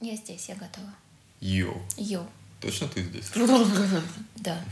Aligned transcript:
Я 0.00 0.14
здесь, 0.14 0.48
я 0.48 0.54
готова. 0.54 0.94
Йоу. 1.40 1.82
Йоу. 1.96 2.26
Точно 2.60 2.86
ты 2.88 3.02
здесь? 3.02 3.30
Да. 4.36 4.62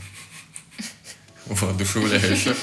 Воодушевляюще. 1.47 2.55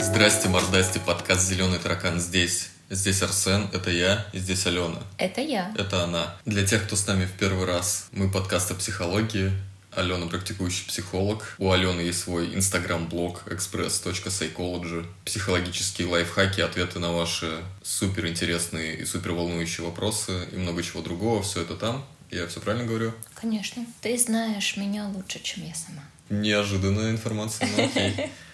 Здрасте, 0.00 0.48
мордасти, 0.48 0.98
подкаст 1.04 1.48
«Зеленый 1.48 1.78
таракан» 1.80 2.20
здесь. 2.20 2.70
Здесь 2.90 3.22
Арсен, 3.22 3.68
это 3.74 3.90
я, 3.90 4.26
и 4.32 4.38
здесь 4.38 4.66
Алена. 4.66 5.02
Это 5.18 5.42
я. 5.42 5.74
Это 5.76 6.04
она. 6.04 6.34
Для 6.46 6.66
тех, 6.66 6.84
кто 6.84 6.96
с 6.96 7.06
нами 7.06 7.26
в 7.26 7.32
первый 7.32 7.66
раз, 7.66 8.08
мы 8.12 8.30
подкаст 8.30 8.70
о 8.70 8.74
психологии. 8.74 9.52
Алена 9.94 10.26
практикующий 10.26 10.86
психолог. 10.86 11.54
У 11.58 11.70
Алены 11.70 12.00
есть 12.00 12.20
свой 12.20 12.54
инстаграм-блог 12.54 13.42
express.psychology. 13.46 15.06
Психологические 15.26 16.08
лайфхаки, 16.08 16.62
ответы 16.62 16.98
на 16.98 17.12
ваши 17.12 17.58
суперинтересные 17.82 18.96
и 18.96 19.04
супер 19.04 19.32
волнующие 19.32 19.84
вопросы 19.84 20.48
и 20.52 20.56
много 20.56 20.82
чего 20.82 21.02
другого. 21.02 21.42
Все 21.42 21.60
это 21.60 21.74
там. 21.74 22.06
Я 22.30 22.46
все 22.46 22.60
правильно 22.60 22.86
говорю? 22.86 23.12
Конечно. 23.34 23.84
Ты 24.00 24.16
знаешь 24.16 24.78
меня 24.78 25.08
лучше, 25.08 25.40
чем 25.42 25.66
я 25.66 25.74
сама. 25.74 26.02
Неожиданная 26.30 27.10
информация, 27.10 27.68
но 27.76 27.84
окей. 27.84 28.30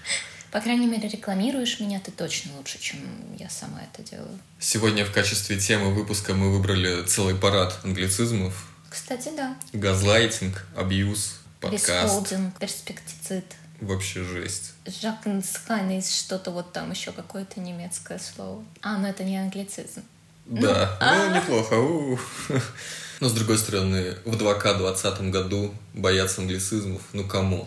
По 0.54 0.60
крайней 0.60 0.86
мере, 0.86 1.08
рекламируешь 1.08 1.80
меня 1.80 1.98
ты 1.98 2.12
точно 2.12 2.56
лучше, 2.56 2.78
чем 2.78 3.00
я 3.36 3.50
сама 3.50 3.80
это 3.92 4.08
делаю. 4.08 4.38
Сегодня 4.60 5.04
в 5.04 5.10
качестве 5.10 5.58
темы 5.58 5.92
выпуска 5.92 6.32
мы 6.32 6.52
выбрали 6.52 7.02
целый 7.06 7.34
парад 7.34 7.80
англицизмов. 7.82 8.68
Кстати, 8.88 9.32
да. 9.36 9.56
Газлайтинг, 9.72 10.64
абьюз, 10.76 11.40
подкаст. 11.60 11.86
Пресхолдинг, 11.86 12.56
перспектицид. 12.60 13.44
Вообще 13.80 14.22
жесть. 14.22 14.74
Жакнсхайнис, 14.86 16.16
что-то 16.16 16.52
вот 16.52 16.72
там 16.72 16.92
еще 16.92 17.10
какое-то 17.10 17.58
немецкое 17.58 18.20
слово. 18.20 18.64
А, 18.80 18.98
ну 18.98 19.08
это 19.08 19.24
не 19.24 19.36
англицизм. 19.36 20.04
Да, 20.46 20.96
а. 21.00 21.16
ну 21.16 21.34
неплохо. 21.34 21.74
у. 21.74 22.16
Но 23.18 23.28
с 23.28 23.32
другой 23.32 23.58
стороны, 23.58 24.18
в 24.24 24.36
2К 24.36 24.78
20 24.78 25.20
году 25.32 25.74
бояться 25.94 26.42
англицизмов, 26.42 27.02
ну 27.12 27.26
камон. 27.26 27.66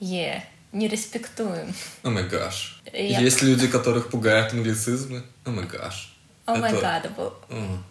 Е, 0.00 0.42
не 0.72 0.88
респектуем. 0.88 1.74
О 2.02 2.10
май 2.10 2.24
гаш. 2.28 2.80
Есть 2.92 3.42
люди, 3.42 3.66
которых 3.68 4.08
пугают 4.08 4.52
англицизмы. 4.52 5.22
О 5.44 5.50
май 5.50 5.66
гаш. 5.66 6.14
О 6.46 6.56
май 6.56 6.72
Это- 6.72 6.80
гад, 6.80 7.14
был. 7.16 7.34
М, 7.50 7.84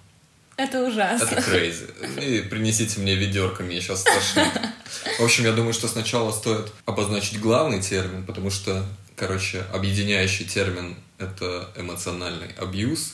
Это 0.57 0.83
ужасно. 0.85 1.25
Это 1.25 1.41
crazy. 1.41 2.19
И 2.23 2.41
принесите 2.41 2.99
мне 2.99 3.15
ведерко, 3.15 3.63
мне 3.63 3.79
сейчас 3.81 4.01
страшно. 4.01 4.73
В 5.19 5.23
общем, 5.23 5.45
я 5.45 5.53
думаю, 5.53 5.73
что 5.73 5.87
сначала 5.87 6.31
стоит 6.31 6.71
обозначить 6.85 7.39
главный 7.39 7.81
термин, 7.81 8.25
потому 8.25 8.49
что, 8.51 8.85
короче, 9.15 9.63
объединяющий 9.73 10.45
термин— 10.45 10.97
это 11.17 11.69
эмоциональный 11.77 12.51
абьюз. 12.59 13.13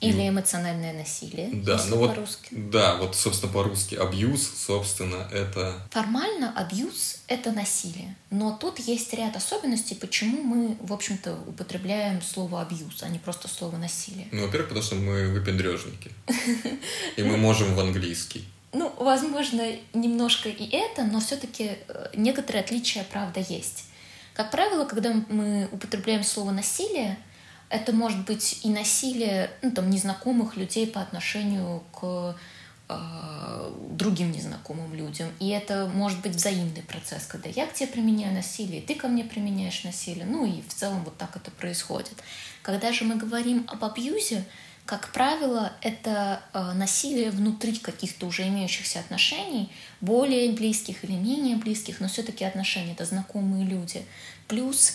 Или 0.00 0.28
эмоциональное 0.28 0.94
насилие, 0.94 1.50
Да, 1.52 1.78
ну 1.88 1.96
вот, 1.98 2.18
да, 2.50 2.96
вот, 2.96 3.14
собственно, 3.14 3.52
по-русски 3.52 3.96
абьюз, 3.96 4.50
собственно, 4.66 5.28
это 5.30 5.74
Формально 5.90 6.52
абьюз– 6.56 7.18
это 7.28 7.52
насилие. 7.52 8.16
Но 8.30 8.56
тут 8.56 8.78
есть 8.78 9.12
ряд 9.12 9.36
особенностей, 9.36 9.94
почему 9.94 10.42
мы, 10.42 10.76
в 10.80 10.92
общем-то, 10.92 11.38
употребляем 11.46 12.22
слово 12.22 12.62
абьюз, 12.62 13.02
а 13.02 13.08
не 13.08 13.18
просто 13.18 13.48
слово 13.48 13.76
насилие. 13.76 14.28
Ну, 14.32 14.46
во-первых, 14.46 14.70
потому 14.70 14.84
что 14.84 14.94
мы 14.94 15.28
выпендрежники. 15.28 16.10
И 17.16 17.22
мы 17.22 17.36
можем 17.36 17.74
в 17.74 17.80
английский. 17.80 18.46
Ну, 18.72 18.92
возможно, 18.98 19.66
немножко 19.92 20.48
и 20.48 20.68
это, 20.70 21.02
но 21.02 21.18
все-таки 21.18 21.72
некоторые 22.14 22.62
отличия, 22.62 23.04
правда, 23.10 23.40
есть. 23.40 23.86
Как 24.34 24.52
правило, 24.52 24.84
когда 24.84 25.12
мы 25.28 25.68
употребляем 25.72 26.22
слово 26.22 26.52
насилие, 26.52 27.18
это 27.70 27.92
может 27.92 28.24
быть 28.26 28.60
и 28.64 28.68
насилие 28.68 29.50
ну, 29.62 29.70
там, 29.70 29.88
незнакомых 29.88 30.56
людей 30.56 30.88
по 30.88 31.00
отношению 31.00 31.82
к 31.92 32.36
э, 32.88 33.72
другим 33.92 34.32
незнакомым 34.32 34.92
людям. 34.92 35.28
И 35.38 35.48
это 35.48 35.90
может 35.94 36.20
быть 36.20 36.34
взаимный 36.34 36.82
процесс, 36.82 37.26
когда 37.26 37.48
я 37.48 37.66
к 37.66 37.72
тебе 37.72 37.86
применяю 37.86 38.34
насилие, 38.34 38.82
ты 38.82 38.96
ко 38.96 39.06
мне 39.06 39.22
применяешь 39.22 39.84
насилие. 39.84 40.26
Ну 40.26 40.44
и 40.44 40.62
в 40.62 40.74
целом 40.74 41.04
вот 41.04 41.16
так 41.16 41.36
это 41.36 41.52
происходит. 41.52 42.14
Когда 42.62 42.92
же 42.92 43.04
мы 43.04 43.14
говорим 43.14 43.64
об 43.68 43.84
абьюзе, 43.84 44.44
как 44.84 45.12
правило, 45.12 45.72
это 45.80 46.42
э, 46.52 46.72
насилие 46.72 47.30
внутри 47.30 47.76
каких-то 47.76 48.26
уже 48.26 48.48
имеющихся 48.48 48.98
отношений, 48.98 49.70
более 50.00 50.50
близких 50.50 51.04
или 51.04 51.12
менее 51.12 51.54
близких, 51.54 52.00
но 52.00 52.08
все-таки 52.08 52.44
отношения, 52.44 52.94
это 52.94 53.04
знакомые 53.04 53.64
люди. 53.64 54.02
Плюс 54.48 54.94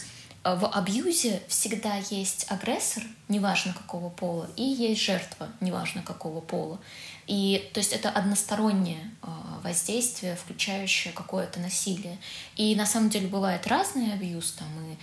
в 0.54 0.68
абьюзе 0.68 1.42
всегда 1.48 1.96
есть 2.12 2.46
агрессор, 2.50 3.02
неважно 3.30 3.74
какого 3.74 4.10
пола, 4.12 4.48
и 4.56 4.62
есть 4.62 5.02
жертва, 5.02 5.50
неважно 5.60 6.04
какого 6.04 6.40
пола. 6.40 6.80
И 7.26 7.68
то 7.74 7.80
есть 7.80 7.94
это 7.94 8.12
одностороннее 8.12 9.12
э, 9.24 9.28
воздействие, 9.64 10.36
включающее 10.36 11.12
какое-то 11.14 11.60
насилие. 11.60 12.20
И 12.58 12.76
на 12.76 12.86
самом 12.86 13.10
деле 13.10 13.28
бывает 13.28 13.66
разный 13.66 14.14
абьюз, 14.14 14.52
там 14.52 14.68
и 14.92 14.98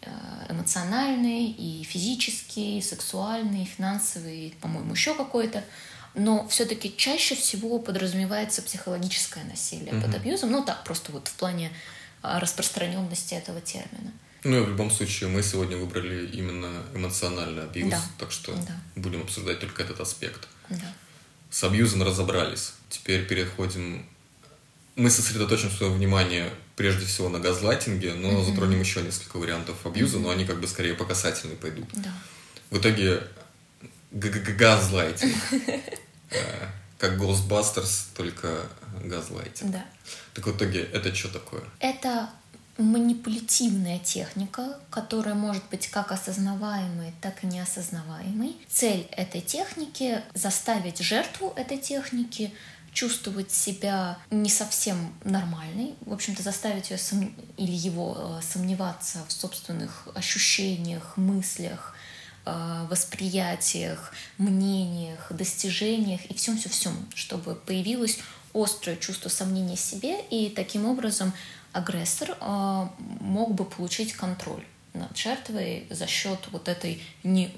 э, 0.00 0.10
эмоциональный, 0.48 1.44
и 1.50 1.82
физический, 1.84 2.78
и 2.78 2.82
сексуальный, 2.82 3.64
и 3.64 3.66
финансовый, 3.66 4.54
по-моему, 4.62 4.92
еще 4.92 5.14
какой-то. 5.14 5.62
Но 6.14 6.48
все-таки 6.48 6.96
чаще 6.96 7.34
всего 7.34 7.78
подразумевается 7.78 8.62
психологическое 8.62 9.44
насилие 9.44 9.92
под 9.92 10.08
Мгм. 10.08 10.14
абьюзом. 10.14 10.50
Ну 10.52 10.64
так, 10.64 10.82
просто 10.84 11.12
вот 11.12 11.28
в 11.28 11.34
плане 11.34 11.70
распространенности 12.22 13.34
этого 13.34 13.60
термина. 13.60 14.12
Ну, 14.46 14.58
и 14.58 14.60
в 14.64 14.68
любом 14.68 14.90
случае, 14.90 15.28
мы 15.28 15.42
сегодня 15.42 15.76
выбрали 15.76 16.26
именно 16.28 16.70
эмоциональный 16.94 17.64
абьюз, 17.64 17.90
Да. 17.90 18.00
так 18.18 18.30
что 18.30 18.52
Да. 18.54 18.80
будем 18.94 19.22
обсуждать 19.22 19.58
только 19.60 19.82
этот 19.82 19.98
аспект. 20.00 20.46
Да. 20.68 20.94
С 21.50 21.64
абьюзом 21.64 22.02
разобрались. 22.04 22.72
Теперь 22.88 23.26
переходим... 23.26 24.06
Мы 24.94 25.10
сосредоточим 25.10 25.70
свое 25.70 25.92
внимание 25.92 26.50
прежде 26.76 27.04
всего 27.06 27.28
на 27.28 27.38
газлайтинге, 27.40 28.14
но 28.14 28.30
Мгм. 28.30 28.44
затронем 28.46 28.80
еще 28.80 29.02
несколько 29.02 29.36
вариантов 29.38 29.84
абьюза, 29.84 30.18
но 30.20 30.30
они 30.30 30.44
как 30.44 30.60
бы 30.60 30.66
скорее 30.68 30.94
по 30.94 31.04
касательной 31.04 31.56
пойдут. 31.56 31.88
Да. 31.94 32.12
В 32.70 32.78
итоге 32.78 33.22
газлайтинг. 34.12 35.34
Э, 36.30 36.66
Как 36.98 37.12
Ghostbusters, 37.20 38.06
только 38.16 38.66
газлайтинг. 39.04 39.70
Да. 39.70 39.84
Так 40.34 40.46
в 40.46 40.56
итоге 40.56 40.80
это 40.82 41.14
что 41.14 41.28
такое? 41.28 41.62
Это 41.78 42.28
манипулятивная 42.78 43.98
техника, 43.98 44.78
которая 44.90 45.34
может 45.34 45.62
быть 45.70 45.88
как 45.88 46.12
осознаваемой, 46.12 47.12
так 47.20 47.42
и 47.42 47.46
неосознаваемой. 47.46 48.56
Цель 48.68 49.06
этой 49.12 49.40
техники— 49.40 50.22
заставить 50.34 50.98
жертву 50.98 51.52
этой 51.56 51.78
техники 51.78 52.52
чувствовать 52.92 53.52
себя 53.52 54.18
не 54.30 54.48
совсем 54.48 55.14
нормальной, 55.22 55.94
в 56.00 56.14
общем-то 56.14 56.42
заставить 56.42 56.90
ее 56.90 56.96
сом- 56.96 57.34
или 57.58 57.72
его 57.72 58.38
э, 58.40 58.42
сомневаться 58.42 59.18
в 59.28 59.32
собственных 59.32 60.08
ощущениях, 60.14 61.18
мыслях, 61.18 61.94
э, 62.46 62.86
восприятиях, 62.88 64.14
мнениях, 64.38 65.30
достижениях 65.30 66.24
и 66.24 66.34
всем-всем-всем, 66.34 66.94
чтобы 67.14 67.54
появилось 67.54 68.18
острое 68.54 68.96
чувство 68.96 69.28
сомнения 69.28 69.76
в 69.76 69.80
себе, 69.80 70.18
и 70.30 70.48
таким 70.48 70.86
образом 70.86 71.34
агрессор 71.76 72.36
э, 72.40 72.86
мог 73.20 73.54
бы 73.54 73.64
получить 73.64 74.12
контроль 74.14 74.64
над 74.94 75.16
жертвой 75.16 75.86
за 75.90 76.06
счет 76.06 76.38
вот 76.52 76.68
этой 76.68 77.02
не, 77.22 77.50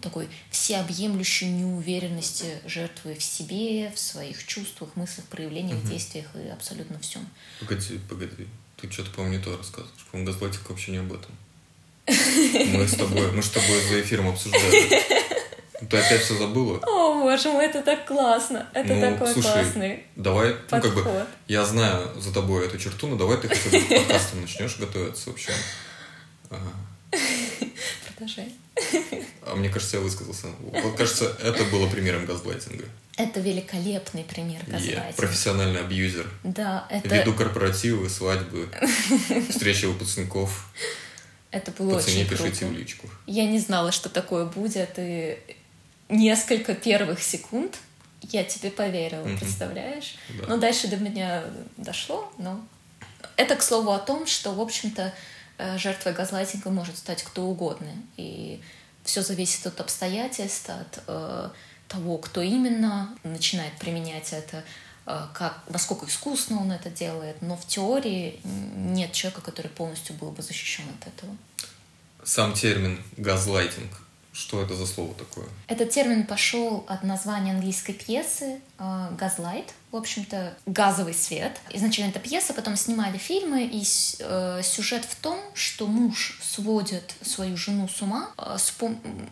такой 0.00 0.28
всеобъемлющей 0.50 1.48
неуверенности 1.48 2.46
жертвы 2.64 3.14
в 3.14 3.22
себе, 3.22 3.92
в 3.94 3.98
своих 3.98 4.46
чувствах, 4.46 4.96
мыслях, 4.96 5.26
проявлениях, 5.26 5.78
Мгм. 5.78 5.90
действиях 5.90 6.26
и 6.34 6.48
абсолютно 6.48 6.98
всем. 7.00 7.28
Погоди, 7.60 7.98
погоди. 8.08 8.46
Ты 8.80 8.90
что-то, 8.90 9.10
по-моему, 9.10 9.36
не 9.36 9.42
то 9.44 9.56
рассказываешь. 9.56 10.06
По-моему, 10.10 10.32
газлайтинг 10.32 10.70
вообще 10.70 10.92
не 10.92 10.98
об 10.98 11.12
этом. 11.12 11.32
Мы 12.08 12.88
с 12.88 12.94
тобой, 12.94 13.32
мы 13.32 13.42
с 13.42 13.50
тобой 13.50 13.80
за 13.82 14.00
эфиром 14.00 14.28
обсуждали. 14.28 15.17
Ты 15.88 15.96
опять 15.96 16.22
все 16.22 16.34
забыла? 16.36 16.78
О, 16.86 17.20
боже 17.22 17.50
мой, 17.52 17.66
это 17.66 17.82
так 17.82 18.06
классно! 18.06 18.68
Это 18.74 18.94
Ну, 18.94 19.00
такой 19.00 19.32
слушай, 19.32 19.52
классный 19.52 20.02
Давай, 20.16 20.50
ну 20.70 20.80
как 20.80 20.94
бы, 20.94 21.02
подход. 21.04 21.28
я 21.46 21.64
знаю 21.64 22.20
за 22.20 22.32
тобой 22.34 22.66
эту 22.66 22.78
черту, 22.78 23.06
но 23.06 23.16
давай 23.16 23.36
ты 23.38 23.48
хотя 23.48 23.70
бы 23.70 23.80
к 23.84 23.88
подкастам 23.88 24.40
начнешь 24.40 24.76
готовиться 24.76 25.30
вообще. 25.30 25.52
Ага. 26.50 26.72
Продолжай. 28.06 28.52
А 29.46 29.54
мне 29.54 29.68
кажется, 29.68 29.96
я 29.96 30.02
высказался. 30.02 30.48
Вот, 30.60 30.96
кажется, 30.96 31.36
это 31.42 31.64
было 31.64 31.88
примером 31.88 32.26
газлайтинга. 32.26 32.84
Это 33.16 33.40
великолепный 33.40 34.24
пример 34.24 34.60
газлайтинга. 34.66 35.12
профессиональный 35.16 35.80
абьюзер. 35.80 36.28
Да, 36.44 36.86
это, 36.90 37.08
Веду 37.08 37.34
корпоративы, 37.34 38.08
свадьбы, 38.08 38.68
встречи 39.50 39.86
выпускников. 39.86 40.66
это 41.50 41.70
было 41.72 41.94
По 41.94 42.00
цене 42.02 42.22
очень 42.22 42.30
пишите 42.30 42.58
круто. 42.60 42.66
в 42.66 42.72
личку. 42.78 43.08
Я 43.26 43.46
не 43.46 43.58
знала, 43.58 43.90
что 43.92 44.08
такое 44.08 44.44
будет, 44.44 44.90
и 44.98 45.38
несколько 46.08 46.74
первых 46.74 47.22
секунд 47.22 47.78
я 48.22 48.44
тебе 48.44 48.70
поверила, 48.70 49.24
Мгм. 49.24 49.38
представляешь? 49.38 50.16
Да. 50.40 50.46
Ну, 50.48 50.58
дальше 50.58 50.88
до 50.88 50.96
меня 50.96 51.44
дошло, 51.76 52.32
но... 52.38 52.60
Это, 53.36 53.54
к 53.56 53.62
слову, 53.62 53.92
о 53.92 53.98
том, 53.98 54.26
что, 54.26 54.52
в 54.52 54.60
общем-то, 54.60 55.14
э, 55.58 55.78
жертвой 55.78 56.12
газлайтинга 56.12 56.70
может 56.70 56.96
стать 56.98 57.22
кто 57.22 57.44
угодно. 57.44 57.90
И 58.16 58.60
все 59.04 59.22
зависит 59.22 59.66
от 59.66 59.80
обстоятельств, 59.80 60.68
от 60.70 61.02
э, 61.06 61.50
того, 61.86 62.18
кто 62.18 62.42
именно 62.42 63.16
начинает 63.22 63.72
применять 63.78 64.32
это, 64.32 64.64
э, 65.06 65.26
как, 65.34 65.62
насколько 65.68 66.06
искусно 66.06 66.60
он 66.60 66.72
это 66.72 66.90
делает. 66.90 67.40
Но 67.42 67.56
в 67.56 67.66
теории 67.66 68.40
нет 68.44 69.12
человека, 69.12 69.40
который 69.40 69.68
полностью 69.68 70.16
был 70.16 70.30
бы 70.32 70.42
защищен 70.42 70.84
от 71.00 71.06
этого. 71.08 71.36
Сам 72.24 72.54
термин 72.54 73.02
газлайтинг. 73.16 74.00
Что 74.38 74.62
это 74.62 74.76
за 74.76 74.86
слово 74.86 75.14
такое? 75.14 75.46
Этот 75.66 75.90
термин 75.90 76.24
пошел 76.24 76.84
от 76.86 77.02
названия 77.02 77.50
английской 77.50 77.92
пьесы 77.92 78.60
э, 78.78 79.08
«Газлайт», 79.18 79.74
в 79.90 79.96
общем-то, 79.96 80.56
«газовый 80.64 81.12
свет». 81.12 81.60
Изначально 81.70 82.10
это 82.10 82.20
пьеса, 82.20 82.54
потом 82.54 82.76
снимали 82.76 83.18
фильмы, 83.18 83.64
и 83.64 83.82
э, 84.20 84.60
сюжет 84.62 85.04
в 85.06 85.16
том, 85.16 85.40
что 85.54 85.88
муж 85.88 86.38
сводит 86.40 87.16
свою 87.20 87.56
жену 87.56 87.88
с 87.88 88.00
ума, 88.00 88.30
э, 88.38 88.56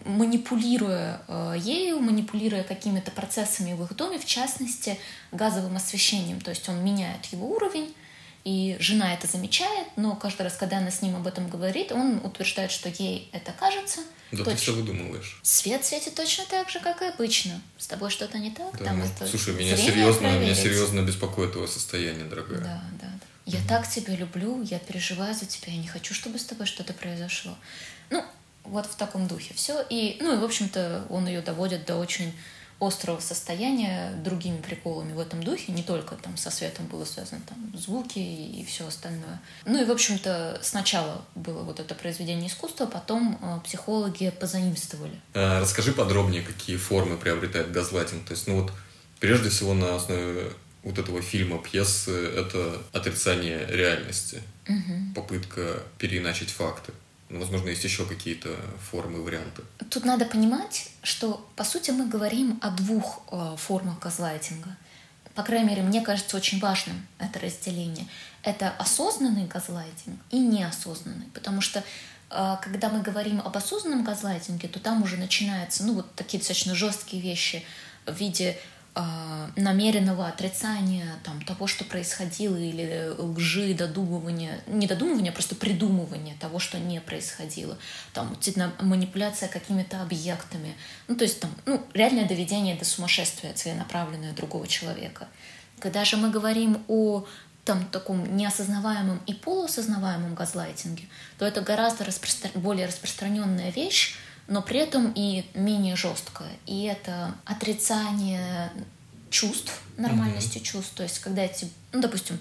манипулируя 0.07 1.21
ею, 1.57 2.01
манипулируя 2.01 2.65
какими-то 2.65 3.13
процессами 3.13 3.75
в 3.75 3.85
их 3.85 3.95
доме, 3.95 4.19
в 4.19 4.25
частности, 4.25 4.99
газовым 5.31 5.77
освещением. 5.77 6.41
То 6.41 6.51
есть 6.51 6.69
он 6.69 6.83
меняет 6.85 7.27
его 7.27 7.49
уровень, 7.49 7.95
и 8.47 8.77
жена 8.79 9.13
это 9.13 9.27
замечает, 9.27 9.89
но 9.97 10.15
каждый 10.15 10.43
раз, 10.43 10.55
когда 10.57 10.79
она 10.79 10.93
с 10.93 11.03
ним 11.03 11.17
об 11.17 11.27
этом 11.27 11.49
говорит, 11.49 11.91
он 11.91 12.21
утверждает, 12.23 12.71
что 12.71 12.89
ей 12.89 13.29
это 13.33 13.51
кажется. 13.51 14.03
Да 14.31 14.39
ты 14.39 14.45
Точно. 14.45 14.57
все 14.59 14.73
выдумываешь. 14.73 15.41
Свет 15.43 15.85
светит 15.85 16.15
точно 16.15 16.45
так 16.49 16.71
же, 16.71 16.79
как 16.79 17.03
и 17.03 17.07
обычно. 17.07 17.61
С 17.77 17.89
тобой 17.89 18.09
что-то 18.09 18.39
не 18.39 18.53
так? 18.53 18.79
Да, 18.79 18.85
Там 18.85 19.01
ну, 19.01 19.05
это 19.05 19.27
слушай, 19.27 19.53
меня 19.53 19.77
серьезно, 19.77 20.39
меня 20.39 20.55
серьезно 20.55 21.01
беспокоит 21.01 21.55
твое 21.55 21.67
состояние, 21.67 22.25
дорогая. 22.27 22.61
Да, 22.61 22.83
да, 23.01 23.09
да. 23.09 23.27
Я 23.47 23.59
так 23.67 23.91
тебя 23.91 24.15
люблю, 24.15 24.63
я 24.63 24.79
переживаю 24.79 25.35
за 25.35 25.47
тебя, 25.47 25.73
я 25.73 25.79
не 25.79 25.89
хочу, 25.89 26.15
чтобы 26.15 26.39
с 26.39 26.45
тобой 26.45 26.67
что-то 26.67 26.93
произошло. 26.93 27.59
Ну, 28.11 28.25
вот 28.63 28.87
в 28.87 28.95
таком 28.95 29.27
духе 29.27 29.55
все. 29.55 29.85
И, 29.91 30.19
ну, 30.21 30.37
и, 30.37 30.39
в 30.39 30.45
общем-то, 30.45 31.07
он 31.11 31.27
ее 31.27 31.41
доводит 31.41 31.85
до 31.85 31.97
очень 31.97 32.33
острого 32.79 33.21
состояния 33.21 34.13
другими 34.23 34.61
приколами 34.61 35.13
в 35.13 35.21
этом 35.21 35.43
духе, 35.43 35.73
не 35.73 35.83
только 35.83 36.15
там 36.17 36.37
со 36.37 36.51
светом 36.51 36.87
было 36.87 37.05
связано 37.05 37.41
там 37.49 37.73
звуки 37.77 38.19
и 38.19 38.65
все 38.65 38.87
остальное. 38.87 39.41
Ну 39.65 39.81
и, 39.81 39.85
в 39.85 39.91
общем-то, 39.91 40.61
сначала 40.63 41.25
было 41.35 41.63
вот 41.63 41.81
это 41.81 41.95
произведение 41.95 42.49
искусства, 42.49 42.87
потом 42.87 43.39
э, 43.41 43.61
психологи 43.65 44.31
позаимствовали. 44.31 45.19
А, 45.35 45.61
Расскажи 45.61 45.93
подробнее, 45.93 46.43
какие 46.43 46.77
формы 46.77 47.17
приобретает 47.17 47.73
газлайтинг. 47.73 48.27
То 48.27 48.33
есть, 48.33 48.47
ну 48.47 48.61
вот, 48.61 48.73
прежде 49.21 49.49
всего 49.49 49.73
на 49.73 49.97
основе 49.97 50.53
вот 50.83 50.99
этого 50.99 51.21
фильма, 51.21 51.59
пьесы, 51.59 52.13
это 52.13 52.81
отрицание 52.93 53.67
реальности, 53.69 54.41
попытка 55.15 55.83
переиначить 55.99 56.51
факты. 56.51 56.93
Возможно, 57.29 57.69
есть 57.69 57.83
еще 57.83 58.07
какие-то 58.07 58.57
формы, 58.91 59.21
варианты. 59.21 59.63
Тут 59.91 60.05
надо 60.05 60.27
понимать, 60.27 60.91
что, 61.03 61.45
по 61.57 61.65
сути, 61.65 61.91
мы 61.91 62.07
говорим 62.07 62.59
о 62.63 62.71
двух 62.71 63.23
э, 63.33 63.57
формах 63.59 63.99
газлайтинга. 63.99 64.77
По 65.35 65.43
крайней 65.43 65.69
мере, 65.69 65.83
мне 65.83 66.01
кажется 66.01 66.37
очень 66.37 66.61
важным 66.61 67.07
это 67.19 67.41
разделение. 67.41 68.07
Это 68.43 68.71
осознанный 68.79 69.47
газлайтинг 69.47 70.21
и 70.31 70.39
неосознанный. 70.39 71.27
Потому 71.35 71.61
что, 71.61 71.83
э, 72.31 72.57
когда 72.63 72.91
мы 72.91 73.03
говорим 73.03 73.41
об 73.41 73.57
осознанном 73.57 74.05
газлайтинге, 74.05 74.69
то 74.69 74.79
там 74.79 75.03
уже 75.03 75.17
начинаются, 75.17 75.85
ну, 75.85 75.95
вот 75.95 76.15
такие 76.15 76.39
достаточно 76.39 76.77
жесткие 76.77 77.21
вещи 77.21 77.65
в 78.07 78.15
виде 78.15 78.57
намеренного 79.57 80.27
отрицания 80.27 81.07
там, 81.23 81.43
того, 81.43 81.67
что 81.67 81.85
происходило, 81.85 82.57
или 82.57 83.11
лжи, 83.19 83.75
додумывания, 83.75 84.61
не 84.67 84.87
додумывания, 84.87 85.31
а 85.31 85.35
просто 85.35 85.55
придумывания 85.55 86.35
того, 86.41 86.59
что 86.59 86.79
не 86.79 87.01
происходило. 87.01 87.77
Там 88.15 88.37
манипуляция 88.81 89.49
какими-то 89.49 90.01
объектами. 90.03 90.75
Ну, 91.09 91.17
то 91.17 91.25
есть 91.25 91.41
там, 91.41 91.51
ну, 91.67 91.85
реальное 91.93 92.27
доведение 92.27 92.77
до 92.77 92.85
сумасшествия 92.85 93.53
целенаправленное 93.53 94.33
другого 94.33 94.67
человека. 94.67 95.29
Когда 95.79 96.05
же 96.05 96.17
мы 96.17 96.31
говорим 96.31 96.83
о 96.89 97.27
там 97.65 97.85
таком 97.87 98.37
неосознаваемом 98.37 99.21
и 99.27 99.35
полуосознаваемом 99.35 100.35
газлайтинге, 100.35 101.05
то 101.39 101.45
это 101.45 101.61
гораздо 101.61 102.05
распростра- 102.05 102.57
более 102.59 102.87
распространенная 102.87 103.71
вещь, 103.73 104.17
но 104.49 104.63
при 104.63 104.81
этом 104.81 105.13
и 105.15 105.45
менее 105.55 105.97
жесткая. 105.97 106.51
И 106.67 106.85
это 106.85 107.35
отрицание 107.45 108.71
чувств, 109.31 109.81
нормальности 109.97 110.59
чувств. 110.59 110.95
То 110.95 111.03
есть, 111.03 111.19
когда 111.19 111.43
эти, 111.43 111.69
ну, 111.93 112.01
допустим, 112.01 112.39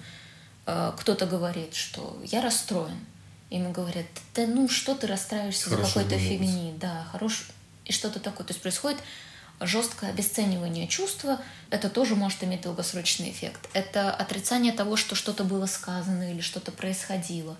э, 0.66 0.92
кто-то 0.98 1.26
говорит, 1.26 1.74
что 1.74 2.20
я 2.24 2.40
расстроен, 2.40 2.98
ему 3.50 3.72
говорят, 3.72 4.06
да 4.34 4.46
ну 4.46 4.68
что 4.68 4.94
ты 4.94 5.06
расстраиваешься 5.06 5.70
за 5.70 5.76
какой-то 5.76 6.18
фигни, 6.18 6.74
да, 6.80 7.06
хорош 7.12 7.48
и 7.84 7.92
что-то 7.92 8.20
такое. 8.20 8.46
То 8.46 8.52
есть 8.52 8.62
происходит 8.62 8.98
жесткое 9.60 10.10
обесценивание 10.10 10.86
чувства, 10.86 11.40
это 11.70 11.88
тоже 11.88 12.14
может 12.14 12.44
иметь 12.44 12.62
долгосрочный 12.62 13.30
эффект. 13.30 13.68
Это 13.72 14.12
отрицание 14.12 14.72
того, 14.72 14.96
что 14.96 15.14
что-то 15.14 15.44
было 15.44 15.66
сказано 15.66 16.30
или 16.30 16.40
что-то 16.40 16.72
происходило. 16.72 17.56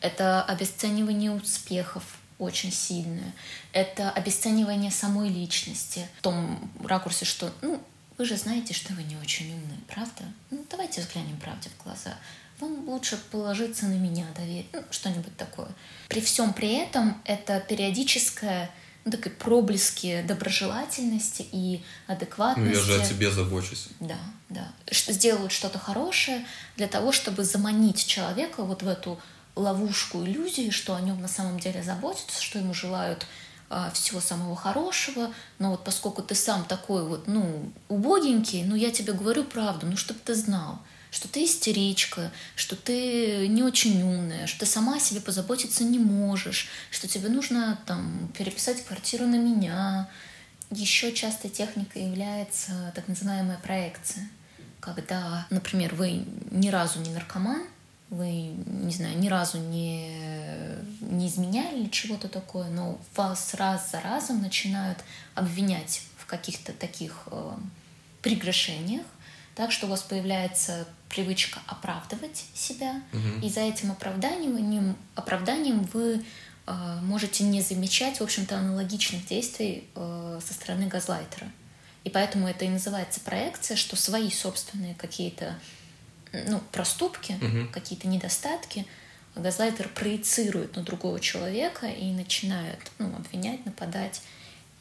Это 0.00 0.42
обесценивание 0.42 1.30
успехов 1.32 2.17
очень 2.38 2.72
сильное. 2.72 3.32
Это 3.72 4.10
обесценивание 4.10 4.90
самой 4.90 5.28
личности 5.28 6.06
в 6.18 6.22
том 6.22 6.70
ракурсе, 6.84 7.24
что, 7.24 7.52
ну, 7.62 7.80
вы 8.16 8.24
же 8.24 8.36
знаете, 8.36 8.74
что 8.74 8.92
вы 8.94 9.02
не 9.04 9.16
очень 9.16 9.52
умны, 9.52 9.76
правда? 9.88 10.24
Ну, 10.50 10.64
давайте 10.70 11.00
взглянем 11.00 11.36
правде 11.38 11.68
в 11.78 11.82
глаза. 11.84 12.14
Вам 12.60 12.88
лучше 12.88 13.16
положиться 13.30 13.86
на 13.86 13.94
меня, 13.94 14.26
доверить, 14.36 14.66
ну, 14.72 14.82
что-нибудь 14.90 15.36
такое. 15.36 15.68
При 16.08 16.20
всем 16.20 16.52
при 16.52 16.74
этом 16.74 17.20
это 17.24 17.60
периодическое 17.60 18.70
ну, 19.04 19.12
такие 19.12 19.30
проблески 19.30 20.22
доброжелательности 20.26 21.46
и 21.52 21.82
Ну, 22.08 22.14
адекватности. 22.14 22.74
я 22.76 22.80
же 22.82 23.00
о 23.00 23.06
тебе 23.06 23.30
забочусь. 23.30 23.88
Да, 24.00 24.18
да. 24.48 24.68
Сделают 24.90 25.52
что-то 25.52 25.78
хорошее 25.78 26.44
для 26.76 26.88
того, 26.88 27.12
чтобы 27.12 27.44
заманить 27.44 28.04
человека 28.04 28.64
вот 28.64 28.82
в 28.82 28.88
эту 28.88 29.18
ловушку 29.58 30.24
иллюзии, 30.24 30.70
что 30.70 30.94
о 30.94 31.00
нем 31.00 31.20
на 31.20 31.28
самом 31.28 31.58
деле 31.58 31.82
заботятся, 31.82 32.42
что 32.42 32.58
ему 32.58 32.74
желают 32.74 33.26
а, 33.70 33.90
всего 33.90 34.20
самого 34.20 34.56
хорошего, 34.56 35.32
но 35.58 35.72
вот 35.72 35.84
поскольку 35.84 36.22
ты 36.22 36.34
сам 36.34 36.64
такой 36.64 37.06
вот, 37.06 37.26
ну, 37.26 37.70
убогенький, 37.88 38.62
ну, 38.64 38.74
я 38.74 38.90
тебе 38.90 39.12
говорю 39.12 39.44
правду, 39.44 39.86
ну, 39.86 39.96
чтобы 39.96 40.20
ты 40.24 40.34
знал, 40.34 40.78
что 41.10 41.28
ты 41.28 41.44
истеричка, 41.44 42.32
что 42.56 42.76
ты 42.76 43.46
не 43.48 43.62
очень 43.62 44.02
умная, 44.02 44.46
что 44.46 44.60
ты 44.60 44.66
сама 44.66 44.96
о 44.96 45.00
себе 45.00 45.20
позаботиться 45.20 45.84
не 45.84 45.98
можешь, 45.98 46.68
что 46.90 47.08
тебе 47.08 47.28
нужно 47.28 47.78
там 47.86 48.32
переписать 48.36 48.84
квартиру 48.84 49.26
на 49.26 49.36
меня. 49.36 50.08
Еще 50.70 51.12
частой 51.12 51.50
техникой 51.50 52.04
является 52.04 52.92
так 52.94 53.08
называемая 53.08 53.58
проекция, 53.58 54.28
когда, 54.80 55.46
например, 55.50 55.94
вы 55.94 56.24
ни 56.50 56.68
разу 56.68 57.00
не 57.00 57.10
наркоман, 57.10 57.62
вы, 58.10 58.30
не 58.30 58.92
знаю, 58.92 59.18
ни 59.18 59.28
разу 59.28 59.58
не, 59.58 60.18
не 61.00 61.28
изменяли 61.28 61.88
чего-то 61.88 62.28
такое, 62.28 62.68
но 62.70 62.98
вас 63.14 63.54
раз 63.54 63.90
за 63.90 64.00
разом 64.00 64.40
начинают 64.42 64.98
обвинять 65.34 66.02
в 66.16 66.26
каких-то 66.26 66.72
таких 66.72 67.24
э, 67.30 67.52
прегрешениях, 68.22 69.04
так 69.54 69.72
что 69.72 69.86
у 69.86 69.90
вас 69.90 70.02
появляется 70.02 70.86
привычка 71.08 71.60
оправдывать 71.66 72.44
себя, 72.54 73.02
Мгм. 73.12 73.40
и 73.40 73.48
за 73.48 73.60
этим 73.60 73.90
оправданием, 73.90 74.96
оправданием 75.14 75.82
вы 75.92 76.24
э, 76.66 76.98
можете 77.02 77.44
не 77.44 77.60
замечать, 77.62 78.20
в 78.20 78.22
общем-то, 78.22 78.58
аналогичных 78.58 79.26
действий 79.26 79.88
э, 79.94 80.40
со 80.46 80.54
стороны 80.54 80.86
газлайтера. 80.86 81.50
И 82.04 82.10
поэтому 82.10 82.46
это 82.48 82.64
и 82.64 82.68
называется 82.68 83.20
проекция, 83.20 83.76
что 83.76 83.96
свои 83.96 84.30
собственные 84.30 84.94
какие-то 84.94 85.58
ну, 86.32 86.60
проступки, 86.72 87.32
Мгм. 87.40 87.68
какие-то 87.72 88.08
недостатки 88.08 88.86
газлайтер 89.36 89.88
проецирует 89.88 90.76
на 90.76 90.82
другого 90.82 91.20
человека 91.20 91.86
и 91.86 92.10
начинает 92.12 92.78
ну, 92.98 93.06
обвинять, 93.14 93.64
нападать 93.66 94.20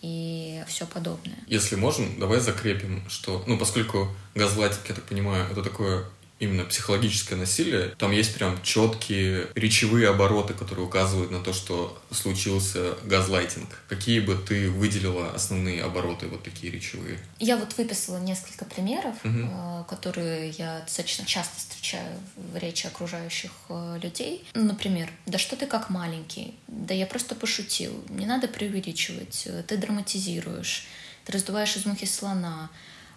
и 0.01 0.63
все 0.67 0.85
подобное. 0.85 1.37
Если 1.47 1.75
можем, 1.75 2.19
давай 2.19 2.39
закрепим, 2.39 3.07
что, 3.09 3.43
ну, 3.47 3.57
поскольку 3.57 4.07
газлайтинг, 4.35 4.89
я 4.89 4.95
так 4.95 5.03
понимаю, 5.05 5.49
это 5.51 5.63
такое 5.63 6.05
именно 6.39 6.65
психологическое 6.65 7.35
насилие, 7.35 7.95
там 7.97 8.11
есть 8.11 8.33
прям 8.35 8.61
четкие 8.61 9.47
речевые 9.55 10.09
обороты, 10.09 10.53
которые 10.53 10.85
указывают 10.85 11.31
на 11.31 11.41
то, 11.41 11.53
что 11.53 12.01
случился 12.11 12.95
газлайтинг. 13.03 13.69
Какие 13.87 14.19
бы 14.19 14.35
ты 14.35 14.69
выделила 14.69 15.31
основные 15.31 15.83
обороты, 15.83 16.27
вот 16.27 16.43
такие 16.43 16.71
речевые? 16.71 17.19
Я 17.39 17.57
вот 17.57 17.77
выписала 17.77 18.19
несколько 18.19 18.65
примеров, 18.65 19.15
э, 19.23 19.83
которые 19.89 20.49
я 20.51 20.81
достаточно 20.81 21.25
часто 21.25 21.57
встречаю 21.57 22.17
в 22.35 22.57
речи 22.57 22.87
окружающих 22.87 23.51
э, 23.69 23.99
людей. 24.01 24.45
Например, 24.53 25.09
да 25.25 25.37
что 25.37 25.55
ты 25.55 25.65
как 25.65 25.89
маленький, 25.89 26.55
да 26.67 26.93
я 26.93 27.05
просто 27.07 27.35
пошутил, 27.35 27.93
не 28.09 28.25
надо 28.25 28.47
преувеличивать, 28.47 29.47
ты 29.67 29.77
драматизируешь, 29.77 30.85
ты 31.25 31.33
раздуваешь 31.33 31.75
из 31.75 31.85
мухи 31.85 32.05
слона, 32.05 32.69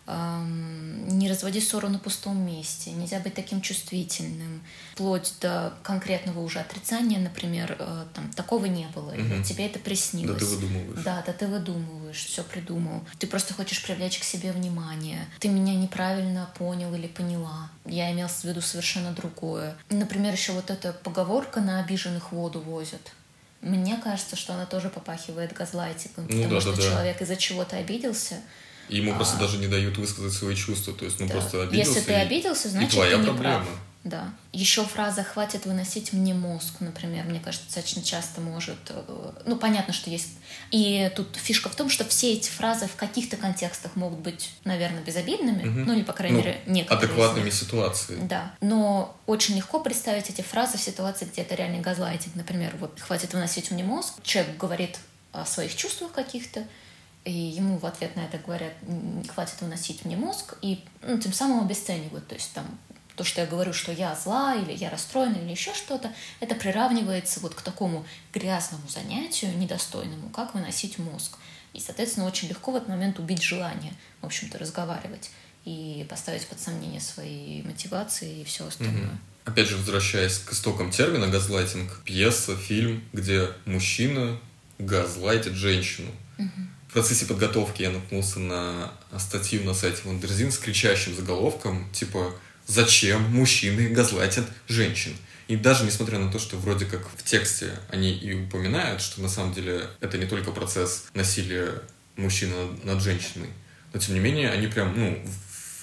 не 0.06 1.28
разводи 1.28 1.60
ссору 1.60 1.88
на 1.88 1.98
пустом 1.98 2.38
месте, 2.44 2.90
нельзя 2.90 3.20
быть 3.20 3.34
таким 3.34 3.60
чувствительным, 3.60 4.62
вплоть 4.94 5.34
до 5.40 5.72
конкретного 5.82 6.40
уже 6.40 6.58
отрицания, 6.58 7.18
например, 7.18 7.76
э, 7.78 8.04
там 8.14 8.30
такого 8.32 8.66
не 8.66 8.86
было, 8.88 9.10
угу. 9.10 9.42
тебе 9.44 9.66
это 9.66 9.78
приснилось. 9.78 10.40
Да 10.40 10.46
ты 10.46 10.46
выдумываешь. 10.46 11.04
Да, 11.04 11.22
да 11.26 11.32
ты 11.32 11.46
выдумываешь, 11.46 12.24
все 12.24 12.42
придумал. 12.42 13.02
Ты 13.18 13.26
просто 13.26 13.54
хочешь 13.54 13.82
привлечь 13.82 14.18
к 14.18 14.24
себе 14.24 14.52
внимание. 14.52 15.26
Ты 15.38 15.48
меня 15.48 15.74
неправильно 15.74 16.50
понял 16.58 16.92
или 16.94 17.06
поняла. 17.06 17.70
Я 17.84 18.10
имел 18.12 18.28
в 18.28 18.44
виду 18.44 18.60
совершенно 18.60 19.12
другое. 19.12 19.76
Например, 19.90 20.32
еще 20.32 20.52
вот 20.52 20.70
эта 20.70 20.92
поговорка 20.92 21.60
на 21.60 21.80
обиженных 21.80 22.32
воду 22.32 22.60
возят. 22.60 23.12
Мне 23.60 23.98
кажется, 24.02 24.36
что 24.36 24.54
она 24.54 24.64
тоже 24.64 24.88
попахивает 24.88 25.52
газлайтингом, 25.52 26.26
ну, 26.30 26.42
потому 26.44 26.54
да, 26.54 26.60
что 26.60 26.76
да, 26.76 26.82
человек 26.82 27.18
да. 27.18 27.24
из-за 27.24 27.36
чего-то 27.36 27.76
обиделся, 27.76 28.36
и 28.90 28.96
ему 28.96 29.12
а... 29.12 29.16
просто 29.16 29.38
даже 29.38 29.58
не 29.58 29.68
дают 29.68 29.96
высказать 29.96 30.32
свои 30.32 30.54
чувства. 30.54 30.92
То 30.92 31.04
есть, 31.04 31.20
ну 31.20 31.26
да. 31.26 31.34
просто 31.34 31.62
обиделся. 31.62 31.90
Если 31.90 32.06
ты 32.06 32.12
обиделся, 32.14 32.68
значит, 32.68 32.90
и 32.90 32.92
твоя 32.92 33.16
ты 33.16 33.18
не 33.18 33.26
проблема. 33.26 33.64
прав. 33.64 33.68
Да. 34.02 34.32
Еще 34.52 34.82
фраза 34.84 35.22
«хватит 35.22 35.66
выносить 35.66 36.14
мне 36.14 36.32
мозг», 36.32 36.80
например, 36.80 37.26
мне 37.26 37.38
кажется, 37.38 37.66
достаточно 37.66 38.02
часто 38.02 38.40
может... 38.40 38.78
Э, 38.88 39.32
ну, 39.44 39.56
понятно, 39.56 39.92
что 39.92 40.08
есть... 40.08 40.30
И 40.70 41.12
тут 41.14 41.36
фишка 41.36 41.68
в 41.68 41.76
том, 41.76 41.90
что 41.90 42.04
все 42.06 42.32
эти 42.32 42.48
фразы 42.48 42.86
в 42.86 42.96
каких-то 42.96 43.36
контекстах 43.36 43.96
могут 43.96 44.20
быть, 44.20 44.52
наверное, 44.64 45.02
безобидными, 45.02 45.68
угу. 45.68 45.80
ну, 45.80 45.92
или, 45.92 46.02
по 46.02 46.14
крайней 46.14 46.38
ну, 46.38 46.42
мере, 46.42 46.60
некоторые 46.66 47.04
Адекватными 47.04 47.50
ситуации. 47.50 48.18
Да. 48.22 48.54
Но 48.62 49.14
очень 49.26 49.56
легко 49.56 49.80
представить 49.80 50.30
эти 50.30 50.40
фразы 50.40 50.78
в 50.78 50.80
ситуации, 50.80 51.26
где 51.26 51.42
это 51.42 51.54
реальный 51.54 51.80
газлайтинг. 51.80 52.34
Например, 52.34 52.74
вот 52.80 52.98
«хватит 52.98 53.34
выносить 53.34 53.70
мне 53.70 53.84
мозг», 53.84 54.14
человек 54.22 54.56
говорит 54.56 54.98
о 55.32 55.44
своих 55.44 55.76
чувствах 55.76 56.12
каких-то, 56.12 56.64
и 57.24 57.32
ему 57.32 57.78
в 57.78 57.86
ответ 57.86 58.16
на 58.16 58.20
это 58.20 58.38
говорят, 58.38 58.72
хватит 59.28 59.60
выносить 59.60 60.04
мне 60.04 60.16
мозг, 60.16 60.54
и 60.62 60.82
ну, 61.02 61.18
тем 61.18 61.32
самым 61.32 61.64
обесценивают. 61.64 62.26
То 62.26 62.34
есть 62.34 62.52
там 62.52 62.66
то, 63.14 63.24
что 63.24 63.42
я 63.42 63.46
говорю, 63.46 63.74
что 63.74 63.92
я 63.92 64.16
зла, 64.16 64.54
или 64.54 64.72
я 64.72 64.88
расстроена, 64.88 65.36
или 65.36 65.50
еще 65.50 65.74
что-то, 65.74 66.12
это 66.40 66.54
приравнивается 66.54 67.40
вот 67.40 67.54
к 67.54 67.60
такому 67.60 68.06
грязному 68.32 68.88
занятию, 68.88 69.56
недостойному, 69.58 70.30
как 70.30 70.54
выносить 70.54 70.98
мозг. 70.98 71.36
И, 71.74 71.80
соответственно, 71.80 72.26
очень 72.26 72.48
легко 72.48 72.72
в 72.72 72.76
этот 72.76 72.88
момент 72.88 73.18
убить 73.18 73.42
желание, 73.42 73.92
в 74.22 74.26
общем-то, 74.26 74.58
разговаривать 74.58 75.30
и 75.66 76.06
поставить 76.08 76.46
под 76.46 76.58
сомнение 76.58 77.00
свои 77.00 77.62
мотивации 77.62 78.40
и 78.40 78.44
все 78.44 78.66
остальное. 78.66 79.04
Угу. 79.04 79.18
Опять 79.44 79.68
же, 79.68 79.76
возвращаясь 79.76 80.38
к 80.38 80.52
истокам 80.52 80.90
термина 80.90 81.28
газлайтинг, 81.28 82.02
пьеса, 82.04 82.56
фильм, 82.56 83.04
где 83.12 83.48
мужчина 83.66 84.40
газлайтит 84.78 85.52
женщину. 85.52 86.10
Угу. 86.38 86.48
В 86.90 86.92
процессе 86.92 87.24
подготовки 87.24 87.82
я 87.82 87.90
наткнулся 87.90 88.40
на 88.40 88.90
статью 89.16 89.62
на 89.62 89.74
сайте 89.74 90.02
Wonderzine 90.06 90.50
с 90.50 90.58
кричащим 90.58 91.14
заголовком, 91.14 91.88
типа 91.92 92.34
«Зачем 92.66 93.22
мужчины 93.30 93.90
газлайтят 93.90 94.44
женщин?» 94.66 95.12
И 95.46 95.54
даже 95.54 95.84
несмотря 95.84 96.18
на 96.18 96.32
то, 96.32 96.40
что 96.40 96.56
вроде 96.56 96.86
как 96.86 97.08
в 97.16 97.22
тексте 97.22 97.78
они 97.90 98.10
и 98.12 98.34
упоминают, 98.34 99.02
что 99.02 99.20
на 99.20 99.28
самом 99.28 99.54
деле 99.54 99.86
это 100.00 100.18
не 100.18 100.26
только 100.26 100.50
процесс 100.50 101.04
насилия 101.14 101.80
мужчины 102.16 102.56
над 102.82 103.00
женщиной, 103.00 103.50
но 103.92 104.00
тем 104.00 104.14
не 104.14 104.20
менее 104.20 104.50
они 104.50 104.66
прям, 104.66 104.98
ну, 104.98 105.24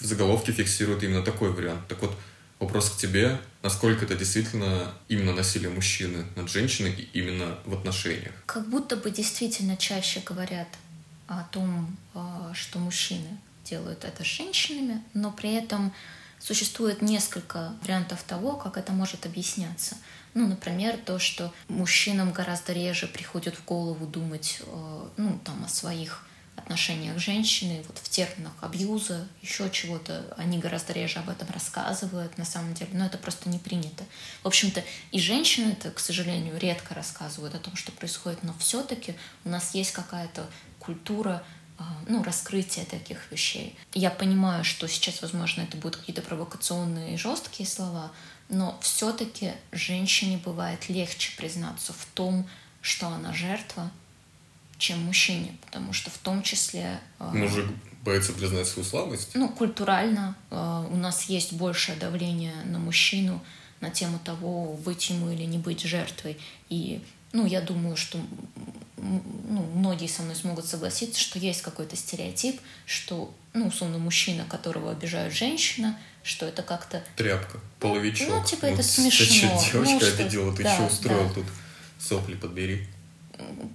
в 0.02 0.06
заголовке 0.06 0.52
фиксируют 0.52 1.04
именно 1.04 1.24
такой 1.24 1.54
вариант. 1.54 1.88
Так 1.88 2.02
вот, 2.02 2.14
вопрос 2.60 2.90
к 2.90 2.98
тебе, 2.98 3.40
насколько 3.64 4.04
это 4.04 4.16
действительно 4.16 4.94
именно 5.08 5.32
насилие 5.32 5.70
мужчины 5.70 6.26
над 6.36 6.50
женщиной 6.50 7.08
именно 7.14 7.60
в 7.64 7.74
отношениях? 7.74 8.34
Как 8.46 8.68
будто 8.70 8.98
бы 8.98 9.10
действительно 9.10 9.78
чаще 9.78 10.22
говорят 10.26 10.68
о 11.28 11.44
том, 11.52 11.96
а, 12.14 12.52
что 12.54 12.80
мужчины 12.80 13.38
делают 13.64 14.04
это 14.06 14.24
с 14.24 14.28
женщинами, 14.28 15.04
но 15.14 15.32
при 15.32 15.54
этом 15.54 15.94
существует 16.40 17.02
несколько 17.02 17.74
вариантов 17.82 18.24
того, 18.24 18.56
как 18.56 18.78
это 18.78 18.92
может 18.92 19.26
объясняться. 19.26 19.96
Ну, 20.34 20.48
например, 20.48 20.98
то, 20.98 21.20
что 21.20 21.54
мужчинам 21.68 22.32
гораздо 22.32 22.74
реже 22.74 23.08
приходит 23.08 23.56
в 23.56 23.66
голову 23.66 24.06
думать 24.06 24.62
а, 24.66 25.10
ну, 25.18 25.40
там, 25.44 25.64
о 25.66 25.68
своих 25.68 26.27
отношениях 26.68 27.18
с 27.18 27.22
женщиной, 27.22 27.82
вот 27.88 27.98
в 27.98 28.10
терминах 28.10 28.52
абьюза, 28.60 29.26
еще 29.42 29.70
чего-то, 29.70 30.34
они 30.38 30.60
гораздо 30.60 30.92
реже 30.92 31.20
об 31.20 31.30
этом 31.30 31.48
рассказывают 31.54 32.38
на 32.38 32.44
самом 32.44 32.74
деле, 32.74 32.92
но 32.94 33.06
это 33.06 33.18
просто 33.18 33.48
не 33.50 33.58
принято. 33.58 34.04
В 34.44 34.48
общем-то, 34.48 34.84
и 35.12 35.20
женщины 35.20 35.72
это, 35.72 35.92
к 35.92 36.00
сожалению, 36.00 36.60
редко 36.60 36.94
рассказывают 36.94 37.56
о 37.56 37.60
том, 37.60 37.76
что 37.78 37.94
происходит, 37.94 38.44
но 38.44 38.54
все-таки 38.60 39.16
у 39.46 39.50
нас 39.50 39.74
есть 39.76 39.94
какая-то 39.94 40.46
культура 40.80 41.42
а, 41.78 41.86
ну, 42.08 42.22
раскрытия 42.22 42.84
таких 42.84 43.32
вещей. 43.32 43.78
Я 43.94 44.10
понимаю, 44.10 44.66
что 44.66 44.88
сейчас, 44.88 45.22
возможно, 45.22 45.62
это 45.62 45.78
будут 45.78 45.96
какие-то 45.96 46.22
провокационные 46.22 47.14
и 47.14 47.18
жесткие 47.18 47.68
слова, 47.70 48.12
но 48.50 48.78
все-таки 48.82 49.54
женщине 49.72 50.38
бывает 50.44 50.90
легче 50.90 51.32
признаться 51.38 51.94
в 51.94 52.06
том, 52.14 52.48
что 52.82 53.08
она 53.08 53.34
жертва, 53.34 53.90
чем 54.78 55.04
мужчине, 55.06 55.56
потому 55.66 55.94
что 55.94 56.10
в 56.10 56.18
том 56.18 56.44
числе... 56.44 57.00
А, 57.20 57.32
Мужик 57.32 57.66
боится 58.04 58.34
признать 58.34 58.68
свою 58.68 58.88
слабость? 58.88 59.32
Ну, 59.34 59.50
культурально 59.50 60.36
а, 60.50 60.88
у 60.90 60.96
нас 60.96 61.24
есть 61.24 61.54
большее 61.54 61.98
давление 61.98 62.54
на 62.66 62.80
мужчину 62.80 63.42
на 63.82 63.90
тему 63.90 64.20
того, 64.24 64.74
быть 64.74 65.10
ему 65.10 65.30
или 65.32 65.44
не 65.44 65.58
быть 65.58 65.82
жертвой. 65.82 66.38
И, 66.70 67.02
ну, 67.32 67.46
я 67.46 67.62
думаю, 67.62 67.96
что 67.96 68.20
ну, 68.98 69.64
многие 69.76 70.08
со 70.08 70.24
мной 70.24 70.36
смогут 70.36 70.66
согласиться, 70.66 71.20
что 71.20 71.38
есть 71.38 71.62
какой-то 71.62 71.96
стереотип, 71.96 72.60
что, 72.86 73.34
ну, 73.54 73.68
условно, 73.68 74.00
мужчина, 74.00 74.46
которого 74.46 74.92
обижают 74.92 75.34
женщина, 75.34 75.98
что 76.24 76.46
это 76.46 76.64
как-то... 76.64 77.04
Тряпка, 77.16 77.60
половичок. 77.80 78.28
Ну, 78.30 78.44
типа, 78.44 78.66
это 78.66 78.84
смешно. 78.84 79.26
Ты 79.26 79.34
что, 79.66 79.72
девочка 79.72 80.06
ну, 80.06 80.24
обидела, 80.24 80.56
ты 80.56 80.64
да, 80.64 80.74
что 80.74 80.86
устроил 80.86 81.28
да. 81.28 81.34
тут? 81.36 81.46
Сопли 82.00 82.36
подбери. 82.36 82.88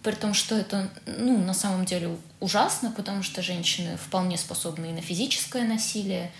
При 0.03 0.13
том, 0.13 0.35
что 0.35 0.57
это, 0.57 0.91
ну, 1.07 1.39
на 1.39 1.55
самом 1.55 1.85
деле 1.85 2.17
ужасно, 2.41 2.91
потому 2.91 3.23
что 3.23 3.43
женщины 3.43 3.97
вполне 3.97 4.37
способны 4.37 4.91
и 4.91 4.93
на 4.93 5.01
физическое 5.01 5.65
насилие, 5.65 6.33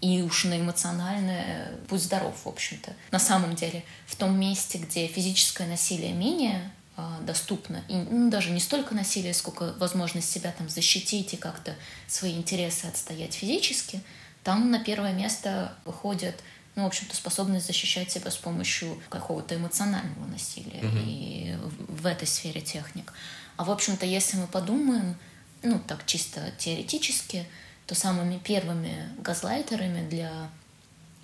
и 0.00 0.22
уж 0.22 0.44
на 0.44 0.60
эмоциональное, 0.60 1.72
будь 1.88 2.02
здоров, 2.02 2.34
в 2.44 2.48
общем-то. 2.48 2.92
На 3.10 3.18
самом 3.18 3.56
деле, 3.56 3.82
в 4.06 4.14
том 4.14 4.38
месте, 4.38 4.78
где 4.78 5.08
физическое 5.08 5.66
насилие 5.66 6.12
менее 6.12 6.70
а, 6.96 7.18
доступно. 7.20 7.82
И 7.88 7.94
ну, 7.94 8.30
даже 8.30 8.50
не 8.50 8.60
столько 8.60 8.94
насилие, 8.94 9.34
сколько 9.34 9.72
возможность 9.78 10.30
себя 10.30 10.52
там 10.56 10.68
защитить 10.68 11.34
и 11.34 11.36
как-то 11.36 11.74
свои 12.06 12.32
интересы 12.32 12.86
отстоять 12.86 13.34
физически, 13.34 14.00
там 14.42 14.70
на 14.70 14.78
первое 14.78 15.12
место 15.12 15.72
выходит 15.84 16.42
ну, 16.78 16.84
в 16.84 16.86
общем-то, 16.86 17.16
способность 17.16 17.66
защищать 17.66 18.08
себя 18.08 18.30
с 18.30 18.36
помощью 18.36 19.02
какого-то 19.08 19.56
эмоционального 19.56 20.26
насилия 20.26 20.78
угу. 20.78 20.96
и 21.04 21.56
в, 21.88 22.06
этой 22.06 22.28
сфере 22.28 22.60
техник. 22.60 23.12
А, 23.56 23.64
в 23.64 23.70
общем-то, 23.72 24.06
если 24.06 24.36
мы 24.36 24.46
подумаем, 24.46 25.16
ну, 25.64 25.80
так 25.80 26.06
чисто 26.06 26.52
теоретически, 26.56 27.48
то 27.86 27.96
самыми 27.96 28.38
первыми 28.38 29.08
газлайтерами 29.18 30.08
для 30.08 30.30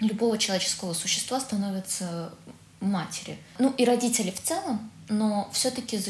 любого 0.01 0.39
человеческого 0.39 0.93
существа 0.93 1.39
становятся 1.39 2.35
матери. 2.81 3.39
Ну, 3.61 3.73
и 3.79 3.85
родители 3.85 4.33
в 4.33 4.43
целом, 4.43 4.91
но 5.09 5.49
все-таки 5.53 6.01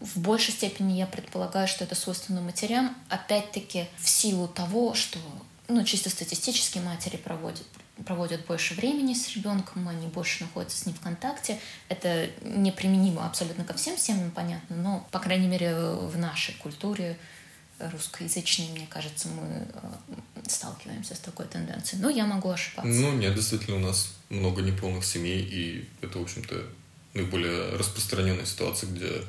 в 0.00 0.18
большей 0.18 0.54
степени 0.54 0.94
я 0.94 1.06
предполагаю, 1.06 1.68
что 1.68 1.84
это 1.84 1.94
свойственно 1.94 2.40
матерям, 2.40 2.96
опять-таки 3.10 3.86
в 3.98 4.08
силу 4.08 4.48
того, 4.48 4.94
что 4.94 5.18
ну, 5.68 5.84
чисто 5.84 6.08
статистически 6.08 6.78
матери 6.78 7.18
проводят, 7.18 7.66
проводят 8.06 8.46
больше 8.46 8.74
времени 8.74 9.14
с 9.14 9.28
ребенком, 9.34 9.88
они 9.88 10.06
больше 10.06 10.44
находятся 10.44 10.78
с 10.78 10.86
ним 10.86 10.94
в 10.94 11.00
контакте. 11.00 11.58
Это 11.88 12.30
неприменимо 12.42 13.26
абсолютно 13.26 13.64
ко 13.64 13.74
всем 13.74 13.96
семьям, 13.98 14.30
понятно, 14.30 14.76
но, 14.76 15.08
по 15.10 15.18
крайней 15.18 15.48
мере, 15.48 15.74
в 15.74 16.16
нашей 16.18 16.54
культуре 16.54 17.18
русскоязычной, 17.78 18.68
мне 18.70 18.86
кажется, 18.88 19.28
мы 19.28 19.68
э, 19.72 20.48
сталкиваемся 20.48 21.14
с 21.14 21.20
такой 21.20 21.46
тенденцией. 21.46 22.02
Но 22.02 22.10
я 22.10 22.26
могу 22.26 22.50
ошибаться. 22.50 22.90
Ну, 22.90 23.12
нет, 23.12 23.34
действительно, 23.34 23.76
у 23.76 23.80
нас 23.80 24.14
много 24.30 24.62
неполных 24.62 25.04
семей, 25.04 25.42
и 25.42 25.88
это, 26.00 26.18
в 26.18 26.22
общем-то, 26.22 26.60
наиболее 27.14 27.76
распространенная 27.76 28.46
ситуация, 28.46 28.90
где 28.90 29.22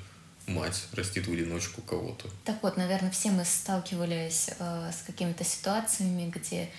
мать 0.48 0.84
растит 0.94 1.28
в 1.28 1.32
одиночку 1.32 1.82
кого-то. 1.82 2.28
Так 2.44 2.62
вот, 2.64 2.76
наверное, 2.76 3.12
все 3.12 3.30
мы 3.32 3.46
сталкивались 3.46 4.50
э, 4.58 4.92
с 4.92 5.04
какими-то 5.06 5.44
ситуациями, 5.44 6.30
где 6.30 6.70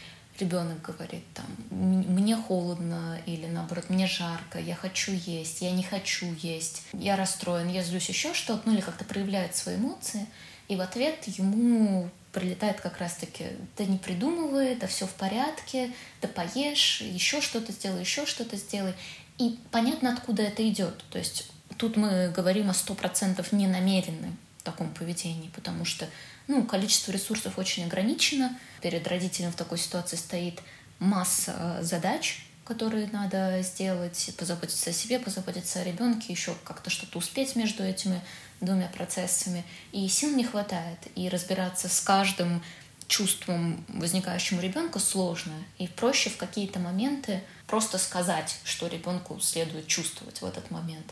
ребенок 0.41 0.83
говорит 0.83 1.25
там 1.35 1.47
мне 1.71 2.37
холодно 2.37 3.21
или 3.27 3.47
наоборот 3.47 3.91
мне 3.91 4.07
жарко, 4.07 4.59
я 4.59 4.75
хочу 4.75 5.13
есть, 5.13 5.61
я 5.61 5.71
не 5.71 5.83
хочу 5.83 6.27
есть, 6.41 6.83
я 6.93 7.17
расстроен, 7.17 7.69
я 7.69 7.83
злюсь 7.83 8.09
еще 8.09 8.35
что-то, 8.35 8.63
ну 8.65 8.75
или 8.75 8.81
как-то 8.81 9.05
проявляет 9.05 9.57
свои 9.57 9.77
эмоции, 9.77 10.27
и 10.69 10.77
в 10.77 10.81
ответ 10.81 11.27
ему 11.27 12.11
прилетает 12.33 12.81
как 12.81 12.99
раз-таки, 12.99 13.47
да 13.77 13.85
не 13.85 13.99
придумывай, 13.99 14.77
да 14.77 14.87
все 14.87 15.07
в 15.07 15.15
порядке, 15.15 15.93
да 16.23 16.29
поешь, 16.29 17.01
еще 17.01 17.41
что-то 17.41 17.73
сделай, 17.73 18.01
еще 18.01 18.25
что-то 18.27 18.57
сделай. 18.57 18.95
И 19.39 19.59
понятно, 19.71 20.13
откуда 20.13 20.43
это 20.43 20.67
идет. 20.69 21.03
То 21.11 21.19
есть 21.19 21.51
тут 21.77 21.97
мы 21.97 22.31
говорим 22.31 22.71
о 22.71 22.75
сто 22.75 22.95
процентов 22.95 23.53
ненамеренном 23.53 24.39
таком 24.63 24.91
поведении, 24.91 25.51
потому 25.55 25.85
что 25.85 26.07
ну, 26.51 26.65
количество 26.65 27.13
ресурсов 27.13 27.59
очень 27.59 27.85
ограничено. 27.85 28.59
Перед 28.83 29.07
родителем 29.07 29.53
в 29.53 29.57
такой 29.57 29.79
ситуации 29.79 30.17
стоит 30.17 30.61
масса 30.99 31.55
э, 31.57 31.83
задач, 31.85 32.45
которые 32.65 33.07
надо 33.07 33.63
сделать, 33.63 34.31
позаботиться 34.37 34.91
о 34.91 34.93
себе, 34.93 35.21
позаботиться 35.21 35.81
о 35.81 35.85
ребенке, 35.85 36.33
еще 36.33 36.57
как-то 36.65 36.91
что-то 36.91 37.19
успеть 37.19 37.55
между 37.55 37.85
этими 37.85 38.21
двумя 38.61 38.89
процессами. 38.89 39.65
И 39.93 40.09
сил 40.09 40.35
не 40.35 40.45
хватает. 40.45 40.99
И 41.15 41.29
разбираться 41.29 41.89
с 41.89 42.01
каждым 42.01 42.63
чувством, 43.07 43.85
возникающим 43.87 44.59
у 44.59 44.61
ребенка, 44.61 44.99
сложно. 44.99 45.55
И 45.79 45.87
проще 45.87 46.31
в 46.31 46.37
какие-то 46.37 46.81
моменты 46.81 47.43
просто 47.69 47.97
сказать, 47.99 48.59
что 48.65 48.89
ребенку 48.89 49.39
следует 49.39 49.87
чувствовать 49.87 50.43
в 50.43 50.45
этот 50.45 50.73
момент. 50.73 51.07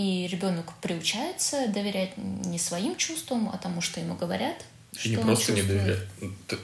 И 0.00 0.26
ребенок 0.28 0.72
приучается 0.80 1.68
доверять 1.68 2.16
не 2.16 2.58
своим 2.58 2.96
чувствам, 2.96 3.50
а 3.52 3.58
тому, 3.58 3.82
что 3.82 4.00
ему 4.00 4.14
говорят. 4.14 4.56
И 5.04 5.10
не 5.10 5.18
просто 5.18 5.52
не 5.52 5.60
доверять, 5.60 5.98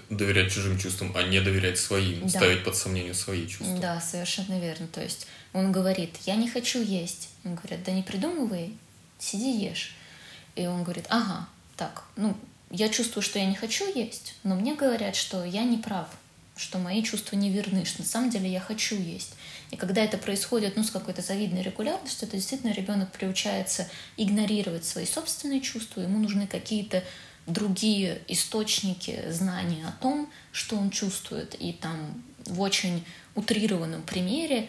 доверять 0.08 0.50
чужим 0.50 0.78
чувствам, 0.78 1.12
а 1.14 1.22
не 1.22 1.40
доверять 1.40 1.78
своим, 1.78 2.22
да. 2.22 2.28
ставить 2.30 2.64
под 2.64 2.74
сомнение 2.76 3.12
свои 3.12 3.46
чувства. 3.46 3.78
Да, 3.78 4.00
совершенно 4.00 4.58
верно. 4.58 4.86
То 4.86 5.02
есть 5.02 5.26
он 5.52 5.70
говорит, 5.70 6.16
я 6.24 6.34
не 6.36 6.48
хочу 6.48 6.82
есть. 6.82 7.28
Он 7.44 7.56
говорит, 7.56 7.84
да 7.84 7.92
не 7.92 8.02
придумывай, 8.02 8.72
сиди 9.18 9.50
ешь. 9.50 9.94
И 10.54 10.66
он 10.66 10.82
говорит, 10.82 11.04
ага, 11.10 11.46
так, 11.76 12.04
ну, 12.16 12.34
я 12.70 12.88
чувствую, 12.88 13.22
что 13.22 13.38
я 13.38 13.44
не 13.44 13.54
хочу 13.54 13.84
есть, 13.94 14.34
но 14.44 14.54
мне 14.54 14.74
говорят, 14.74 15.14
что 15.14 15.44
я 15.44 15.64
не 15.64 15.76
прав, 15.76 16.08
что 16.56 16.78
мои 16.78 17.02
чувства 17.02 17.36
не 17.36 17.50
верны, 17.50 17.84
что 17.84 18.02
на 18.02 18.08
самом 18.08 18.30
деле 18.30 18.50
я 18.50 18.60
хочу 18.60 18.96
есть. 18.96 19.34
И 19.70 19.76
когда 19.76 20.02
это 20.02 20.16
происходит 20.16 20.76
ну, 20.76 20.82
с 20.82 20.90
какой-то 20.90 21.22
завидной 21.22 21.62
регулярностью, 21.62 22.26
то 22.26 22.36
действительно 22.36 22.72
ребенок 22.72 23.12
приучается 23.12 23.88
игнорировать 24.16 24.84
свои 24.84 25.06
собственные 25.06 25.60
чувства, 25.60 26.00
ему 26.00 26.18
нужны 26.18 26.46
какие-то 26.46 27.04
другие 27.46 28.22
источники 28.28 29.24
знания 29.30 29.86
о 29.86 30.02
том, 30.02 30.30
что 30.50 30.76
он 30.76 30.90
чувствует. 30.90 31.54
И 31.60 31.72
там 31.72 32.22
в 32.46 32.60
очень 32.60 33.04
утрированном 33.34 34.02
примере 34.02 34.68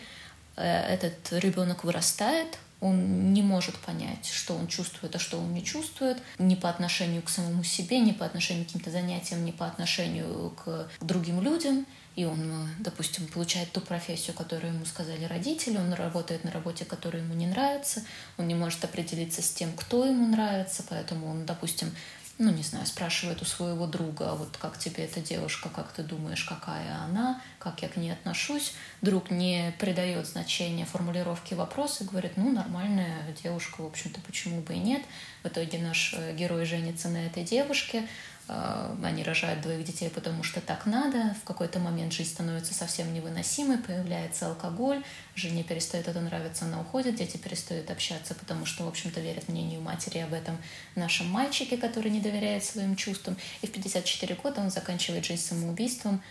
э, 0.56 0.64
этот 0.64 1.32
ребенок 1.32 1.84
вырастает, 1.84 2.60
он 2.80 3.34
не 3.34 3.42
может 3.42 3.76
понять, 3.80 4.26
что 4.26 4.56
он 4.56 4.68
чувствует, 4.68 5.16
а 5.16 5.20
что 5.20 5.40
он 5.40 5.54
не 5.54 5.64
чувствует, 5.64 6.18
ни 6.38 6.56
по 6.56 6.70
отношению 6.70 7.22
к 7.24 7.30
самому 7.30 7.64
себе, 7.64 8.00
ни 8.00 8.12
по 8.12 8.26
отношению 8.26 8.66
к 8.66 8.68
каким-то 8.68 8.92
занятиям, 8.92 9.46
ни 9.46 9.52
по 9.52 9.66
отношению 9.66 10.52
к 10.64 10.88
другим 11.02 11.42
людям. 11.42 11.86
И 12.16 12.26
он, 12.26 12.68
допустим, 12.80 13.28
получает 13.28 13.72
ту 13.72 13.80
профессию, 13.80 14.36
которую 14.36 14.74
ему 14.74 14.86
сказали 14.86 15.26
родители, 15.26 15.78
он 15.78 15.94
работает 15.94 16.44
на 16.44 16.52
работе, 16.52 16.84
которая 16.84 17.22
ему 17.22 17.36
не 17.36 17.46
нравится, 17.46 18.04
он 18.38 18.48
не 18.48 18.56
может 18.56 18.84
определиться 18.84 19.44
с 19.44 19.52
тем, 19.52 19.72
кто 19.74 20.04
ему 20.04 20.28
нравится, 20.28 20.84
поэтому 20.90 21.30
он, 21.30 21.46
допустим, 21.46 21.92
ну, 22.40 22.52
не 22.52 22.62
знаю, 22.62 22.86
спрашивает 22.86 23.42
у 23.42 23.46
своего 23.46 23.88
друга, 23.88 24.32
а 24.32 24.36
вот 24.36 24.58
как 24.58 24.78
тебе 24.78 25.06
эта 25.06 25.22
девушка, 25.22 25.70
как 25.70 25.92
ты 25.92 26.04
думаешь, 26.04 26.44
какая 26.44 26.96
она, 26.98 27.42
как 27.58 27.82
я 27.82 27.90
к 27.90 27.98
ней 27.98 28.12
отношусь. 28.12 28.74
Друг 29.02 29.32
не 29.32 29.74
придает 29.80 30.28
значения 30.28 30.86
формулировке 30.86 31.56
вопроса 31.56 32.04
говорит, 32.04 32.34
ну, 32.38 32.52
нормальная 32.52 33.24
девушка, 33.42 33.82
в 33.82 33.88
общем-то, 33.88 34.22
почему 34.22 34.62
бы 34.62 34.76
и 34.76 34.80
нет. 34.80 35.02
В 35.44 35.48
итоге 35.48 35.80
наш 35.80 36.14
э, 36.14 36.36
герой 36.36 36.66
женится 36.66 37.10
на 37.10 37.26
этой 37.26 37.44
девушке, 37.44 38.08
они 38.48 39.24
рожают 39.24 39.62
двоих 39.62 39.84
детей, 39.84 40.10
потому 40.10 40.44
что 40.44 40.62
так 40.62 40.86
надо. 40.86 41.36
В 41.42 41.44
какой-то 41.46 41.80
момент 41.80 42.14
жизнь 42.14 42.30
становится 42.30 42.74
совсем 42.74 43.14
невыносимой, 43.14 43.78
появляется 43.78 44.48
алкоголь, 44.48 45.04
жене 45.36 45.64
перестает 45.64 46.08
это 46.08 46.22
нравиться, 46.22 46.66
она 46.66 46.80
уходит, 46.80 47.16
дети 47.16 47.36
перестают 47.38 47.92
общаться, 47.92 48.36
потому 48.36 48.66
что, 48.66 48.86
в 48.86 48.88
общем-то, 48.88 49.20
верят 49.20 49.50
мнению 49.50 49.82
матери 49.82 50.20
об 50.20 50.34
этом 50.34 50.58
нашем 50.96 51.28
мальчике, 51.28 51.78
который 51.78 52.10
не 52.10 52.22
доверяет 52.22 52.64
своим 52.64 52.96
чувствам. 52.96 53.36
И 53.62 53.68
в 53.68 53.72
54 53.72 54.36
года 54.36 54.62
он 54.62 54.72
заканчивает 54.72 55.26
жизнь 55.26 55.44
самоубийством. 55.44 56.22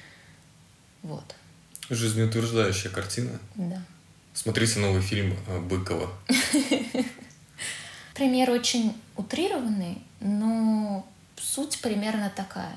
Вот. 1.02 1.35
Жизнеутверждающая 1.90 2.90
картина. 2.90 3.38
Да. 3.54 3.82
Смотрите 4.32 4.80
новый 4.80 5.02
фильм 5.02 5.36
э, 5.49 5.60
Быкова. 5.60 6.10
Пример 8.14 8.50
очень 8.50 8.95
утрированный, 9.17 10.02
но 10.21 11.06
суть 11.36 11.80
примерно 11.80 12.32
такая. 12.34 12.76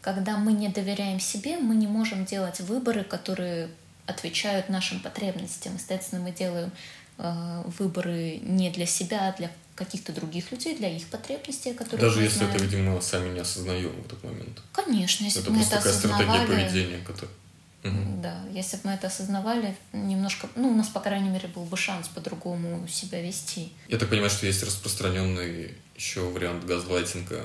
Когда 0.00 0.38
мы 0.38 0.52
не 0.52 0.68
доверяем 0.68 1.20
себе, 1.20 1.58
мы 1.58 1.74
не 1.74 1.86
можем 1.86 2.24
делать 2.24 2.60
выборы, 2.60 3.04
которые 3.04 3.68
отвечают 4.06 4.68
нашим 4.68 5.00
потребностям. 5.00 5.74
Естественно, 5.74 6.22
мы 6.22 6.32
делаем 6.32 6.72
э, 7.18 7.62
выборы 7.78 8.40
не 8.42 8.70
для 8.70 8.86
себя, 8.86 9.28
а 9.28 9.36
для 9.36 9.50
каких-то 9.74 10.12
других 10.12 10.52
людей, 10.52 10.76
для 10.76 10.94
их 10.94 11.06
потребностей, 11.08 11.72
которые 11.72 12.00
Даже 12.08 12.22
если 12.22 12.38
знаем. 12.38 12.54
это, 12.54 12.64
видимо, 12.64 13.00
сами 13.00 13.32
не 13.32 13.40
осознаем 13.40 13.90
в 14.02 14.06
этот 14.06 14.22
момент. 14.22 14.62
Конечно, 14.72 15.24
если 15.24 15.40
это 15.40 15.50
мы 15.50 15.62
это 15.62 15.70
такая 15.70 15.92
стратегия 15.92 16.46
поведения, 16.46 16.98
которая... 17.06 17.34
Угу. 17.82 18.20
Да, 18.20 18.42
если 18.52 18.76
бы 18.76 18.82
мы 18.84 18.92
это 18.92 19.06
осознавали, 19.06 19.74
немножко, 19.94 20.50
ну, 20.54 20.68
у 20.68 20.74
нас, 20.74 20.88
по 20.88 21.00
крайней 21.00 21.30
мере, 21.30 21.48
был 21.48 21.64
бы 21.64 21.78
шанс 21.78 22.08
по-другому 22.08 22.86
себя 22.88 23.22
вести. 23.22 23.72
Я 23.88 23.96
так 23.96 24.10
понимаю, 24.10 24.28
что 24.28 24.44
есть 24.44 24.62
распространенный 24.62 25.74
еще 25.96 26.20
вариант 26.20 26.66
газлайтинга 26.66 27.42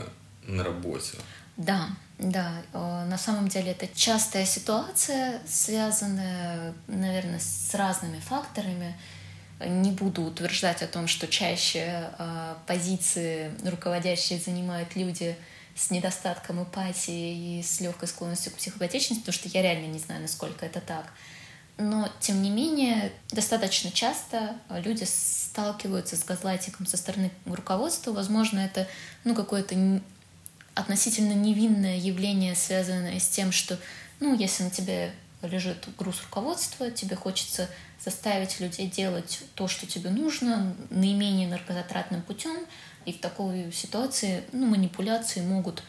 на 0.47 0.63
работе. 0.63 1.17
Да, 1.57 1.89
да. 2.17 2.61
На 2.73 3.17
самом 3.17 3.47
деле 3.47 3.71
это 3.71 3.87
частая 3.87 4.45
ситуация, 4.45 5.41
связанная, 5.47 6.73
наверное, 6.87 7.39
с 7.39 7.73
разными 7.73 8.19
факторами. 8.19 8.95
Не 9.65 9.91
буду 9.91 10.23
утверждать 10.23 10.81
о 10.81 10.87
том, 10.87 11.07
что 11.07 11.27
чаще 11.27 12.09
э, 12.19 12.55
позиции 12.67 13.51
руководящие 13.63 14.37
занимают 14.37 14.97
люди 14.97 15.37
с 15.75 15.91
недостатком 15.91 16.61
эмпатии 16.61 17.59
и 17.59 17.63
с 17.63 17.79
легкой 17.79 18.09
склонностью 18.09 18.51
к 18.51 18.55
психопатичности, 18.55 19.21
потому 19.21 19.33
что 19.33 19.47
я 19.47 19.61
реально 19.61 19.87
не 19.87 19.99
знаю, 19.99 20.21
насколько 20.21 20.65
это 20.65 20.81
так. 20.81 21.05
Но, 21.77 22.09
тем 22.19 22.41
не 22.41 22.49
менее, 22.49 23.11
достаточно 23.31 23.91
часто 23.91 24.55
люди 24.69 25.03
сталкиваются 25.03 26.15
с 26.15 26.23
газлайтингом 26.23 26.85
со 26.85 26.95
стороны 26.95 27.31
руководства. 27.45 28.11
Возможно, 28.11 28.59
это 28.59 28.87
ну, 29.25 29.35
какое-то 29.35 30.01
относительно 30.75 31.33
невинное 31.33 31.97
явление, 31.97 32.55
связанное 32.55 33.19
с 33.19 33.27
тем, 33.27 33.51
что, 33.51 33.79
ну, 34.19 34.35
если 34.35 34.63
на 34.63 34.69
тебе 34.69 35.13
лежит 35.41 35.87
груз 35.97 36.21
руководства, 36.23 36.91
тебе 36.91 37.15
хочется 37.15 37.69
заставить 38.03 38.59
людей 38.59 38.87
делать 38.87 39.43
то, 39.55 39.67
что 39.67 39.87
тебе 39.87 40.09
нужно, 40.09 40.75
наименее 40.89 41.47
энергозатратным 41.47 42.21
путем, 42.21 42.57
и 43.05 43.13
в 43.13 43.19
такой 43.19 43.71
ситуации 43.71 44.43
ну, 44.51 44.67
манипуляции 44.67 45.41
могут 45.41 45.83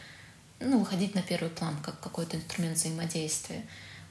ну, 0.59 0.79
выходить 0.79 1.15
на 1.15 1.21
первый 1.21 1.49
план, 1.49 1.75
как 1.83 1.99
какой-то 1.99 2.37
инструмент 2.37 2.77
взаимодействия. 2.77 3.63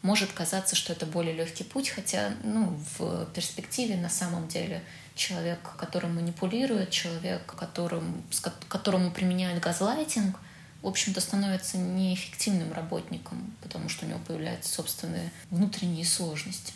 Может 0.03 0.33
казаться, 0.33 0.77
что 0.77 0.93
это 0.93 1.07
более 1.07 1.35
легкий 1.35 1.65
путь, 1.65 1.89
хотя 1.89 2.33
ну, 2.45 2.79
в 2.99 3.27
перспективе 3.33 3.97
на 3.97 4.11
самом 4.11 4.47
деле 4.47 4.83
человек, 5.15 5.59
которым 5.79 6.17
манипулирует, 6.17 6.91
человек, 6.91 7.47
которым, 7.47 8.23
которому 8.69 9.11
применяют 9.11 9.63
газлайтинг, 9.63 10.39
в 10.87 10.89
общем-то, 10.89 11.21
становится 11.21 11.79
неэффективным 11.79 12.73
работником, 12.73 13.53
потому 13.61 13.89
что 13.89 14.07
у 14.07 14.09
него 14.09 14.21
появляются 14.25 14.73
собственные 14.73 15.33
внутренние 15.51 16.05
сложности. 16.05 16.73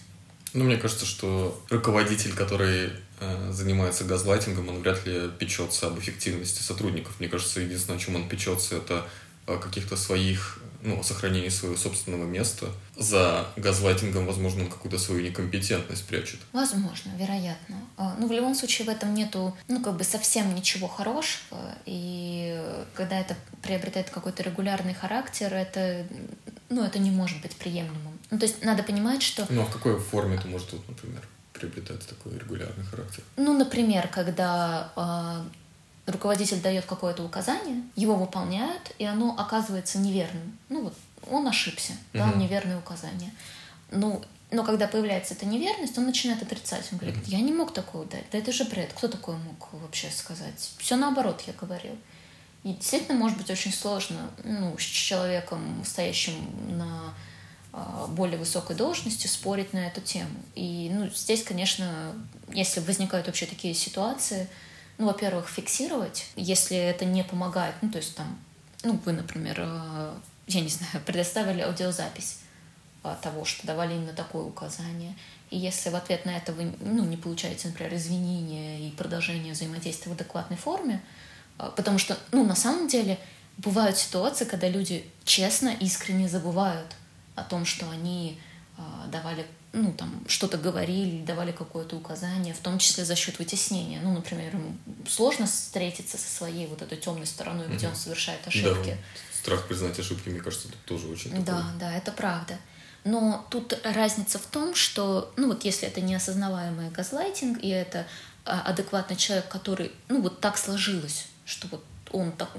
Ну, 0.52 0.64
мне 0.64 0.76
кажется, 0.78 1.06
что 1.06 1.64
руководитель, 1.70 2.34
который 2.34 2.90
э, 3.20 3.52
занимается 3.52 4.02
газлайтингом, 4.02 4.68
он 4.68 4.80
вряд 4.80 5.06
ли 5.06 5.30
печется 5.38 5.86
об 5.86 6.00
эффективности 6.00 6.60
сотрудников. 6.60 7.20
Мне 7.20 7.28
кажется, 7.28 7.60
единственное, 7.60 7.98
о 7.98 8.00
чем 8.00 8.16
он 8.16 8.28
печется, 8.28 8.78
это 8.78 9.06
о 9.46 9.58
каких-то 9.58 9.94
своих 9.94 10.58
ну, 10.82 11.02
сохранении 11.02 11.48
своего 11.48 11.76
собственного 11.76 12.24
места. 12.24 12.66
За 12.96 13.46
газлайтингом, 13.56 14.26
возможно, 14.26 14.64
он 14.64 14.70
какую-то 14.70 14.98
свою 14.98 15.22
некомпетентность 15.22 16.04
прячет. 16.06 16.40
Возможно, 16.52 17.10
вероятно. 17.16 17.76
А, 17.96 18.16
ну, 18.18 18.26
в 18.26 18.32
любом 18.32 18.54
случае, 18.54 18.86
в 18.86 18.88
этом 18.88 19.14
нету, 19.14 19.56
ну, 19.68 19.82
как 19.82 19.96
бы 19.96 20.04
совсем 20.04 20.54
ничего 20.54 20.88
хорошего. 20.88 21.74
И 21.86 22.60
когда 22.94 23.18
это 23.18 23.36
приобретает 23.62 24.10
какой-то 24.10 24.42
регулярный 24.42 24.94
характер, 24.94 25.52
это, 25.52 26.06
ну, 26.68 26.84
это 26.84 26.98
не 26.98 27.10
может 27.10 27.40
быть 27.42 27.56
приемлемым. 27.56 28.18
Ну, 28.30 28.38
то 28.38 28.46
есть 28.46 28.64
надо 28.64 28.82
понимать, 28.82 29.22
что... 29.22 29.46
Ну, 29.50 29.62
а 29.62 29.64
в 29.64 29.72
какой 29.72 29.98
форме 29.98 30.36
это 30.36 30.46
может, 30.48 30.72
вот, 30.72 30.88
например, 30.88 31.22
приобретать 31.52 32.06
такой 32.06 32.38
регулярный 32.38 32.84
характер? 32.84 33.22
Ну, 33.36 33.56
например, 33.56 34.08
когда 34.08 34.92
а, 34.96 35.44
руководитель 36.06 36.60
дает 36.60 36.86
какое-то 36.86 37.24
указание, 37.24 37.82
его 37.96 38.14
выполняют, 38.16 38.92
и 38.98 39.04
оно 39.04 39.34
оказывается 39.38 39.98
неверным. 39.98 40.58
Ну 40.68 40.84
вот, 40.84 40.94
он 41.30 41.46
ошибся, 41.46 41.92
дал 42.12 42.30
угу. 42.30 42.38
неверное 42.38 42.78
указание. 42.78 43.32
Ну, 43.90 44.22
но 44.50 44.64
когда 44.64 44.88
появляется 44.88 45.34
эта 45.34 45.46
неверность, 45.46 45.96
он 45.96 46.06
начинает 46.06 46.42
отрицать. 46.42 46.88
Он 46.92 46.98
говорит, 46.98 47.16
я 47.26 47.40
не 47.40 47.52
мог 47.52 47.72
такого 47.72 48.04
дать. 48.04 48.24
Да 48.32 48.38
это 48.38 48.52
же 48.52 48.64
бред. 48.64 48.92
Кто 48.94 49.08
такое 49.08 49.36
мог 49.36 49.72
вообще 49.72 50.10
сказать? 50.10 50.72
Все 50.78 50.96
наоборот 50.96 51.42
я 51.46 51.52
говорил. 51.52 51.96
И 52.64 52.74
действительно, 52.74 53.18
может 53.18 53.38
быть, 53.38 53.50
очень 53.50 53.72
сложно 53.72 54.30
ну, 54.44 54.76
с 54.76 54.82
человеком, 54.82 55.82
стоящим 55.84 56.34
на 56.76 57.14
а, 57.72 58.06
более 58.08 58.38
высокой 58.38 58.76
должности, 58.76 59.28
спорить 59.28 59.72
на 59.72 59.86
эту 59.86 60.00
тему. 60.00 60.34
И 60.54 60.90
ну, 60.92 61.08
здесь, 61.14 61.42
конечно, 61.42 62.12
если 62.52 62.80
возникают 62.80 63.28
вообще 63.28 63.46
такие 63.46 63.72
ситуации, 63.74 64.48
ну, 65.00 65.06
во-первых, 65.06 65.48
фиксировать, 65.48 66.26
если 66.36 66.76
это 66.76 67.04
не 67.04 67.24
помогает, 67.24 67.74
ну, 67.82 67.90
то 67.90 67.98
есть 67.98 68.14
там 68.14 68.38
ну, 68.82 68.98
вы, 69.04 69.12
например, 69.12 69.56
э, 69.58 70.14
я 70.46 70.60
не 70.60 70.68
знаю, 70.68 71.02
предоставили 71.06 71.60
аудиозапись 71.60 72.38
того, 73.22 73.46
что 73.46 73.66
давали 73.66 73.94
именно 73.94 74.12
такое 74.12 74.42
указание. 74.42 75.14
И 75.48 75.56
если 75.56 75.88
в 75.88 75.96
ответ 75.96 76.26
на 76.26 76.36
это 76.36 76.52
вы 76.52 76.74
ну, 76.80 77.02
не 77.06 77.16
получаете, 77.16 77.68
например, 77.68 77.94
извинения 77.94 78.86
и 78.86 78.90
продолжение 78.90 79.54
взаимодействия 79.54 80.12
в 80.12 80.14
адекватной 80.14 80.56
форме, 80.56 81.02
э, 81.58 81.70
потому 81.76 81.98
что, 81.98 82.18
ну, 82.32 82.44
на 82.44 82.54
самом 82.54 82.88
деле, 82.88 83.18
бывают 83.56 83.96
ситуации, 83.96 84.44
когда 84.44 84.68
люди 84.68 85.04
честно, 85.24 85.68
искренне 85.68 86.28
забывают 86.28 86.94
о 87.36 87.42
том, 87.42 87.64
что 87.64 87.88
они 87.90 88.38
э, 88.76 88.82
давали 89.10 89.46
ну, 89.72 89.92
там, 89.92 90.24
что-то 90.26 90.58
говорили, 90.58 91.24
давали 91.24 91.52
какое-то 91.52 91.96
указание, 91.96 92.54
в 92.54 92.58
том 92.58 92.78
числе 92.78 93.04
за 93.04 93.14
счет 93.14 93.38
вытеснения. 93.38 94.00
Ну, 94.02 94.12
например, 94.12 94.54
ему 94.54 94.76
сложно 95.08 95.46
встретиться 95.46 96.18
со 96.18 96.28
своей 96.28 96.66
вот 96.66 96.82
этой 96.82 96.98
темной 96.98 97.26
стороной, 97.26 97.68
где 97.68 97.88
он 97.88 97.94
совершает 97.94 98.46
ошибки. 98.46 98.90
Да, 98.90 99.38
страх 99.38 99.68
признать 99.68 99.98
ошибки, 99.98 100.28
мне 100.28 100.40
кажется, 100.40 100.68
тут 100.68 100.84
тоже 100.84 101.06
очень 101.06 101.30
такой. 101.30 101.44
Да, 101.44 101.64
да, 101.78 101.94
это 101.94 102.10
правда. 102.10 102.58
Но 103.04 103.46
тут 103.50 103.78
разница 103.84 104.38
в 104.38 104.46
том, 104.46 104.74
что, 104.74 105.32
ну 105.36 105.48
вот 105.48 105.64
если 105.64 105.88
это 105.88 106.00
неосознаваемый 106.00 106.90
газлайтинг, 106.90 107.62
и 107.62 107.68
это 107.68 108.06
а, 108.44 108.60
адекватный 108.62 109.16
человек, 109.16 109.48
который, 109.48 109.92
ну 110.08 110.20
вот 110.20 110.40
так 110.40 110.58
сложилось, 110.58 111.26
что 111.46 111.68
вот 111.68 111.84
он 112.12 112.32
так 112.32 112.50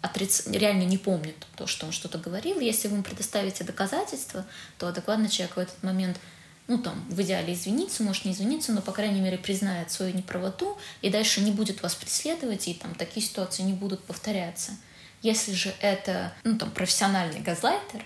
отриц... 0.00 0.46
реально 0.46 0.84
не 0.84 0.98
помнит 0.98 1.36
то, 1.56 1.66
что 1.66 1.86
он 1.86 1.92
что-то 1.92 2.18
говорил. 2.18 2.58
Если 2.58 2.88
вы 2.88 2.94
ему 2.94 3.04
предоставите 3.04 3.62
доказательства, 3.62 4.46
то 4.78 4.88
адекватный 4.88 5.28
человек 5.28 5.56
в 5.56 5.60
этот 5.60 5.82
момент 5.82 6.18
ну, 6.66 6.78
там, 6.78 7.04
в 7.10 7.20
идеале 7.20 7.52
извиниться, 7.52 8.02
может, 8.02 8.24
не 8.24 8.32
извиниться, 8.32 8.72
но, 8.72 8.80
по 8.80 8.92
крайней 8.92 9.20
мере, 9.20 9.36
признает 9.36 9.90
свою 9.90 10.14
неправоту 10.14 10.78
и 11.02 11.10
дальше 11.10 11.40
не 11.40 11.50
будет 11.50 11.82
вас 11.82 11.94
преследовать, 11.94 12.68
и 12.68 12.74
там 12.74 12.94
такие 12.94 13.24
ситуации 13.24 13.62
не 13.62 13.74
будут 13.74 14.02
повторяться. 14.04 14.72
Если 15.20 15.52
же 15.52 15.74
это, 15.80 16.32
ну, 16.42 16.56
там, 16.58 16.70
профессиональный 16.70 17.40
газлайтер, 17.40 18.04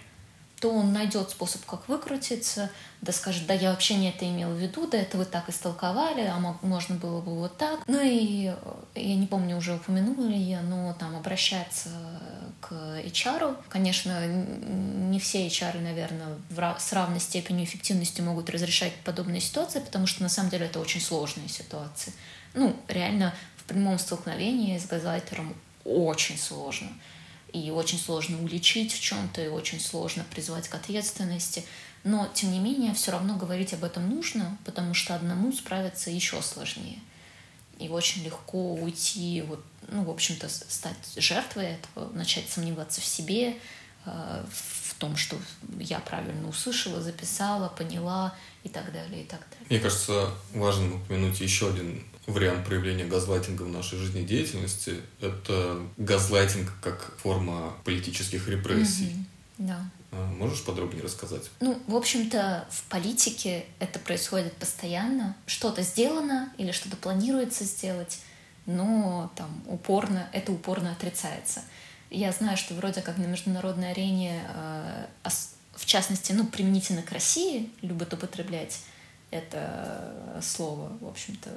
то 0.61 0.71
он 0.71 0.93
найдет 0.93 1.31
способ, 1.31 1.65
как 1.65 1.89
выкрутиться, 1.89 2.71
да 3.01 3.13
скажет, 3.13 3.47
да 3.47 3.55
я 3.55 3.71
вообще 3.71 3.95
не 3.95 4.11
это 4.11 4.29
имел 4.29 4.51
в 4.51 4.57
виду, 4.57 4.87
да 4.87 4.99
это 4.99 5.17
вы 5.17 5.25
так 5.25 5.49
истолковали, 5.49 6.23
а 6.23 6.39
можно 6.63 6.97
было 6.97 7.21
бы 7.21 7.35
вот 7.39 7.57
так. 7.57 7.81
Ну 7.87 8.01
и 8.03 8.49
э, 8.49 8.55
я 8.97 9.15
не 9.15 9.27
помню, 9.27 9.57
уже 9.57 9.77
упомянула 9.77 10.27
ли 10.27 10.37
я, 10.37 10.63
но 10.63 10.95
там 10.99 11.17
обращаться 11.17 11.91
к 12.61 12.73
HR. 12.73 13.57
Конечно, 13.69 14.27
не 14.27 15.21
все 15.21 15.47
HR, 15.47 15.81
наверное, 15.81 16.37
с 16.79 16.93
равной 16.93 17.21
степенью 17.21 17.65
эффективности 17.65 18.21
могут 18.21 18.51
разрешать 18.51 18.95
подобные 19.05 19.41
ситуации, 19.41 19.79
потому 19.79 20.07
что 20.07 20.23
на 20.23 20.29
самом 20.29 20.51
деле 20.51 20.67
это 20.67 20.81
очень 20.81 21.01
сложные 21.01 21.49
ситуации. 21.49 22.13
Ну, 22.55 22.75
реально 22.89 23.33
в 23.59 23.65
прямом 23.65 23.99
столкновении 23.99 24.77
с 24.77 24.87
газлайтером 24.87 25.55
очень 25.85 26.39
сложно 26.39 26.89
и 27.53 27.71
очень 27.71 27.99
сложно 27.99 28.43
уличить 28.43 28.93
в 28.93 29.01
чем-то, 29.01 29.43
и 29.43 29.49
очень 29.49 29.81
сложно 29.81 30.25
призвать 30.31 30.69
к 30.69 30.75
ответственности. 30.75 31.65
Но, 32.05 32.29
тем 32.33 32.53
не 32.53 32.61
менее, 32.61 32.95
все 32.95 33.11
равно 33.11 33.37
говорить 33.37 33.73
об 33.73 33.85
этом 33.85 34.09
нужно, 34.09 34.57
потому 34.65 34.95
что 34.95 35.15
одному 35.15 35.53
справиться 35.53 36.11
еще 36.11 36.41
сложнее. 36.43 36.99
И 37.79 37.89
очень 37.89 38.25
легко 38.25 38.75
уйти, 38.75 39.43
вот, 39.47 39.65
ну, 39.89 40.05
в 40.05 40.11
общем-то, 40.11 40.49
стать 40.49 40.97
жертвой 41.17 41.77
этого, 41.77 42.11
начать 42.13 42.49
сомневаться 42.49 43.01
в 43.01 43.05
себе, 43.05 43.57
э, 44.05 44.45
в 44.51 44.95
том, 44.95 45.17
что 45.17 45.37
я 45.79 46.01
правильно 46.01 46.49
услышала, 46.49 47.01
записала, 47.01 47.69
поняла 47.69 48.35
и 48.65 48.69
так 48.69 48.93
далее, 48.93 49.23
и 49.23 49.27
так 49.27 49.41
далее. 49.51 49.67
Мне 49.71 49.79
кажется, 49.79 50.31
важно 50.55 50.97
упомянуть 50.97 51.41
еще 51.41 51.71
один 51.71 52.05
вариант 52.29 52.67
проявления 52.67 53.07
газлайтинга 53.07 53.63
в 53.63 53.69
нашей 53.69 53.99
жизнедеятельности— 53.99 55.01
это 55.21 55.83
газлайтинг 55.97 56.73
как 56.81 57.15
форма 57.19 57.75
политических 57.85 58.49
репрессий. 58.49 59.17
Да. 59.57 59.91
А 60.13 60.27
можешь 60.33 60.65
подробнее 60.65 61.03
рассказать? 61.03 61.51
Ну, 61.61 61.81
в 61.87 61.97
общем-то, 61.97 62.67
в 62.71 62.83
политике 62.85 63.67
это 63.79 63.99
происходит 63.99 64.53
постоянно. 64.55 65.37
Что-то 65.47 65.83
сделано 65.83 66.53
или 66.59 66.71
что-то 66.71 66.97
планируется 66.97 67.65
сделать, 67.65 68.21
но 68.67 69.33
там 69.35 69.63
упорно, 69.67 70.29
это 70.33 70.53
упорно 70.53 70.93
отрицается. 70.93 71.63
Я 72.11 72.33
знаю, 72.33 72.57
что 72.57 72.75
вроде 72.75 73.03
как 73.03 73.19
на 73.19 73.25
международной 73.25 73.91
арене, 73.91 74.43
э, 74.55 75.07
в 75.75 75.85
частности, 75.85 76.33
ну, 76.33 76.47
применительно 76.47 77.03
к 77.03 77.13
России, 77.13 77.71
любят 77.83 78.13
употреблять 78.13 78.81
это 79.31 80.41
слово, 80.43 80.91
в 81.01 81.07
общем-то, 81.07 81.51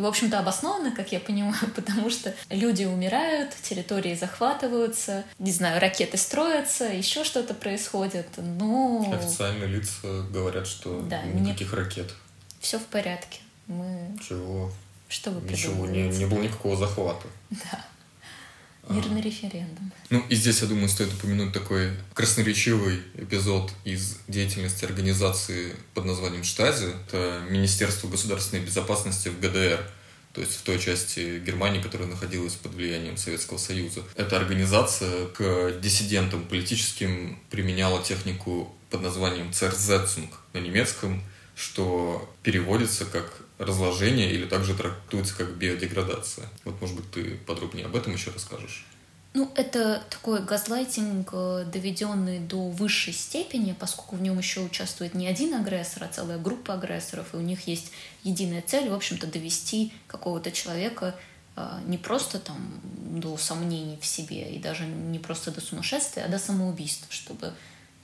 в 0.00 0.06
общем-то, 0.06 0.38
обоснованно, 0.38 0.92
как 0.92 1.12
я 1.12 1.20
понимаю, 1.20 1.54
потому 1.76 2.10
что 2.10 2.34
люди 2.50 2.84
умирают, 2.84 3.50
территории 3.62 4.14
захватываются, 4.14 5.24
не 5.38 5.52
знаю, 5.52 5.80
ракеты 5.80 6.16
строятся, 6.16 6.84
еще 6.84 7.24
что-то 7.24 7.54
происходит, 7.54 8.28
но... 8.36 9.12
Официальные 9.12 9.68
лица 9.68 10.22
говорят, 10.30 10.66
что 10.66 11.00
да, 11.02 11.22
никаких 11.22 11.72
мне... 11.72 11.82
ракет. 11.82 12.14
Все 12.60 12.78
в 12.78 12.84
порядке. 12.84 13.40
Мы... 13.66 14.16
Чего? 14.26 14.70
Что 15.08 15.30
вы 15.30 15.46
Ничего, 15.48 15.86
не, 15.86 16.08
не 16.08 16.26
было 16.26 16.40
никакого 16.40 16.76
захвата. 16.76 17.26
Да. 17.50 17.84
Мирный 18.88 19.20
а. 19.20 19.24
референдум. 19.24 19.92
Ну 20.10 20.24
и 20.28 20.34
здесь, 20.34 20.60
я 20.60 20.68
думаю, 20.68 20.88
стоит 20.88 21.12
упомянуть 21.12 21.52
такой 21.52 21.92
красноречивый 22.14 23.00
эпизод 23.14 23.72
из 23.84 24.18
деятельности 24.28 24.84
организации 24.84 25.74
под 25.94 26.04
названием 26.04 26.44
Штази. 26.44 26.86
Это 27.06 27.42
Министерство 27.48 28.08
государственной 28.08 28.64
безопасности 28.64 29.28
в 29.28 29.40
ГДР 29.40 29.80
то 30.32 30.40
есть 30.40 30.56
в 30.56 30.62
той 30.62 30.78
части 30.78 31.40
Германии, 31.40 31.80
которая 31.80 32.08
находилась 32.08 32.54
под 32.54 32.72
влиянием 32.74 33.16
Советского 33.16 33.58
Союза. 33.58 34.02
Эта 34.16 34.36
организация 34.36 35.26
к 35.26 35.78
диссидентам 35.80 36.44
политическим 36.44 37.38
применяла 37.50 38.02
технику 38.02 38.74
под 38.90 39.02
названием 39.02 39.52
Церзетцунг 39.52 40.30
на 40.54 40.58
немецком, 40.58 41.22
что 41.54 42.34
переводится 42.42 43.04
как 43.04 43.41
разложение 43.64 44.30
или 44.30 44.46
также 44.46 44.74
трактуется 44.74 45.36
как 45.36 45.56
биодеградация. 45.56 46.48
Вот, 46.64 46.80
может 46.80 46.96
быть, 46.96 47.10
ты 47.10 47.36
подробнее 47.46 47.86
об 47.86 47.96
этом 47.96 48.12
еще 48.12 48.30
расскажешь? 48.30 48.86
Ну, 49.34 49.50
это 49.54 50.02
такой 50.10 50.42
газлайтинг, 50.42 51.30
э, 51.32 51.64
доведенный 51.72 52.38
до 52.38 52.68
высшей 52.68 53.14
степени, 53.14 53.72
поскольку 53.72 54.16
в 54.16 54.22
нем 54.22 54.36
еще 54.36 54.60
участвует 54.60 55.14
не 55.14 55.26
один 55.26 55.54
агрессор, 55.54 56.04
а 56.04 56.08
целая 56.08 56.36
группа 56.36 56.74
агрессоров, 56.74 57.32
и 57.32 57.38
у 57.38 57.40
них 57.40 57.66
есть 57.66 57.92
единая 58.24 58.60
цель, 58.60 58.90
в 58.90 58.94
общем-то, 58.94 59.26
довести 59.26 59.94
какого-то 60.06 60.52
человека 60.52 61.14
э, 61.56 61.80
не 61.86 61.96
просто 61.96 62.40
там 62.40 62.58
до 62.84 63.38
сомнений 63.38 63.98
в 64.02 64.04
себе 64.04 64.52
и 64.52 64.58
даже 64.58 64.84
не 64.84 65.18
просто 65.18 65.50
до 65.50 65.62
сумасшествия, 65.62 66.26
а 66.26 66.28
до 66.28 66.38
самоубийства, 66.38 67.06
чтобы 67.10 67.54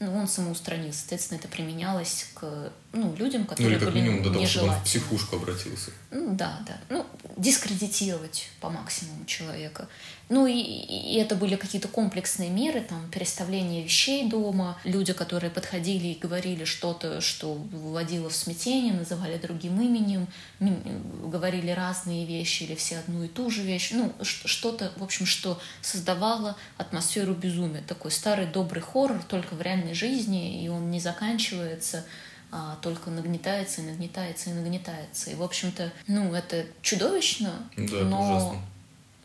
ну, 0.00 0.16
он 0.16 0.28
самоустранился. 0.28 1.00
Соответственно, 1.00 1.38
это 1.38 1.48
применялось 1.48 2.26
к 2.34 2.72
ну, 2.92 3.14
людям, 3.16 3.46
которые 3.46 3.78
ну, 3.78 3.84
или 3.84 3.90
были 3.90 4.00
минимум 4.00 4.22
до 4.22 4.32
того, 4.32 4.46
чтобы 4.46 4.68
он 4.68 4.74
в 4.74 4.84
психушку 4.84 5.36
обратился. 5.36 5.90
Ну, 6.10 6.34
да, 6.34 6.60
да. 6.66 6.78
Ну, 6.88 7.06
дискредитировать 7.36 8.48
по 8.60 8.70
максимуму 8.70 9.24
человека. 9.24 9.88
Ну 10.28 10.46
и, 10.46 10.52
и 10.52 11.16
это 11.16 11.36
были 11.36 11.56
какие-то 11.56 11.88
комплексные 11.88 12.50
меры, 12.50 12.82
там, 12.82 13.10
переставление 13.10 13.82
вещей 13.82 14.28
дома, 14.28 14.78
люди, 14.84 15.12
которые 15.12 15.50
подходили 15.50 16.08
и 16.08 16.18
говорили 16.18 16.64
что-то, 16.64 17.20
что 17.20 17.54
выводило 17.54 18.28
в 18.28 18.36
смятение, 18.36 18.92
называли 18.92 19.38
другим 19.38 19.80
именем, 19.80 20.26
говорили 20.60 21.70
разные 21.70 22.26
вещи 22.26 22.64
или 22.64 22.74
все 22.74 22.98
одну 22.98 23.24
и 23.24 23.28
ту 23.28 23.50
же 23.50 23.62
вещь, 23.62 23.90
ну, 23.92 24.12
что-то, 24.22 24.92
в 24.96 25.02
общем, 25.02 25.24
что 25.24 25.58
создавало 25.80 26.56
атмосферу 26.76 27.32
безумия. 27.32 27.82
Такой 27.82 28.10
старый 28.10 28.46
добрый 28.46 28.82
хоррор 28.82 29.22
только 29.22 29.54
в 29.54 29.62
реальной 29.62 29.94
жизни, 29.94 30.62
и 30.62 30.68
он 30.68 30.90
не 30.90 31.00
заканчивается 31.00 32.04
а 32.50 32.78
только 32.80 33.10
нагнетается 33.10 33.82
и 33.82 33.84
нагнетается 33.84 34.48
и 34.48 34.54
нагнетается. 34.54 35.30
И, 35.30 35.34
в 35.34 35.42
общем-то, 35.42 35.92
ну, 36.06 36.32
это 36.32 36.64
чудовищно, 36.80 37.68
да, 37.76 38.04
но, 38.04 38.22
ужасно. 38.22 38.62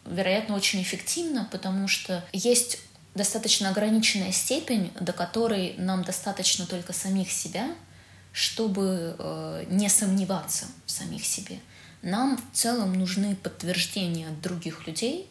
Вероятно, 0.05 0.55
очень 0.55 0.81
эффективно, 0.81 1.47
потому 1.51 1.87
что 1.87 2.23
есть 2.31 2.79
достаточно 3.15 3.69
ограниченная 3.69 4.31
степень, 4.31 4.91
до 4.99 5.13
которой 5.13 5.75
нам 5.77 6.03
достаточно 6.03 6.65
только 6.65 6.93
самих 6.93 7.31
себя, 7.31 7.69
чтобы 8.31 9.15
э, 9.17 9.65
не 9.69 9.89
сомневаться 9.89 10.65
в 10.85 10.91
самих 10.91 11.25
себе. 11.25 11.59
Нам 12.01 12.37
в 12.37 12.55
целом 12.55 12.93
нужны 12.93 13.35
подтверждения 13.35 14.27
от 14.27 14.41
других 14.41 14.87
людей, 14.87 15.29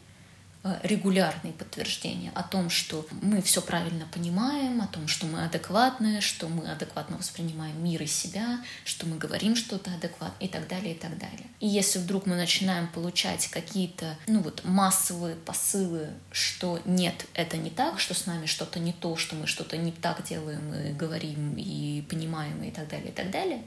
регулярные 0.82 1.52
подтверждения 1.52 2.30
о 2.34 2.42
том, 2.42 2.70
что 2.70 3.06
мы 3.20 3.42
все 3.42 3.60
правильно 3.60 4.06
понимаем, 4.12 4.80
о 4.80 4.86
том, 4.86 5.08
что 5.08 5.26
мы 5.26 5.44
адекватные, 5.44 6.20
что 6.20 6.48
мы 6.48 6.70
адекватно 6.70 7.16
воспринимаем 7.16 7.82
мир 7.82 8.02
и 8.02 8.06
себя, 8.06 8.60
что 8.84 9.06
мы 9.06 9.16
говорим 9.16 9.56
что-то 9.56 9.92
адекватно 9.92 10.44
и 10.44 10.48
так 10.48 10.68
далее, 10.68 10.94
и 10.94 10.98
так 10.98 11.18
далее. 11.18 11.46
И 11.60 11.66
если 11.66 11.98
вдруг 11.98 12.26
мы 12.26 12.36
начинаем 12.36 12.86
получать 12.88 13.48
какие-то, 13.48 14.16
ну 14.26 14.40
вот, 14.40 14.62
массовые 14.64 15.34
посылы, 15.34 16.10
что 16.30 16.80
нет, 16.84 17.26
это 17.34 17.56
не 17.56 17.70
так, 17.70 17.98
что 17.98 18.14
с 18.14 18.26
нами 18.26 18.46
что-то 18.46 18.78
не 18.78 18.92
то, 18.92 19.16
что 19.16 19.34
мы 19.34 19.46
что-то 19.46 19.76
не 19.76 19.92
так 19.92 20.24
делаем 20.24 20.72
и 20.74 20.92
говорим, 20.92 21.56
и 21.56 22.02
понимаем, 22.08 22.62
и 22.62 22.70
так 22.70 22.88
далее, 22.88 23.08
и 23.08 23.12
так 23.12 23.30
далее, 23.30 23.62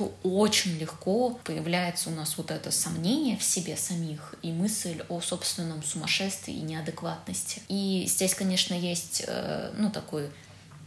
то 0.00 0.14
очень 0.22 0.78
легко 0.78 1.38
появляется 1.44 2.08
у 2.08 2.14
нас 2.14 2.38
вот 2.38 2.50
это 2.50 2.70
сомнение 2.70 3.36
в 3.36 3.42
себе 3.42 3.76
самих 3.76 4.34
и 4.40 4.50
мысль 4.50 5.02
о 5.10 5.20
собственном 5.20 5.82
сумасшествии 5.82 6.54
и 6.54 6.62
неадекватности. 6.62 7.60
И 7.68 8.06
здесь, 8.08 8.34
конечно, 8.34 8.72
есть, 8.72 9.24
э, 9.26 9.72
ну, 9.76 9.90
такой 9.90 10.30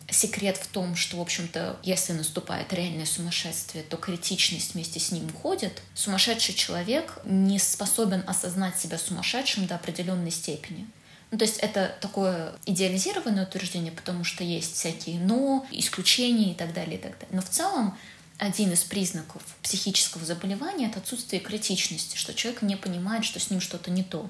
секрет 0.09 0.57
в 0.57 0.65
том, 0.65 0.95
что, 0.95 1.17
в 1.17 1.21
общем-то, 1.21 1.77
если 1.83 2.13
наступает 2.13 2.73
реальное 2.73 3.05
сумасшествие, 3.05 3.83
то 3.83 3.97
критичность 3.97 4.73
вместе 4.73 4.99
с 4.99 5.11
ним 5.11 5.27
уходит. 5.27 5.83
Сумасшедший 5.93 6.55
человек 6.55 7.19
не 7.23 7.59
способен 7.59 8.23
осознать 8.25 8.79
себя 8.79 8.97
сумасшедшим 8.97 9.67
до 9.67 9.75
определенной 9.75 10.31
степени. 10.31 10.87
Ну, 11.29 11.37
то 11.37 11.45
есть 11.45 11.57
это 11.59 11.95
такое 12.01 12.53
идеализированное 12.65 13.45
утверждение, 13.45 13.91
потому 13.91 14.23
что 14.23 14.43
есть 14.43 14.73
всякие 14.73 15.19
«но», 15.19 15.67
исключения 15.71 16.51
и 16.51 16.55
так 16.55 16.73
далее, 16.73 16.97
и 16.97 17.01
так 17.01 17.11
далее. 17.19 17.29
Но 17.31 17.41
в 17.41 17.49
целом 17.49 17.95
один 18.37 18.71
из 18.73 18.83
признаков 18.83 19.41
психического 19.61 20.25
заболевания— 20.25 20.87
это 20.89 20.99
отсутствие 20.99 21.41
критичности, 21.41 22.17
что 22.17 22.33
человек 22.33 22.61
не 22.61 22.75
понимает, 22.75 23.25
что 23.25 23.39
с 23.39 23.49
ним 23.49 23.61
что-то 23.61 23.91
не 23.91 24.03
то. 24.03 24.29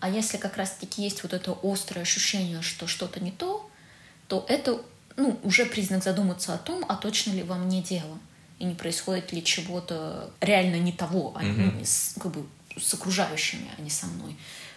А 0.00 0.10
если 0.10 0.36
как 0.36 0.56
раз-таки 0.56 1.02
есть 1.02 1.22
вот 1.22 1.32
это 1.32 1.56
острое 1.62 2.02
ощущение, 2.02 2.62
что 2.62 2.86
что-то 2.86 3.20
не 3.20 3.30
то, 3.30 3.70
то 4.28 4.44
это 4.48 4.82
ну, 5.16 5.38
уже 5.42 5.66
признак 5.66 6.02
задуматься 6.02 6.54
о 6.54 6.58
том, 6.58 6.84
а 6.88 6.96
точно 6.96 7.32
ли 7.32 7.42
во 7.42 7.56
мне 7.56 7.82
дело, 7.82 8.18
и 8.58 8.64
не 8.64 8.74
происходит 8.74 9.32
ли 9.32 9.44
чего-то 9.44 10.30
реально 10.40 10.76
не 10.76 10.92
того, 10.92 11.32
а 11.36 11.42
mm-hmm. 11.42 11.84
с, 11.84 12.14
как 12.20 12.32
бы 12.32 12.46
с 12.78 12.92
окружающими, 12.94 13.70
а 13.76 13.80
не 13.80 13.90
со 13.90 14.06
мной. 14.06 14.36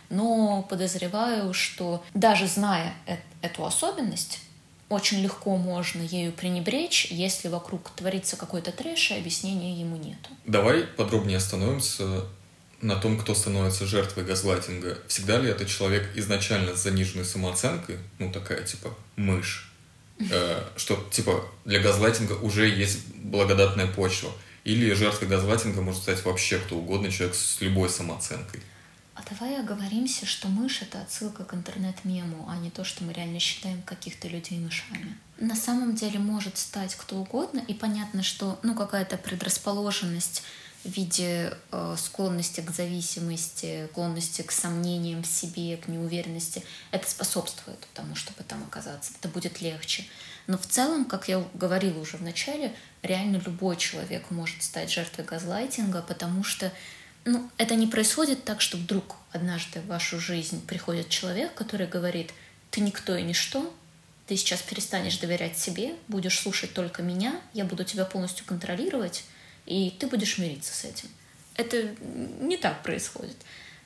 Но 0.10 0.64
подозреваю, 0.64 1.54
что 1.54 2.04
даже 2.14 2.48
зная 2.48 2.94
эту 3.42 3.66
особенность, 3.66 4.40
очень 4.90 5.22
легко 5.22 5.56
можно 5.58 6.02
ею 6.02 6.32
пренебречь, 6.32 7.08
если 7.12 7.48
вокруг 7.48 7.90
творится 7.92 8.36
какой-то 8.36 8.72
трэш, 8.72 9.12
и 9.12 9.16
объяснения 9.16 9.80
ему 9.80 9.98
нету. 9.98 10.30
Давай 10.46 10.84
подробнее 10.84 11.38
остановимся 11.38 12.26
на 12.82 12.96
том, 12.96 13.20
кто 13.20 13.36
становится 13.36 13.86
жертвой 13.86 14.24
газлайтинга. 14.24 14.98
Всегда 15.08 15.38
ли 15.38 15.50
это 15.50 15.66
человек 15.66 16.10
изначально 16.16 16.76
с 16.76 16.84
заниженной 16.84 17.26
самооценкой, 17.26 17.98
ну 18.20 18.32
такая 18.32 18.64
типа 18.64 18.96
мышь, 19.16 19.70
Э, 20.32 20.64
что 20.76 21.08
типа 21.12 21.46
для 21.64 21.80
газлайтинга 21.80 22.34
уже 22.34 22.68
есть 22.68 23.08
благодатная 23.16 23.88
почва. 23.88 24.32
Или 24.66 24.94
жертвой 24.94 25.30
газлайтинга 25.30 25.82
может 25.82 26.02
стать 26.02 26.24
вообще 26.26 26.58
кто 26.58 26.76
угодно, 26.76 27.10
человек 27.10 27.36
с 27.36 27.62
любой 27.62 27.90
самооценкой. 27.90 28.60
А 29.20 29.30
давай 29.30 29.60
оговоримся, 29.60 30.26
что 30.26 30.48
мышь— 30.48 30.82
это 30.82 31.02
отсылка 31.02 31.44
к 31.44 31.54
интернет-мему, 31.54 32.48
а 32.48 32.56
не 32.56 32.70
то, 32.70 32.86
что 32.86 33.04
мы 33.04 33.12
реально 33.12 33.40
считаем 33.40 33.82
каких-то 33.82 34.30
людей 34.30 34.58
мышами. 34.60 35.18
На 35.38 35.56
самом 35.56 35.94
деле 35.94 36.20
может 36.20 36.58
стать 36.58 36.96
кто 36.96 37.18
угодно, 37.18 37.60
и 37.60 37.74
понятно, 37.74 38.24
что 38.24 38.58
ну, 38.64 38.76
какая-то 38.76 39.18
предрасположенность 39.18 40.44
в 40.86 40.90
виде 40.90 41.54
э, 41.72 41.96
склонности 41.98 42.62
к 42.62 42.72
зависимости, 42.72 43.88
склонности 43.92 44.42
к 44.42 44.52
сомнениям 44.54 45.24
в 45.24 45.28
себе, 45.28 45.76
к 45.76 45.90
неуверенности, 45.90 46.64
это 46.92 47.10
способствует 47.10 47.86
тому, 47.94 48.16
чтобы 48.16 48.44
там 48.44 48.64
оказаться. 48.64 49.12
Это 49.20 49.28
будет 49.28 49.60
легче. 49.60 50.06
Но 50.48 50.58
в 50.58 50.66
целом, 50.66 51.04
как 51.04 51.28
я 51.28 51.44
говорила 51.54 52.00
уже 52.00 52.16
в 52.16 52.24
начале, 52.24 52.74
реально 53.02 53.42
любой 53.46 53.76
человек 53.76 54.32
может 54.32 54.64
стать 54.64 54.90
жертвой 54.90 55.26
газлайтинга, 55.26 56.02
потому 56.02 56.46
что 56.46 56.72
ну, 57.26 57.50
это 57.58 57.76
не 57.76 57.88
происходит 57.88 58.44
так, 58.44 58.62
что 58.62 58.78
вдруг 58.78 59.16
однажды 59.32 59.82
в 59.82 59.88
вашу 59.88 60.20
жизнь 60.20 60.66
приходит 60.66 61.10
человек, 61.10 61.54
который 61.54 61.88
говорит, 61.88 62.32
ты 62.72 62.82
никто 62.82 63.16
и 63.16 63.24
ничто, 63.24 63.74
ты 64.28 64.38
сейчас 64.38 64.62
перестанешь 64.62 65.18
доверять 65.18 65.58
себе, 65.58 65.96
будешь 66.08 66.40
слушать 66.40 66.74
только 66.74 67.02
меня, 67.02 67.40
я 67.54 67.66
буду 67.66 67.84
тебя 67.84 68.06
полностью 68.06 68.46
контролировать, 68.46 69.24
и 69.66 69.92
ты 70.00 70.08
будешь 70.08 70.38
мириться 70.38 70.74
с 70.74 70.86
этим. 70.86 71.10
Это 71.56 71.96
не 72.40 72.58
так 72.58 72.84
происходит. 72.84 73.36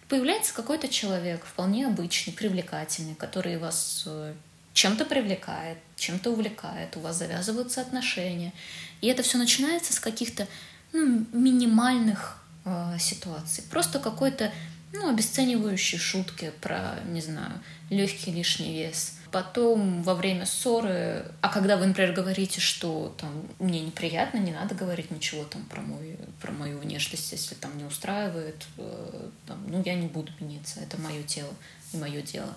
Появляется 0.10 0.54
какой-то 0.54 0.90
человек, 0.90 1.44
вполне 1.46 1.88
обычный, 1.88 2.34
привлекательный, 2.34 3.16
который 3.16 3.58
вас 3.58 4.04
э, 4.06 4.34
чем-то 4.74 5.06
привлекает, 5.06 5.78
чем-то 5.96 6.32
увлекает, 6.32 6.96
у 6.98 7.00
вас 7.00 7.18
завязываются 7.18 7.82
отношения. 7.82 8.54
И 9.02 9.08
это 9.08 9.24
все 9.24 9.38
начинается 9.38 9.94
с 9.94 10.00
каких-то 10.00 10.48
ну, 10.92 11.26
минимальных 11.32 12.43
э, 12.66 12.98
ситуаций. 13.00 13.64
Просто 13.70 14.00
какой-то 14.00 14.52
ну, 14.92 15.10
обесценивающей 15.10 15.98
шутки 15.98 16.52
про, 16.62 17.00
не 17.06 17.22
знаю, 17.22 17.54
легкий 17.90 18.32
лишний 18.32 18.74
вес– 18.74 19.18
Потом 19.34 20.04
во 20.04 20.14
время 20.14 20.46
ссоры, 20.46 21.26
а 21.42 21.50
когда 21.50 21.76
вы, 21.76 21.88
например, 21.88 22.14
говорите, 22.14 22.62
что 22.62 23.16
там 23.20 23.32
мне 23.58 23.80
неприятно, 23.80 24.38
не 24.38 24.52
надо 24.52 24.76
говорить 24.76 25.10
ничего 25.10 25.44
там 25.44 25.64
про, 25.64 25.82
мой, 25.82 26.20
про 26.40 26.52
мою 26.52 26.78
внешность, 26.78 27.32
если 27.32 27.56
там 27.56 27.76
не 27.76 27.84
устраивает, 27.84 28.68
э, 28.78 29.30
там, 29.48 29.58
ну 29.68 29.82
я 29.84 29.96
не 29.96 30.06
буду 30.06 30.32
меняться, 30.40 30.82
это 30.82 31.02
мое 31.02 31.24
тело 31.24 31.50
и 31.94 31.98
мое 31.98 32.22
дело 32.22 32.54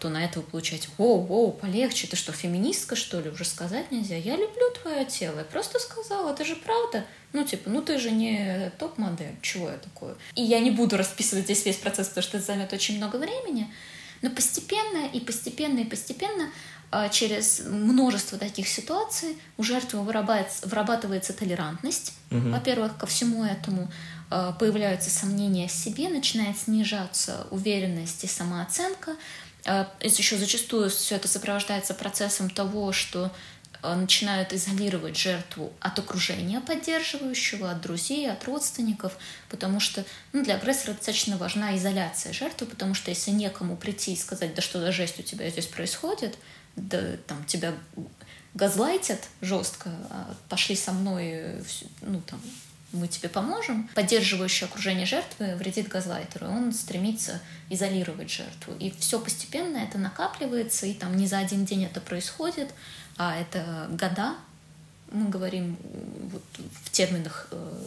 то 0.00 0.08
на 0.08 0.24
это 0.24 0.40
вы 0.40 0.46
получаете 0.46 0.88
«Воу, 0.96 1.20
воу, 1.20 1.52
полегче, 1.52 2.06
ты 2.06 2.16
что, 2.16 2.32
феминистка, 2.32 2.96
что 2.96 3.20
ли? 3.20 3.30
Уже 3.30 3.44
сказать 3.44 3.90
нельзя? 3.90 4.16
Я 4.16 4.36
люблю 4.36 4.70
твое 4.80 5.04
тело, 5.04 5.38
я 5.38 5.44
просто 5.44 5.78
сказала, 5.78 6.32
это 6.32 6.44
же 6.44 6.56
правда». 6.56 7.04
Ну, 7.32 7.44
типа, 7.44 7.70
ну 7.70 7.82
ты 7.82 7.98
же 7.98 8.10
не 8.10 8.70
топ-модель, 8.78 9.34
чего 9.40 9.70
я 9.70 9.78
такое? 9.78 10.16
И 10.34 10.42
я 10.42 10.60
не 10.60 10.70
буду 10.70 10.96
расписывать 10.96 11.44
здесь 11.44 11.64
весь 11.64 11.78
процесс, 11.78 12.08
потому 12.08 12.22
что 12.22 12.36
это 12.36 12.46
займет 12.46 12.72
очень 12.72 12.98
много 12.98 13.16
времени, 13.16 13.72
но 14.20 14.30
постепенно 14.30 15.06
и 15.06 15.18
постепенно 15.18 15.80
и 15.80 15.84
постепенно 15.84 16.50
а, 16.90 17.08
через 17.08 17.62
множество 17.66 18.36
таких 18.38 18.68
ситуаций 18.68 19.38
у 19.56 19.62
жертвы 19.62 20.02
вырабатывается, 20.02 20.68
вырабатывается 20.68 21.32
толерантность, 21.32 22.12
угу. 22.30 22.50
во-первых, 22.50 22.98
ко 22.98 23.06
всему 23.06 23.44
этому 23.44 23.90
а, 24.28 24.52
появляются 24.52 25.08
сомнения 25.08 25.68
в 25.68 25.72
себе, 25.72 26.10
начинает 26.10 26.58
снижаться 26.58 27.46
уверенность 27.50 28.22
и 28.24 28.26
самооценка. 28.26 29.16
А, 29.66 29.90
Еще 30.00 30.36
зачастую 30.36 30.90
все 30.90 31.16
это 31.16 31.28
сопровождается 31.28 31.94
процессом 31.94 32.50
того, 32.50 32.92
что 32.92 33.30
Э, 33.82 33.94
начинают 33.96 34.52
изолировать 34.52 35.16
жертву 35.16 35.72
от 35.80 35.98
окружения 35.98 36.60
поддерживающего, 36.60 37.70
от 37.70 37.80
друзей, 37.80 38.30
от 38.30 38.44
родственников, 38.44 39.16
потому 39.48 39.80
что 39.80 40.04
ну, 40.32 40.44
для 40.44 40.54
агрессора 40.54 40.94
достаточно 40.94 41.36
важна 41.36 41.76
изоляция 41.76 42.32
жертвы, 42.32 42.68
потому 42.68 42.94
что 42.94 43.10
если 43.10 43.32
некому 43.32 43.76
прийти 43.76 44.12
и 44.12 44.16
сказать, 44.16 44.54
да 44.54 44.62
что 44.62 44.80
за 44.80 44.92
жесть 44.92 45.18
у 45.18 45.22
тебя 45.22 45.50
здесь 45.50 45.66
происходит, 45.66 46.38
да 46.76 47.16
там 47.26 47.44
тебя 47.44 47.74
газлайтят 48.54 49.20
жестко, 49.40 49.90
а 50.10 50.32
пошли 50.48 50.76
со 50.76 50.92
мной, 50.92 51.64
ну 52.02 52.20
там, 52.20 52.40
мы 52.92 53.08
тебе 53.08 53.28
поможем. 53.28 53.88
Поддерживающее 53.94 54.68
окружение 54.68 55.06
жертвы 55.06 55.56
вредит 55.56 55.88
газлайтеру, 55.88 56.46
он 56.46 56.72
стремится 56.72 57.40
изолировать 57.70 58.30
жертву. 58.30 58.74
И 58.78 58.90
все 58.98 59.18
постепенно 59.18 59.78
это 59.78 59.98
накапливается, 59.98 60.86
и 60.86 60.94
там 60.94 61.16
не 61.16 61.26
за 61.26 61.38
один 61.38 61.64
день 61.64 61.84
это 61.84 62.00
происходит, 62.00 62.72
а 63.16 63.36
это 63.36 63.88
года, 63.90 64.34
мы 65.10 65.28
говорим 65.28 65.76
вот 66.30 66.42
в 66.84 66.90
терминах 66.90 67.48
э, 67.50 67.86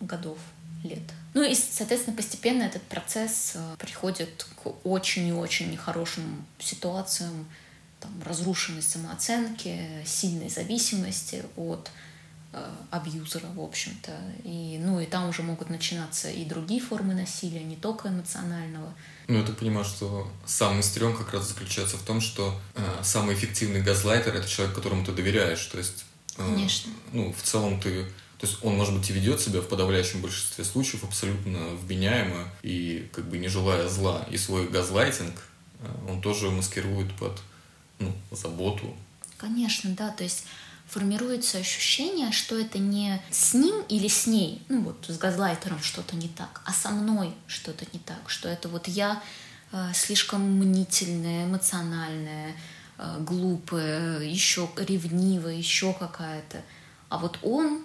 годов, 0.00 0.38
лет. 0.84 1.02
Ну 1.32 1.42
и, 1.42 1.54
соответственно, 1.54 2.16
постепенно 2.16 2.62
этот 2.62 2.82
процесс 2.82 3.52
э, 3.54 3.76
приходит 3.78 4.46
к 4.62 4.68
очень 4.84 5.26
и 5.28 5.32
очень 5.32 5.70
нехорошим 5.70 6.44
ситуациям, 6.58 7.46
там, 8.00 8.12
разрушенной 8.24 8.82
самооценки, 8.82 9.88
сильной 10.04 10.50
зависимости 10.50 11.42
от 11.56 11.90
абьюзера, 12.90 13.46
в 13.54 13.60
общем-то. 13.60 14.12
И, 14.44 14.78
ну, 14.80 15.00
и 15.00 15.06
там 15.06 15.28
уже 15.28 15.42
могут 15.42 15.70
начинаться 15.70 16.30
и 16.30 16.44
другие 16.44 16.80
формы 16.80 17.14
насилия, 17.14 17.62
не 17.62 17.76
только 17.76 18.08
эмоционального. 18.08 18.92
Ну, 19.28 19.38
я 19.38 19.44
так 19.44 19.56
понимаю, 19.56 19.84
что 19.84 20.30
самый 20.46 20.82
стрём 20.82 21.16
как 21.16 21.32
раз 21.32 21.48
заключается 21.48 21.96
в 21.96 22.02
том, 22.02 22.20
что 22.20 22.58
э, 22.74 23.00
самый 23.02 23.34
эффективный 23.34 23.82
газлайтер— 23.82 24.34
это 24.36 24.48
человек, 24.48 24.74
которому 24.74 25.04
ты 25.04 25.12
доверяешь. 25.12 25.64
То 25.66 25.78
есть, 25.78 26.04
э, 26.36 26.44
Конечно. 26.44 26.92
ну, 27.12 27.32
в 27.32 27.42
целом 27.42 27.80
ты... 27.80 28.04
То 28.38 28.46
есть 28.46 28.62
он, 28.62 28.76
может 28.76 28.94
быть, 28.94 29.08
и 29.08 29.12
ведет 29.12 29.40
себя 29.40 29.60
в 29.60 29.68
подавляющем 29.68 30.20
большинстве 30.20 30.64
случаев 30.64 31.04
абсолютно 31.04 31.58
вменяемо 31.76 32.48
и 32.62 33.08
как 33.12 33.24
бы 33.28 33.38
не 33.38 33.48
желая 33.48 33.88
зла. 33.88 34.26
И 34.30 34.36
свой 34.36 34.68
газлайтинг 34.68 35.34
э, 35.80 35.86
он 36.08 36.20
тоже 36.20 36.50
маскирует 36.50 37.14
под 37.16 37.40
ну, 37.98 38.12
заботу. 38.30 38.94
Конечно, 39.38 39.90
да. 39.90 40.10
То 40.10 40.24
есть 40.24 40.44
формируется 40.86 41.58
ощущение, 41.58 42.30
что 42.32 42.58
это 42.58 42.78
не 42.78 43.20
с 43.30 43.54
ним 43.54 43.82
или 43.88 44.08
с 44.08 44.26
ней, 44.26 44.62
ну 44.68 44.82
вот 44.82 45.04
с 45.08 45.18
газлайтером 45.18 45.82
что-то 45.82 46.16
не 46.16 46.28
так, 46.28 46.62
а 46.64 46.72
со 46.72 46.90
мной 46.90 47.34
что-то 47.46 47.84
не 47.92 47.98
так, 47.98 48.28
что 48.28 48.48
это 48.48 48.68
вот 48.68 48.86
я 48.86 49.22
э, 49.72 49.90
слишком 49.94 50.42
мнительная, 50.42 51.46
эмоциональная, 51.46 52.52
э, 52.98 53.16
глупая, 53.20 54.20
еще 54.20 54.68
ревнивая, 54.76 55.54
еще 55.54 55.94
какая-то. 55.94 56.62
А 57.08 57.18
вот 57.18 57.38
он, 57.42 57.84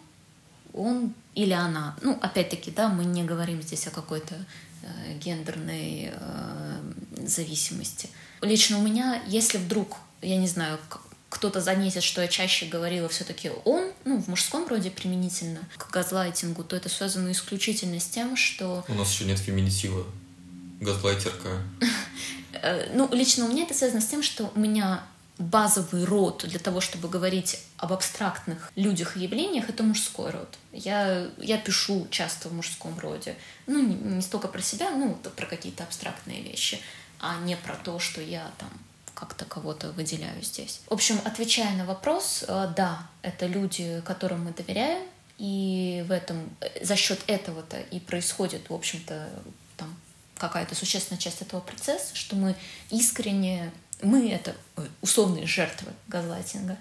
он 0.73 1.13
или 1.35 1.53
она, 1.53 1.95
ну 2.01 2.17
опять-таки, 2.21 2.69
да, 2.71 2.89
мы 2.89 3.05
не 3.05 3.23
говорим 3.23 3.61
здесь 3.61 3.87
о 3.87 3.91
какой-то 3.91 4.35
э, 4.83 5.17
гендерной 5.17 6.11
э, 6.13 6.81
зависимости. 7.25 8.09
Лично 8.41 8.77
у 8.77 8.81
меня, 8.81 9.21
если 9.27 9.57
вдруг, 9.57 9.97
я 10.21 10.37
не 10.37 10.47
знаю, 10.47 10.77
кто-то 11.29 11.61
заметит, 11.61 12.03
что 12.03 12.21
я 12.21 12.27
чаще 12.27 12.65
говорила 12.65 13.07
все-таки 13.07 13.51
он, 13.63 13.91
ну, 14.03 14.21
в 14.21 14.27
мужском 14.27 14.67
роде 14.67 14.89
применительно 14.89 15.61
к 15.77 15.91
газлайтингу, 15.91 16.63
то 16.63 16.75
это 16.75 16.89
связано 16.89 17.31
исключительно 17.31 17.99
с 17.99 18.05
тем, 18.05 18.35
что... 18.35 18.83
У 18.87 18.93
нас 18.93 19.11
еще 19.11 19.25
нет 19.25 19.39
феминитива. 19.39 20.05
Газлайтерка. 20.81 21.61
Э, 22.51 22.89
ну, 22.95 23.07
лично 23.13 23.45
у 23.45 23.49
меня 23.49 23.63
это 23.63 23.75
связано 23.75 24.01
с 24.01 24.07
тем, 24.07 24.23
что 24.23 24.51
у 24.55 24.59
меня 24.59 25.03
базовый 25.37 26.03
род 26.03 26.45
для 26.47 26.57
того, 26.59 26.81
чтобы 26.81 27.07
говорить 27.07 27.59
об 27.77 27.93
абстрактных 27.93 28.71
людях 28.75 29.15
и 29.15 29.21
явлениях, 29.21 29.69
это 29.69 29.83
мужской 29.83 30.31
род. 30.31 30.57
Я, 30.73 31.29
я 31.37 31.57
пишу 31.59 32.07
часто 32.09 32.49
в 32.49 32.53
мужском 32.53 32.97
роде. 32.97 33.35
Ну, 33.67 33.81
не, 33.81 33.93
не 33.93 34.21
столько 34.23 34.47
про 34.47 34.61
себя, 34.61 34.89
ну, 34.89 35.15
про 35.35 35.45
какие-то 35.45 35.83
абстрактные 35.83 36.41
вещи, 36.41 36.81
а 37.19 37.39
не 37.41 37.55
про 37.55 37.75
то, 37.75 37.99
что 37.99 38.19
я 38.19 38.51
там 38.57 38.69
как-то 39.19 39.45
кого-то 39.45 39.91
выделяю 39.91 40.41
здесь. 40.41 40.81
В 40.87 40.93
общем, 40.93 41.19
отвечая 41.25 41.75
на 41.75 41.85
вопрос, 41.85 42.45
э, 42.47 42.73
да, 42.75 43.07
это 43.21 43.47
люди, 43.47 44.01
которым 44.05 44.45
мы 44.45 44.51
доверяем, 44.51 45.05
и 45.37 46.05
в 46.07 46.11
этом, 46.11 46.49
э, 46.61 46.85
за 46.85 46.95
счет 46.95 47.19
этого-то 47.27 47.79
и 47.79 47.99
происходит, 47.99 48.69
в 48.69 48.73
общем-то, 48.73 49.29
там 49.75 49.93
какая-то 50.37 50.73
существенная 50.73 51.19
часть 51.19 51.41
этого 51.41 51.59
процесса, 51.59 52.15
что 52.15 52.37
мы 52.37 52.55
искренне, 52.91 53.71
мы 54.01 54.31
это 54.31 54.55
условные 55.01 55.45
жертвы 55.45 55.91
газлайтинга, 56.07 56.77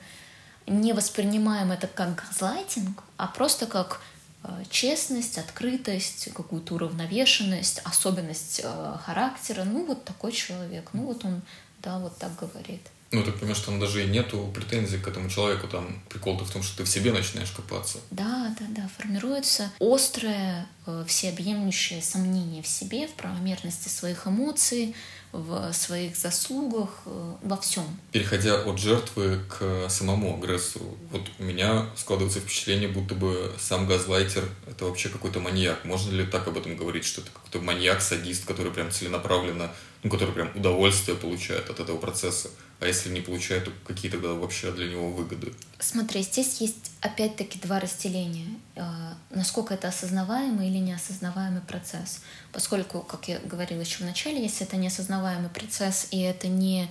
не 0.66 0.92
воспринимаем 0.92 1.72
это 1.72 1.88
как 1.88 2.24
газлайтинг, 2.28 3.02
а 3.16 3.26
просто 3.26 3.66
как 3.66 4.00
э, 4.44 4.62
честность, 4.70 5.38
открытость, 5.38 6.32
какую-то 6.34 6.74
уравновешенность, 6.74 7.80
особенность 7.84 8.62
характера. 9.04 9.64
Ну, 9.64 9.86
вот 9.86 10.04
такой 10.04 10.30
человек, 10.30 10.90
ну, 10.92 11.06
вот 11.06 11.24
он 11.24 11.42
да, 11.82 11.98
вот 11.98 12.16
так 12.18 12.34
говорит. 12.36 12.82
Ну, 13.10 13.22
так 13.22 13.36
понимаешь, 13.36 13.60
там 13.60 13.80
даже 13.80 14.04
и 14.04 14.06
нету 14.06 14.50
претензий 14.54 14.98
к 14.98 15.08
этому 15.08 15.30
человеку, 15.30 15.66
там 15.66 16.02
прикол-то 16.10 16.44
в 16.44 16.50
том, 16.50 16.62
что 16.62 16.78
ты 16.78 16.84
в 16.84 16.88
себе 16.88 17.10
начинаешь 17.10 17.50
копаться. 17.50 17.98
Да, 18.10 18.54
да, 18.60 18.66
да, 18.68 18.90
формируется 18.98 19.70
острое, 19.80 20.66
э, 20.86 21.04
всеобъемлющее 21.06 22.02
сомнение 22.02 22.62
в 22.62 22.66
себе, 22.66 23.06
в 23.06 23.14
правомерности 23.14 23.88
своих 23.88 24.26
эмоций, 24.26 24.94
в 25.32 25.72
своих 25.72 26.18
заслугах, 26.18 26.90
э, 27.06 27.34
во 27.42 27.56
всем. 27.56 27.84
Переходя 28.12 28.62
от 28.62 28.78
жертвы 28.78 29.40
к 29.48 29.88
самому 29.88 30.36
агрессору, 30.36 30.98
вот 31.10 31.22
у 31.38 31.44
меня 31.44 31.86
складывается 31.96 32.40
впечатление, 32.40 32.88
будто 32.88 33.14
бы 33.14 33.54
сам 33.58 33.86
газлайтер— 33.86 34.44
это 34.66 34.84
вообще 34.84 35.08
какой-то 35.08 35.40
маньяк. 35.40 35.82
Можно 35.86 36.10
ли 36.14 36.26
так 36.26 36.46
об 36.46 36.58
этом 36.58 36.76
говорить, 36.76 37.06
что 37.06 37.22
это 37.22 37.30
какой-то 37.30 37.60
маньяк, 37.60 38.02
садист, 38.02 38.44
который 38.44 38.70
прям 38.70 38.90
целенаправленно 38.90 39.72
ну, 40.02 40.10
который 40.10 40.32
прям 40.32 40.50
удовольствие 40.54 41.16
получает 41.16 41.68
от 41.70 41.80
этого 41.80 41.98
процесса. 41.98 42.50
А 42.80 42.86
если 42.86 43.10
не 43.10 43.20
получает, 43.20 43.64
то 43.64 43.72
какие 43.84 44.08
тогда 44.10 44.28
вообще 44.34 44.70
для 44.70 44.88
него 44.88 45.10
выгоды? 45.10 45.52
Смотри, 45.80 46.22
здесь 46.22 46.60
есть 46.60 46.92
опять-таки 47.00 47.58
два 47.58 47.80
разделения. 47.80 48.46
Э, 48.76 49.14
насколько 49.30 49.74
это 49.74 49.88
осознаваемый 49.88 50.68
или 50.68 50.78
неосознаваемый 50.78 51.62
процесс. 51.62 52.20
Поскольку, 52.52 53.00
как 53.00 53.26
я 53.26 53.40
говорила 53.40 53.80
еще 53.80 53.98
в 53.98 54.06
начале, 54.06 54.40
если 54.40 54.64
это 54.64 54.76
неосознаваемый 54.76 55.50
процесс 55.50 56.06
и 56.12 56.20
это 56.20 56.46
не 56.46 56.88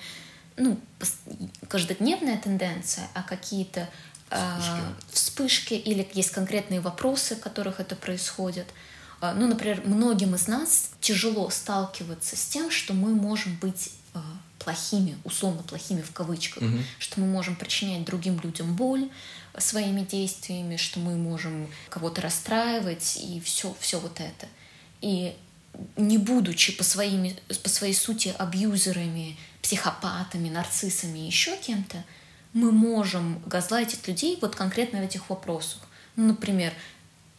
ну, 0.58 0.78
каждодневная 1.70 2.38
тенденция, 2.38 3.08
а 3.14 3.24
какие-то 3.24 3.88
э, 4.32 4.58
вспышки. 4.60 5.14
вспышки 5.14 5.74
или 5.76 6.06
есть 6.14 6.32
конкретные 6.32 6.82
вопросы, 6.82 7.38
в 7.38 7.40
которых 7.40 7.80
это 7.80 7.96
происходит– 7.96 8.68
ну, 9.22 9.48
например, 9.48 9.82
многим 9.86 10.36
из 10.36 10.48
нас 10.48 10.92
тяжело 11.02 11.50
сталкиваться 11.50 12.36
с 12.36 12.46
тем, 12.46 12.70
что 12.70 12.94
мы 12.94 13.16
можем 13.16 13.56
быть 13.60 13.92
а, 14.14 14.22
плохими, 14.60 15.18
условно 15.24 15.64
плохими 15.64 16.02
в 16.02 16.12
кавычках, 16.12 16.64
угу. 16.64 16.78
что 17.00 17.20
мы 17.20 17.28
можем 17.28 17.56
причинять 17.56 18.06
другим 18.06 18.40
людям 18.42 18.76
боль 18.76 19.10
своими 19.58 20.02
действиями, 20.02 20.78
что 20.78 21.00
мы 21.00 21.16
можем 21.16 21.68
кого-то 21.90 22.22
расстраивать 22.22 23.18
и 23.18 23.40
все, 23.40 23.76
все 23.80 24.00
вот 24.00 24.20
это. 24.20 24.48
И 25.02 25.36
не 25.96 26.18
будучи 26.18 26.76
по, 26.76 26.84
своими, 26.84 27.36
по 27.64 27.70
своей 27.70 27.94
сути 27.94 28.34
абьюзерами, 28.38 29.38
психопатами, 29.62 30.50
нарциссами 30.50 31.20
и 31.20 31.26
еще 31.26 31.56
кем-то, 31.58 32.04
мы 32.54 32.72
можем 32.72 33.42
газлайтить 33.46 34.08
людей 34.08 34.38
вот 34.42 34.56
конкретно 34.56 35.00
в 35.00 35.04
этих 35.04 35.30
вопросах. 35.30 35.82
Ну, 36.16 36.28
например, 36.28 36.74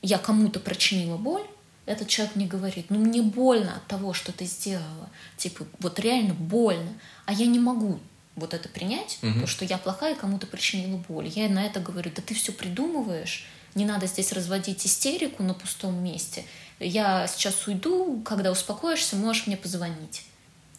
я 0.03 0.19
кому-то 0.19 0.61
причинила 0.61 1.17
боль, 1.17 1.45
этот 1.89 2.09
человек 2.09 2.37
мне 2.37 2.47
говорит, 2.47 2.87
ну 2.91 2.99
мне 2.99 3.23
больно 3.23 3.77
от 3.77 3.87
того, 3.87 4.13
что 4.13 4.31
ты 4.31 4.45
сделала. 4.45 5.09
Типа, 5.37 5.65
вот 5.81 5.99
реально 5.99 6.35
больно. 6.35 6.93
А 7.25 7.33
я 7.33 7.47
не 7.47 7.59
могу 7.59 7.99
вот 8.37 8.55
это 8.55 8.69
принять, 8.69 9.19
угу. 9.23 9.47
что 9.47 9.65
я 9.65 9.79
плохая, 9.79 10.15
кому-то 10.15 10.47
причинила 10.47 11.03
боль. 11.09 11.29
Я 11.29 11.49
на 11.49 11.65
это 11.65 11.81
говорю, 11.81 12.13
да 12.15 12.23
ты 12.23 12.35
все 12.35 12.53
придумываешь, 12.53 13.47
не 13.75 13.85
надо 13.85 14.07
здесь 14.07 14.33
разводить 14.33 14.87
истерику 14.87 15.43
на 15.43 15.55
пустом 15.55 16.03
месте. 16.03 16.45
Я 16.79 17.27
сейчас 17.27 17.67
уйду, 17.67 18.23
когда 18.25 18.53
успокоишься, 18.53 19.17
можешь 19.17 19.47
мне 19.47 19.57
позвонить. 19.57 20.25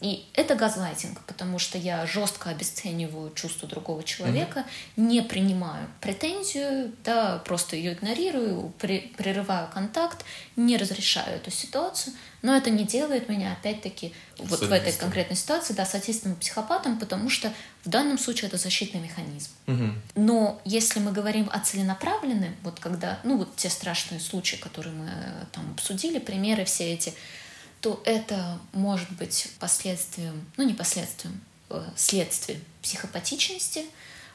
И 0.01 0.25
это 0.33 0.55
газлайтинг, 0.55 1.19
потому 1.25 1.59
что 1.59 1.77
я 1.77 2.05
жестко 2.05 2.49
обесцениваю 2.49 3.33
чувство 3.33 3.67
другого 3.67 4.01
человека, 4.03 4.59
mm-hmm. 4.59 5.01
не 5.01 5.21
принимаю 5.21 5.89
претензию, 5.99 6.93
да, 7.03 7.39
просто 7.39 7.75
ее 7.75 7.93
игнорирую, 7.93 8.71
при, 8.79 9.11
прерываю 9.17 9.67
контакт, 9.73 10.23
не 10.55 10.77
разрешаю 10.77 11.35
эту 11.35 11.51
ситуацию, 11.51 12.13
но 12.41 12.55
это 12.55 12.69
не 12.69 12.85
делает 12.85 13.27
меня, 13.27 13.51
опять-таки, 13.51 14.13
вот 14.37 14.61
в 14.61 14.71
этой 14.71 14.93
конкретной 14.93 15.35
ситуации, 15.35 15.73
да, 15.73 15.85
садистом 15.85 16.31
и 16.31 16.35
психопатом, 16.37 16.97
потому 16.97 17.29
что 17.29 17.51
в 17.83 17.89
данном 17.89 18.17
случае 18.17 18.47
это 18.47 18.57
защитный 18.57 19.01
механизм. 19.01 19.51
Mm-hmm. 19.67 19.93
Но 20.15 20.61
если 20.63 21.01
мы 21.01 21.11
говорим 21.11 21.49
о 21.51 21.59
целенаправленном, 21.59 22.55
вот 22.63 22.79
когда, 22.79 23.19
ну 23.23 23.37
вот 23.37 23.53
те 23.57 23.69
страшные 23.69 24.21
случаи, 24.21 24.55
которые 24.55 24.95
мы 24.95 25.09
э, 25.09 25.45
там 25.51 25.69
обсудили, 25.71 26.19
примеры 26.19 26.63
все 26.63 26.93
эти, 26.93 27.13
то 27.81 28.01
это 28.05 28.59
может 28.73 29.09
быть 29.11 29.51
последствием, 29.59 30.45
ну 30.57 30.63
не 30.63 30.73
последствием, 30.73 31.39
э, 31.69 31.83
следствием 31.95 32.61
психопатичности, 32.81 33.85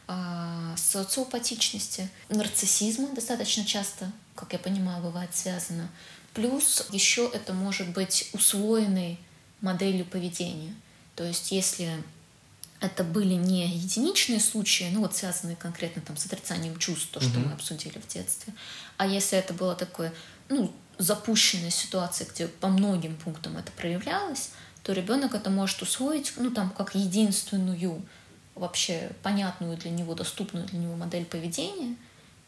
а, 0.06 0.74
социопатичности, 0.76 2.10
нарциссизма 2.28 3.08
достаточно 3.14 3.64
часто, 3.64 4.12
как 4.34 4.52
я 4.52 4.58
понимаю, 4.58 5.02
бывает 5.02 5.34
связано. 5.34 5.88
Плюс 6.34 6.86
еще 6.90 7.30
это 7.32 7.54
может 7.54 7.88
быть 7.88 8.28
усвоенной 8.32 9.18
моделью 9.60 10.04
поведения. 10.04 10.74
То 11.16 11.24
есть 11.24 11.52
если 11.52 12.02
это 12.80 13.02
были 13.02 13.34
не 13.34 13.66
единичные 13.66 14.40
случаи, 14.40 14.90
ну 14.92 15.00
вот 15.00 15.16
связанные 15.16 15.56
конкретно 15.56 16.02
там 16.02 16.16
с 16.16 16.26
отрицанием 16.26 16.76
чувств, 16.78 17.08
то, 17.10 17.20
что 17.20 17.30
mm-hmm. 17.30 17.46
мы 17.46 17.52
обсудили 17.52 17.98
в 17.98 18.06
детстве, 18.06 18.52
а 18.98 19.06
если 19.06 19.38
это 19.38 19.54
было 19.54 19.74
такое, 19.74 20.12
ну, 20.50 20.74
запущенной 20.98 21.70
ситуации, 21.70 22.26
где 22.32 22.48
по 22.48 22.68
многим 22.68 23.16
пунктам 23.16 23.56
это 23.56 23.72
проявлялось, 23.72 24.50
то 24.82 24.92
ребенок 24.92 25.34
это 25.34 25.50
может 25.50 25.80
усвоить, 25.82 26.32
ну, 26.36 26.50
там, 26.50 26.70
как 26.70 26.94
единственную 26.94 28.02
вообще 28.54 29.10
понятную 29.22 29.76
для 29.76 29.90
него, 29.90 30.14
доступную 30.14 30.66
для 30.66 30.78
него 30.78 30.94
модель 30.94 31.24
поведения 31.24 31.96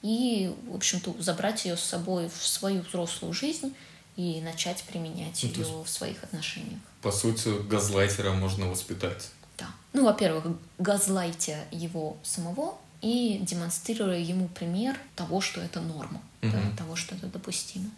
и, 0.03 0.55
в 0.71 0.77
общем-то, 0.77 1.17
забрать 1.19 1.65
ее 1.65 1.77
с 1.77 1.83
собой 1.83 2.29
в 2.29 2.47
свою 2.47 2.83
взрослую 2.83 3.33
жизнь 3.33 3.75
и 4.17 4.41
начать 4.41 4.85
применять 4.85 5.43
ну, 5.43 5.49
ее 5.49 5.83
в 5.83 5.89
своих 5.89 6.23
отношениях. 6.23 6.79
По 7.03 7.11
сути, 7.11 7.51
газлайтера 7.69 8.33
можно 8.33 8.69
воспитать. 8.69 9.31
Да. 9.59 9.67
Ну, 9.93 10.05
во-первых, 10.05 10.45
газлайтя 10.79 11.65
его 11.73 12.17
самого 12.23 12.77
и 13.03 13.39
демонстрируя 13.43 14.19
ему 14.19 14.49
пример 14.49 14.97
того, 15.17 15.41
что 15.41 15.61
это 15.61 15.81
норма, 15.81 16.21
угу. 16.43 16.53
да, 16.53 16.77
того, 16.77 16.97
что 16.97 17.15
это 17.15 17.27
допустимо 17.27 17.91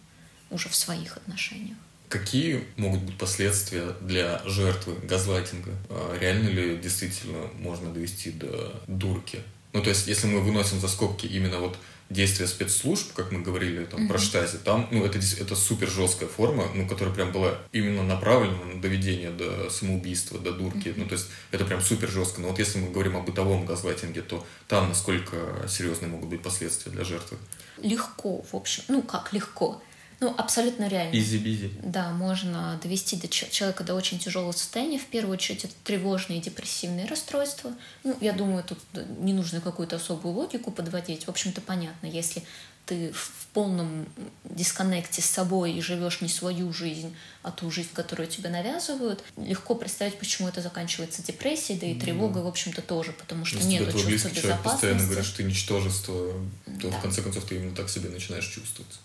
уже 0.50 0.68
в 0.68 0.74
своих 0.74 1.16
отношениях. 1.16 1.76
Какие 2.08 2.64
могут 2.76 3.02
быть 3.02 3.18
последствия 3.18 3.94
для 4.00 4.40
жертвы 4.46 4.94
газлайтинга? 5.02 5.72
А 5.90 6.18
реально 6.18 6.48
ли 6.48 6.76
действительно 6.78 7.48
можно 7.58 7.92
довести 7.92 8.30
до 8.30 8.82
дурки? 8.87 9.40
Ну, 9.74 9.82
то 9.82 9.90
есть, 9.90 10.06
если 10.06 10.26
мы 10.26 10.40
выносим 10.40 10.80
за 10.80 10.88
скобки 10.88 11.26
именно 11.26 11.58
вот 11.58 11.76
действия 12.08 12.46
спецслужб, 12.46 13.12
как 13.12 13.30
мы 13.32 13.42
говорили 13.42 13.84
там 13.84 14.04
mm-hmm. 14.04 14.08
про 14.08 14.18
штази, 14.18 14.56
там, 14.56 14.88
ну, 14.90 15.04
это, 15.04 15.18
это 15.18 15.54
супер 15.54 15.90
жесткая 15.90 16.30
форма, 16.30 16.66
ну, 16.74 16.88
которая 16.88 17.14
прям 17.14 17.32
была 17.32 17.58
именно 17.72 18.02
направлена 18.02 18.64
на 18.64 18.80
доведение 18.80 19.30
до 19.30 19.68
самоубийства, 19.68 20.38
до 20.38 20.52
дурки. 20.52 20.88
Mm-hmm. 20.88 20.94
Ну, 20.96 21.06
то 21.06 21.12
есть, 21.12 21.27
это 21.50 21.66
прям 21.66 21.83
супер 21.83 22.08
жестко. 22.08 22.40
Но 22.40 22.48
вот 22.48 22.58
если 22.58 22.79
мы 22.79 22.90
говорим 22.90 23.16
о 23.16 23.20
бытовом 23.20 23.66
газлайтинге, 23.66 24.23
то 24.23 24.46
там 24.66 24.88
насколько 24.88 25.37
серьезные 25.68 26.08
могут 26.08 26.31
быть 26.31 26.42
последствия 26.42 26.90
для 26.90 27.04
жертвы? 27.04 27.37
Легко, 27.83 28.42
в 28.50 28.54
общем. 28.54 28.85
Ну, 28.88 29.02
как 29.02 29.35
легко? 29.35 29.83
Ну, 30.21 30.35
абсолютно 30.37 30.88
реально. 30.88 31.14
Easy-breezy. 31.16 31.71
Да, 31.83 32.10
можно 32.10 32.79
довести 32.83 33.16
до 33.16 33.29
человека 33.29 33.85
до 33.85 33.94
очень 33.94 34.19
тяжелого 34.19 34.52
состояния. 34.52 34.98
В 34.98 35.06
первую 35.06 35.35
очередь, 35.35 35.64
это 35.64 35.75
тревожные 35.85 36.40
и 36.40 36.42
депрессивные 36.42 37.06
расстройства. 37.06 37.73
Ну, 38.02 38.16
я 38.21 38.33
думаю, 38.33 38.64
тут 38.64 38.79
не 39.21 39.33
нужно 39.33 39.60
какую-то 39.60 39.96
особую 39.96 40.35
логику 40.35 40.73
подводить. 40.73 41.25
В 41.27 41.29
общем-то, 41.29 41.60
понятно, 41.60 42.06
если 42.06 42.42
ты 42.87 43.12
в 43.12 43.46
полном 43.52 44.06
дисконнекте 44.44 45.21
с 45.21 45.27
собой 45.27 45.73
и 45.73 45.83
живешь 45.83 46.21
не 46.23 46.29
свою 46.29 46.73
жизнь, 46.73 47.14
а 47.42 47.50
ту 47.50 47.71
жизнь, 47.71 47.90
которую 47.92 48.29
тебе 48.29 48.48
навязывают, 48.48 49.23
легко 49.37 49.75
представить, 49.75 50.19
почему 50.19 50.48
это 50.48 50.62
заканчивается 50.62 51.23
депрессией, 51.23 51.79
да 51.79 51.87
и 51.87 51.94
тревогой, 51.94 52.42
в 52.42 52.46
общем-то, 52.46 52.81
тоже, 52.83 53.12
потому 53.12 53.44
что 53.44 53.58
Если 53.58 53.69
нет 53.69 53.92
чувства 53.92 54.08
близкий 54.08 54.35
человек 54.35 54.62
постоянно 54.62 54.98
безопасности. 55.00 55.04
говорит, 55.06 55.25
что 55.27 55.37
ты 55.37 55.42
ничтожество, 55.44 56.33
то 56.81 56.90
Да. 56.90 56.98
в 56.98 57.02
конце 57.02 57.23
концов 57.23 57.44
ты 57.44 57.56
именно 57.56 57.77
так 57.77 57.90
себя 57.90 58.08
начинаешь 58.08 58.46
чувствовать. 58.46 58.98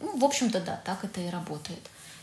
Ну, 0.00 0.18
в 0.18 0.24
общем-то, 0.24 0.60
да, 0.60 0.80
так 0.84 1.04
это 1.04 1.20
и 1.20 1.30
работает. 1.30 1.80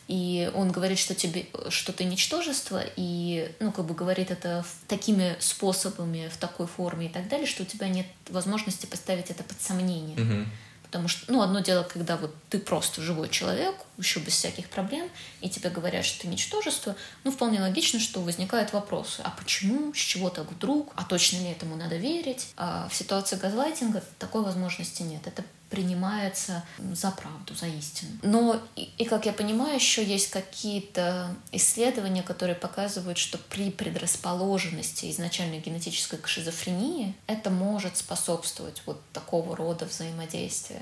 И 0.07 0.51
он 0.55 0.71
говорит, 0.71 0.99
что 0.99 1.15
тебе, 1.15 1.45
что 1.69 1.93
ты 1.93 2.03
ничтожество, 2.03 2.83
и, 2.97 3.49
ну, 3.59 3.71
как 3.71 3.85
бы 3.85 3.93
говорит 3.93 4.29
это 4.29 4.65
такими 4.87 5.37
способами, 5.39 6.27
в 6.27 6.37
такой 6.37 6.67
форме 6.67 7.05
и 7.05 7.09
так 7.09 7.29
далее, 7.29 7.47
что 7.47 7.63
у 7.63 7.65
тебя 7.65 7.87
нет 7.87 8.07
возможности 8.29 8.85
поставить 8.85 9.29
это 9.29 9.43
под 9.43 9.61
сомнение. 9.61 10.17
Мгм. 10.17 10.51
Потому 10.83 11.07
что, 11.07 11.31
ну, 11.31 11.41
одно 11.41 11.61
дело, 11.61 11.83
когда 11.83 12.17
вот 12.17 12.35
ты 12.49 12.59
просто 12.59 13.01
живой 13.01 13.29
человек, 13.29 13.75
еще 14.01 14.19
без 14.19 14.33
всяких 14.33 14.69
проблем, 14.69 15.09
и 15.41 15.49
тебе 15.49 15.69
говорят, 15.69 16.05
что 16.05 16.21
ты 16.21 16.27
ничтожество, 16.27 16.95
ну, 17.23 17.31
вполне 17.31 17.61
логично, 17.61 17.99
что 17.99 18.21
возникают 18.21 18.73
вопросы. 18.73 19.21
А 19.23 19.31
почему? 19.31 19.93
С 19.93 19.97
чего 19.97 20.29
так 20.29 20.51
вдруг? 20.51 20.93
А 20.95 21.03
точно 21.03 21.37
ли 21.37 21.49
этому 21.49 21.75
надо 21.75 21.97
верить? 21.97 22.49
А 22.57 22.87
в 22.89 22.95
ситуации 22.95 23.35
газлайтинга 23.35 24.03
такой 24.19 24.43
возможности 24.43 25.03
нет. 25.03 25.25
Это 25.25 25.43
принимается 25.71 26.65
за 26.93 27.11
правду, 27.11 27.55
за 27.55 27.67
истину. 27.67 28.11
Но, 28.23 28.61
и, 28.75 28.89
и, 28.97 29.05
как 29.05 29.25
я 29.25 29.31
понимаю, 29.31 29.75
еще 29.75 30.03
есть 30.03 30.29
какие-то 30.29 31.33
исследования, 31.53 32.23
которые 32.23 32.55
показывают, 32.55 33.17
что 33.17 33.37
при 33.37 33.71
предрасположенности 33.71 35.09
изначальной 35.09 35.59
генетической 35.59 36.17
к 36.17 36.27
шизофрении 36.27 37.15
это 37.25 37.49
может 37.49 37.95
способствовать 37.95 38.81
вот 38.85 39.01
такого 39.13 39.55
рода 39.55 39.85
взаимодействия 39.85 40.81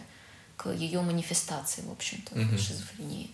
к 0.60 0.70
ее 0.74 1.01
манифестации, 1.01 1.82
в 1.84 1.91
общем-то, 1.91 2.38
Мгм. 2.38 2.57
шизофрении. 2.57 3.32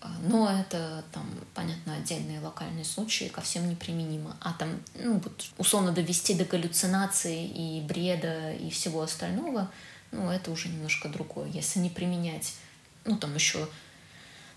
А, 0.00 0.08
Но 0.22 0.48
это 0.48 1.02
там, 1.12 1.28
понятно, 1.54 1.96
отдельные 1.96 2.40
локальные 2.40 2.84
случаи, 2.84 3.24
ко 3.28 3.40
всем 3.40 3.68
неприменимо. 3.68 4.36
А 4.40 4.52
там, 4.52 4.78
ну, 4.94 5.18
вот, 5.18 5.46
условно 5.56 5.90
довести 5.92 6.34
до 6.34 6.44
галлюцинации 6.44 7.48
и 7.48 7.80
бреда 7.80 8.52
и 8.52 8.70
всего 8.70 9.02
остального, 9.02 9.68
ну, 10.12 10.30
это 10.30 10.50
уже 10.52 10.68
немножко 10.68 11.08
другое. 11.08 11.48
Если 11.50 11.80
не 11.80 11.90
применять, 11.90 12.54
ну, 13.04 13.16
там 13.16 13.34
еще 13.34 13.68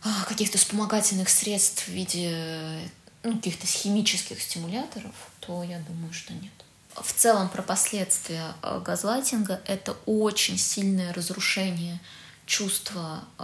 а, 0.04 0.24
каких-то 0.26 0.58
вспомогательных 0.58 1.30
средств 1.30 1.88
в 1.88 1.92
виде 1.92 2.80
ну, 3.24 3.36
каких-то 3.38 3.66
химических 3.66 4.40
стимуляторов, 4.42 5.16
то 5.40 5.64
я 5.64 5.80
думаю, 5.80 6.14
что 6.14 6.34
нет. 6.34 6.52
В 6.96 7.14
целом 7.14 7.50
про 7.50 7.62
последствия 7.62 8.54
э, 8.62 8.82
газлайтинга 8.84 9.62
это 9.66 9.96
очень 10.06 10.58
сильное 10.58 11.14
разрушение 11.14 12.00
чувства 12.46 13.24
э, 13.40 13.44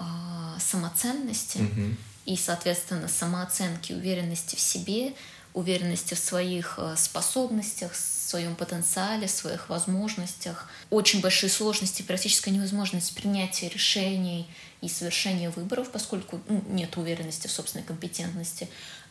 самоценности 0.60 1.60
Мгм. 1.60 1.98
и, 2.26 2.36
соответственно, 2.36 3.08
самооценки, 3.08 3.94
уверенности 3.94 4.56
в 4.56 4.60
себе, 4.60 5.14
уверенности 5.54 6.14
в 6.14 6.20
своих 6.20 6.76
э, 6.78 6.96
способностях, 6.98 7.94
в 7.94 7.96
своем 7.96 8.56
потенциале, 8.56 9.28
в 9.28 9.32
своих 9.32 9.70
возможностях. 9.70 10.70
Очень 10.90 11.22
большие 11.22 11.50
сложности, 11.50 12.02
практически 12.02 12.50
невозможность 12.50 13.16
принятия 13.16 13.70
решений 13.70 14.48
и 14.82 14.90
совершения 14.90 15.50
выборов, 15.50 15.90
поскольку 15.92 16.42
ну, 16.50 16.64
нет 16.68 16.98
уверенности 16.98 17.48
в 17.48 17.52
собственной 17.52 17.86
компетентности. 17.86 18.68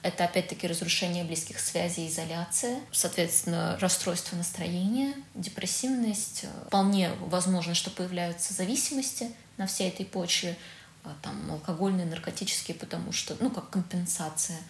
Это, 0.06 0.22
опять-таки, 0.22 0.68
разрушение 0.68 1.24
близких 1.24 1.58
связей, 1.58 2.06
изоляция, 2.06 2.78
соответственно, 2.92 3.76
расстройство 3.80 4.36
настроения, 4.36 5.14
депрессивность. 5.34 6.44
Вполне 6.68 7.10
возможно, 7.18 7.74
что 7.74 7.90
появляются 7.90 8.54
зависимости 8.54 9.32
на 9.56 9.66
всей 9.66 9.88
этой 9.88 10.06
почве, 10.06 10.56
а, 11.02 11.12
там, 11.22 11.50
алкогольные, 11.50 12.06
наркотические, 12.06 12.76
потому 12.76 13.10
что, 13.10 13.36
ну, 13.40 13.50
как 13.50 13.68
компенсация 13.70 14.60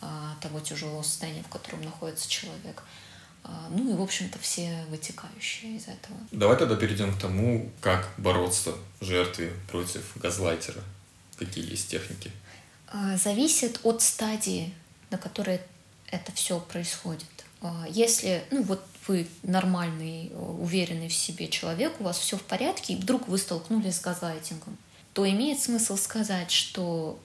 а, 0.00 0.34
того 0.40 0.58
тяжелого 0.58 1.02
состояния, 1.02 1.44
в 1.44 1.48
котором 1.48 1.82
находится 1.82 2.28
человек. 2.28 2.82
Ну 3.70 3.90
и, 3.90 3.96
в 3.96 4.02
общем-то, 4.02 4.38
все 4.40 4.84
вытекающие 4.90 5.76
из 5.76 5.84
этого. 5.84 6.18
Давай 6.32 6.58
тогда 6.58 6.74
перейдем 6.74 7.16
к 7.16 7.20
тому, 7.20 7.70
как 7.80 8.10
бороться 8.18 8.74
жертве 9.00 9.52
против 9.70 10.16
газлайтера. 10.16 10.82
Какие 11.38 11.70
есть 11.70 11.88
техники? 11.88 12.30
А, 12.90 13.16
Зависит 13.16 13.80
от 13.84 14.02
стадии, 14.02 14.74
на 15.10 15.18
которой 15.18 15.60
это 16.10 16.32
все 16.32 16.58
происходит. 16.60 17.28
А, 17.60 17.86
Если, 17.88 18.44
ну 18.50 18.62
вот 18.62 18.84
вы 19.06 19.26
нормальный, 19.42 20.28
э, 20.28 20.36
уверенный 20.36 21.08
в 21.08 21.14
себе 21.14 21.48
человек, 21.48 22.00
у 22.00 22.04
вас 22.04 22.18
все 22.18 22.36
в 22.36 22.42
порядке, 22.42 22.94
и 22.94 22.96
вдруг 22.96 23.28
вы 23.28 23.38
столкнулись 23.38 23.96
с 23.96 24.00
газлайтингом, 24.00 24.76
то 25.14 25.28
имеет 25.28 25.60
смысл 25.60 25.96
сказать, 25.96 26.50
что 26.50 27.18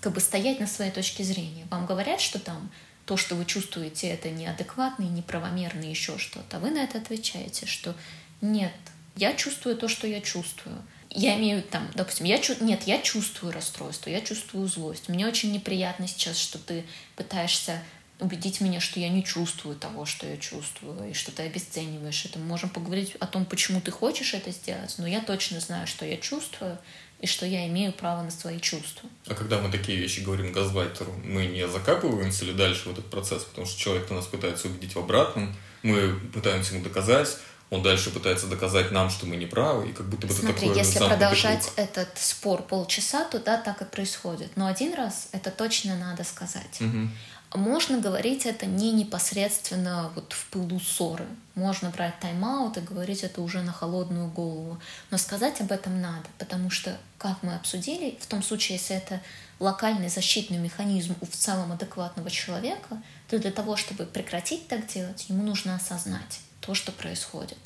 как 0.00 0.12
бы 0.12 0.20
стоять 0.20 0.60
на 0.60 0.66
своей 0.66 0.90
точке 0.90 1.24
зрения. 1.24 1.66
Вам 1.70 1.86
говорят, 1.86 2.20
что 2.20 2.38
там 2.38 2.70
то, 3.04 3.16
что 3.16 3.34
вы 3.34 3.44
чувствуете, 3.46 4.08
это 4.08 4.30
неадекватно 4.30 5.04
и 5.04 5.08
неправомерно, 5.08 5.84
еще 5.84 6.18
что-то. 6.18 6.58
Вы 6.60 6.70
на 6.70 6.78
это 6.78 6.98
отвечаете, 6.98 7.66
что 7.66 7.94
нет, 8.40 8.72
я 9.16 9.34
чувствую 9.34 9.76
то, 9.76 9.88
что 9.88 10.06
я 10.06 10.20
чувствую. 10.20 10.76
Я 11.10 11.36
имею 11.36 11.62
там, 11.62 11.88
допустим, 11.94 12.26
я 12.26 12.38
чу... 12.38 12.54
нет, 12.60 12.82
я 12.86 13.00
чувствую 13.00 13.52
расстройство, 13.52 14.10
я 14.10 14.20
чувствую 14.20 14.68
злость. 14.68 15.08
Мне 15.08 15.26
очень 15.26 15.52
неприятно 15.52 16.06
сейчас, 16.06 16.38
что 16.38 16.58
ты 16.58 16.84
пытаешься 17.16 17.82
убедить 18.20 18.60
меня, 18.60 18.80
что 18.80 19.00
я 19.00 19.08
не 19.08 19.24
чувствую 19.24 19.76
того, 19.76 20.04
что 20.04 20.26
я 20.26 20.36
чувствую, 20.36 21.10
и 21.10 21.14
что 21.14 21.30
ты 21.30 21.44
обесцениваешь 21.44 22.24
это. 22.24 22.38
Мы 22.38 22.46
можем 22.46 22.68
поговорить 22.68 23.14
о 23.20 23.26
том, 23.26 23.44
почему 23.44 23.80
ты 23.80 23.90
хочешь 23.90 24.34
это 24.34 24.50
сделать, 24.50 24.94
но 24.98 25.06
я 25.06 25.20
точно 25.20 25.60
знаю, 25.60 25.86
что 25.86 26.04
я 26.04 26.16
чувствую, 26.16 26.78
и 27.20 27.26
что 27.26 27.46
я 27.46 27.66
имею 27.66 27.92
право 27.92 28.22
на 28.22 28.30
свои 28.30 28.60
чувства. 28.60 29.08
А 29.26 29.34
когда 29.34 29.60
мы 29.60 29.70
такие 29.70 29.98
вещи 29.98 30.20
говорим 30.20 30.52
газлайтеру, 30.52 31.12
мы 31.24 31.46
не 31.46 31.66
закапываемся 31.66 32.44
ли 32.44 32.52
дальше 32.52 32.88
в 32.88 32.92
этот 32.92 33.10
процесс? 33.10 33.44
Потому 33.44 33.66
что 33.66 33.78
человек 33.78 34.10
нас 34.10 34.26
пытается 34.26 34.68
убедить 34.68 34.94
в 34.94 34.98
обратном, 34.98 35.54
мы 35.82 36.14
пытаемся 36.32 36.74
ему 36.74 36.84
доказать, 36.84 37.36
он 37.70 37.82
дальше 37.82 38.10
пытается 38.10 38.46
доказать 38.46 38.92
нам, 38.92 39.10
что 39.10 39.26
мы 39.26 39.36
не 39.36 39.46
правы, 39.46 39.90
и 39.90 39.92
как 39.92 40.08
будто 40.08 40.26
бы 40.26 40.32
это 40.32 40.42
Смотри, 40.42 40.68
такое 40.68 40.82
если 40.82 40.98
продолжать 40.98 41.64
круг. 41.64 41.78
этот 41.78 42.08
спор 42.16 42.62
полчаса, 42.62 43.24
то 43.24 43.38
да, 43.38 43.58
так 43.58 43.82
и 43.82 43.84
происходит. 43.84 44.56
Но 44.56 44.66
один 44.66 44.94
раз 44.94 45.28
это 45.32 45.50
точно 45.50 45.96
надо 45.96 46.24
сказать. 46.24 46.80
Мгм. 46.80 47.12
Можно 47.54 47.98
говорить 47.98 48.44
это 48.44 48.66
не 48.66 48.92
непосредственно 48.92 50.10
вот 50.14 50.34
в 50.34 50.46
пылу 50.46 50.80
ссоры. 50.80 51.26
Можно 51.54 51.90
брать 51.90 52.20
тайм-аут 52.20 52.76
и 52.76 52.80
говорить 52.80 53.22
это 53.22 53.40
уже 53.40 53.62
на 53.62 53.72
холодную 53.72 54.28
голову. 54.28 54.78
Но 55.10 55.16
сказать 55.18 55.60
об 55.60 55.72
этом 55.72 56.00
надо, 56.00 56.26
потому 56.38 56.70
что, 56.70 56.96
как 57.16 57.42
мы 57.42 57.54
обсудили, 57.54 58.18
в 58.20 58.26
том 58.26 58.42
случае, 58.42 58.76
если 58.76 58.96
это 58.96 59.22
локальный 59.60 60.10
защитный 60.10 60.58
механизм 60.58 61.16
у 61.20 61.26
в 61.26 61.30
целом 61.30 61.72
адекватного 61.72 62.30
человека, 62.30 63.02
то 63.28 63.38
для 63.38 63.50
того, 63.50 63.76
чтобы 63.76 64.04
прекратить 64.04 64.68
так 64.68 64.86
делать, 64.86 65.26
ему 65.28 65.42
нужно 65.42 65.74
осознать 65.74 66.40
то, 66.60 66.74
что 66.74 66.92
происходит. 66.92 67.58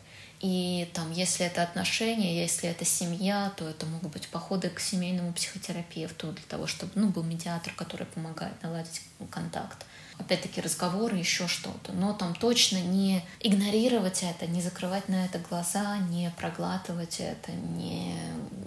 И 0.42 0.90
там, 0.92 1.12
если 1.12 1.46
это 1.46 1.62
отношения, 1.62 2.42
если 2.42 2.68
это 2.68 2.84
семья, 2.84 3.52
то 3.56 3.68
это 3.68 3.86
могут 3.86 4.12
быть 4.12 4.26
походы 4.26 4.70
к 4.70 4.80
семейному 4.80 5.32
психотерапевту 5.32 6.32
для 6.32 6.44
того, 6.48 6.66
чтобы 6.66 6.90
ну, 6.96 7.10
был 7.10 7.22
медиатор, 7.22 7.72
который 7.74 8.06
помогает 8.06 8.60
наладить 8.60 9.02
контакт. 9.30 9.86
Опять-таки 10.18 10.60
разговоры, 10.60 11.16
еще 11.16 11.46
что-то. 11.46 11.92
Но 11.92 12.12
там 12.12 12.34
точно 12.34 12.78
не 12.78 13.24
игнорировать 13.38 14.24
это, 14.24 14.48
не 14.48 14.60
закрывать 14.60 15.08
на 15.08 15.26
это 15.26 15.38
глаза, 15.38 15.98
не 16.10 16.32
проглатывать 16.36 17.20
это, 17.20 17.52
не, 17.52 18.16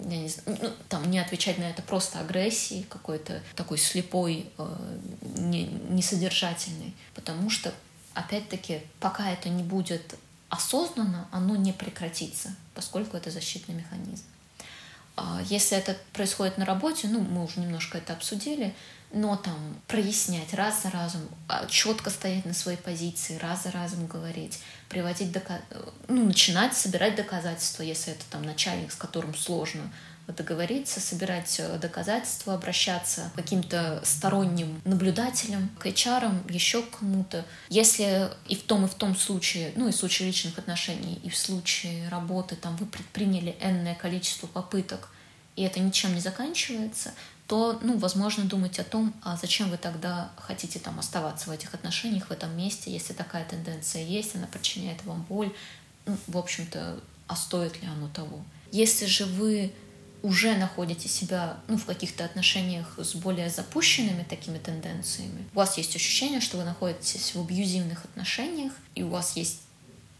я 0.08 0.16
не 0.16 0.28
знаю, 0.28 0.58
ну, 0.62 0.70
там, 0.88 1.10
не 1.10 1.18
отвечать 1.18 1.58
на 1.58 1.64
это 1.64 1.82
просто 1.82 2.20
агрессией 2.20 2.84
какой-то 2.84 3.42
такой 3.54 3.76
слепой, 3.76 4.50
э, 4.56 4.98
не, 5.36 5.66
несодержательной. 5.90 6.94
Потому 7.14 7.50
что, 7.50 7.74
опять-таки, 8.16 8.80
пока 8.98 9.30
это 9.30 9.48
не 9.48 9.62
будет 9.62 10.16
осознанно, 10.48 11.28
оно 11.30 11.54
не 11.54 11.72
прекратится, 11.72 12.54
поскольку 12.74 13.16
это 13.16 13.30
защитный 13.30 13.74
механизм. 13.74 14.24
А 15.16 15.40
Если 15.44 15.76
это 15.78 15.96
происходит 16.12 16.58
на 16.58 16.64
работе, 16.64 17.08
ну, 17.08 17.20
мы 17.20 17.44
уже 17.44 17.60
немножко 17.60 17.98
это 17.98 18.12
обсудили, 18.12 18.74
но 19.12 19.36
там 19.36 19.54
прояснять 19.86 20.52
раз 20.52 20.82
за 20.82 20.90
разом, 20.90 21.22
а, 21.48 21.66
четко 21.66 22.10
стоять 22.10 22.44
на 22.44 22.52
своей 22.54 22.78
позиции, 22.78 23.38
раз 23.38 23.62
за 23.62 23.70
разом 23.70 24.06
говорить, 24.06 24.60
приводить 24.88 25.32
дока... 25.32 25.60
ну, 26.08 26.26
начинать 26.26 26.76
собирать 26.76 27.16
доказательства, 27.16 27.82
если 27.82 28.12
это 28.12 28.24
там 28.30 28.42
начальник, 28.42 28.92
с 28.92 28.96
которым 28.96 29.34
сложно 29.34 29.90
договориться, 30.28 31.00
собирать 31.00 31.56
э, 31.58 31.78
доказательства, 31.78 32.54
обращаться 32.54 33.30
к 33.32 33.36
каким-то 33.36 34.00
сторонним 34.04 34.80
наблюдателям, 34.84 35.70
к 35.78 35.86
HR, 35.86 36.52
еще 36.52 36.82
к 36.82 36.98
кому-то. 36.98 37.44
Если 37.68 38.28
и 38.48 38.56
в 38.56 38.62
том, 38.62 38.84
и 38.84 38.88
в 38.88 38.94
том 38.94 39.16
случае, 39.16 39.72
ну 39.76 39.88
и 39.88 39.92
в 39.92 39.96
случае 39.96 40.28
личных 40.28 40.58
отношений, 40.58 41.20
и 41.22 41.30
в 41.30 41.36
случае 41.36 42.08
работы, 42.08 42.56
там 42.56 42.76
вы 42.76 42.86
предприняли 42.86 43.56
энное 43.60 43.94
количество 43.94 44.46
попыток, 44.46 45.08
и 45.54 45.62
это 45.62 45.80
ничем 45.80 46.14
не 46.14 46.20
заканчивается, 46.20 47.12
то, 47.46 47.78
ну, 47.82 47.96
возможно, 47.96 48.44
думать 48.44 48.78
о 48.80 48.84
том, 48.84 49.14
а 49.22 49.36
зачем 49.36 49.70
вы 49.70 49.76
тогда 49.76 50.30
хотите 50.36 50.80
там 50.80 50.98
оставаться 50.98 51.48
в 51.48 51.52
этих 51.52 51.74
отношениях, 51.74 52.26
в 52.26 52.30
этом 52.32 52.56
месте, 52.56 52.90
если 52.90 53.12
такая 53.12 53.44
тенденция 53.44 54.02
есть, 54.02 54.34
она 54.34 54.48
причиняет 54.48 55.04
вам 55.04 55.22
боль, 55.28 55.52
ну, 56.06 56.16
в 56.26 56.36
общем-то, 56.36 57.00
а 57.28 57.36
стоит 57.36 57.80
ли 57.80 57.88
оно 57.88 58.08
того? 58.08 58.44
Если 58.72 59.06
же 59.06 59.26
вы 59.26 59.72
уже 60.26 60.56
находите 60.56 61.08
себя 61.08 61.56
ну, 61.68 61.78
в 61.78 61.84
каких-то 61.84 62.24
отношениях 62.24 62.98
с 62.98 63.14
более 63.14 63.48
запущенными 63.48 64.24
такими 64.24 64.58
тенденциями, 64.58 65.46
у 65.54 65.56
вас 65.56 65.78
есть 65.78 65.94
ощущение, 65.94 66.40
что 66.40 66.56
вы 66.56 66.64
находитесь 66.64 67.34
в 67.34 67.40
абьюзивных 67.40 68.04
отношениях, 68.04 68.72
и 68.96 69.04
у 69.04 69.08
вас 69.08 69.36
есть 69.36 69.60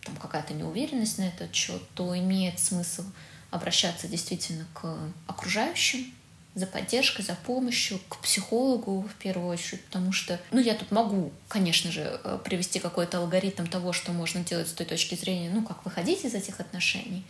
там 0.04 0.14
какая-то 0.16 0.54
неуверенность 0.54 1.18
на 1.18 1.24
этот 1.24 1.52
счет, 1.52 1.82
то 1.94 2.16
имеет 2.16 2.60
смысл 2.60 3.02
обращаться 3.50 4.06
действительно 4.06 4.64
к 4.74 4.96
окружающим, 5.26 6.12
за 6.54 6.66
поддержкой, 6.66 7.22
за 7.22 7.34
помощью, 7.34 7.98
к 8.08 8.16
психологу 8.18 9.02
в 9.02 9.14
первую 9.16 9.48
очередь, 9.48 9.84
потому 9.84 10.12
что, 10.12 10.40
ну, 10.52 10.58
я 10.58 10.74
тут 10.74 10.90
могу, 10.90 11.30
конечно 11.48 11.92
же, 11.92 12.18
э, 12.24 12.38
привести 12.42 12.78
какой-то 12.78 13.18
алгоритм 13.18 13.66
того, 13.66 13.92
что 13.92 14.12
можно 14.12 14.42
делать 14.42 14.66
с 14.66 14.72
той 14.72 14.86
точки 14.86 15.16
зрения, 15.16 15.50
ну, 15.50 15.62
как 15.62 15.84
выходить 15.84 16.24
из 16.24 16.34
этих 16.34 16.58
отношений. 16.58 17.26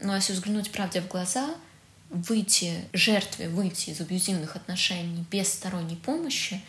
Но 0.00 0.16
если 0.16 0.32
взглянуть 0.32 0.72
правде 0.72 1.00
в 1.00 1.06
глаза, 1.06 1.54
выйти 2.10 2.84
жертве, 2.92 3.48
выйти 3.48 3.90
из 3.90 4.00
абьюзивных 4.00 4.56
отношений 4.56 5.24
без 5.30 5.52
сторонней 5.52 5.96
помощи 5.96 6.62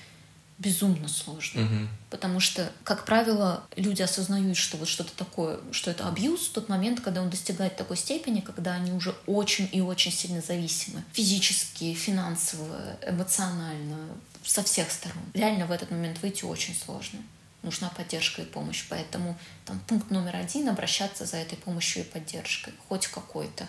безумно 0.58 1.08
сложно. 1.08 1.62
Мгм. 1.62 1.90
Потому 2.10 2.40
что, 2.40 2.72
как 2.84 3.06
правило, 3.06 3.64
люди 3.76 4.02
осознают, 4.02 4.58
что 4.58 4.78
вот 4.78 4.88
что-то 4.88 5.12
такое, 5.16 5.60
что 5.72 5.92
это 5.92 6.08
абьюз 6.08 6.48
в 6.48 6.52
тот 6.54 6.70
момент, 6.70 7.02
когда 7.02 7.22
он 7.22 7.30
достигает 7.30 7.76
такой 7.76 7.98
степени, 7.98 8.40
когда 8.40 8.74
они 8.74 8.92
уже 8.92 9.14
очень 9.26 9.70
и 9.72 9.82
очень 9.82 10.14
сильно 10.14 10.42
зависимы. 10.42 11.04
Физически, 11.12 11.94
финансово, 11.94 12.98
эмоционально, 13.06 13.98
со 14.44 14.64
всех 14.64 14.92
сторон. 14.92 15.24
Реально 15.34 15.66
в 15.66 15.72
этот 15.72 15.92
момент 15.92 16.22
выйти 16.22 16.46
очень 16.46 16.76
сложно. 16.76 17.20
Нужна 17.62 17.90
поддержка 17.90 18.44
и 18.44 18.46
помощь. 18.46 18.86
Поэтому 18.90 19.38
там 19.66 19.80
пункт 19.88 20.12
номер 20.12 20.36
один— 20.36 20.70
обращаться 20.70 21.26
за 21.26 21.38
этой 21.38 21.58
помощью 21.58 22.04
и 22.04 22.06
поддержкой. 22.06 22.74
Хоть 22.88 23.08
какой-то. 23.08 23.68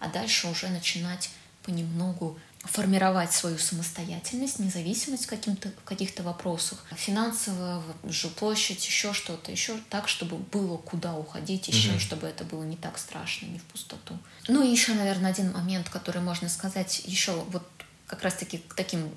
А 0.00 0.08
дальше 0.08 0.48
уже 0.48 0.68
начинать 0.68 1.30
понемногу 1.64 2.38
формировать 2.64 3.32
свою 3.32 3.56
самостоятельность, 3.58 4.58
независимость 4.58 5.26
в, 5.26 5.28
каким-то, 5.28 5.68
в 5.70 5.84
каких-то 5.84 6.22
вопросах. 6.22 6.84
Финансово, 6.96 7.82
жилплощадь, 8.04 8.84
еще 8.84 9.12
что-то, 9.12 9.52
еще 9.52 9.76
так, 9.90 10.08
чтобы 10.08 10.36
было 10.36 10.76
куда 10.76 11.14
уходить, 11.14 11.66
чем, 11.72 11.92
Мгм. 11.92 12.00
чтобы 12.00 12.26
это 12.26 12.44
было 12.44 12.64
не 12.64 12.76
так 12.76 12.98
страшно, 12.98 13.46
не 13.46 13.58
в 13.58 13.64
пустоту. 13.64 14.18
Ну 14.48 14.62
и 14.62 14.70
еще, 14.70 14.94
наверное, 14.94 15.30
один 15.30 15.52
момент, 15.52 15.88
который 15.88 16.20
можно 16.20 16.48
сказать 16.48 17.02
еще 17.04 17.32
вот 17.50 17.62
как 18.06 18.22
раз-таки 18.22 18.58
к 18.58 18.74
таким, 18.74 19.10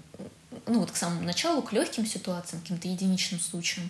ну 0.68 0.80
вот 0.80 0.92
к 0.92 0.96
самому 0.96 1.24
началу, 1.24 1.62
к 1.62 1.74
легким 1.74 2.06
ситуациям, 2.06 2.60
к 2.60 2.64
каким-то 2.64 2.88
единичным 2.88 3.40
случаям, 3.40 3.90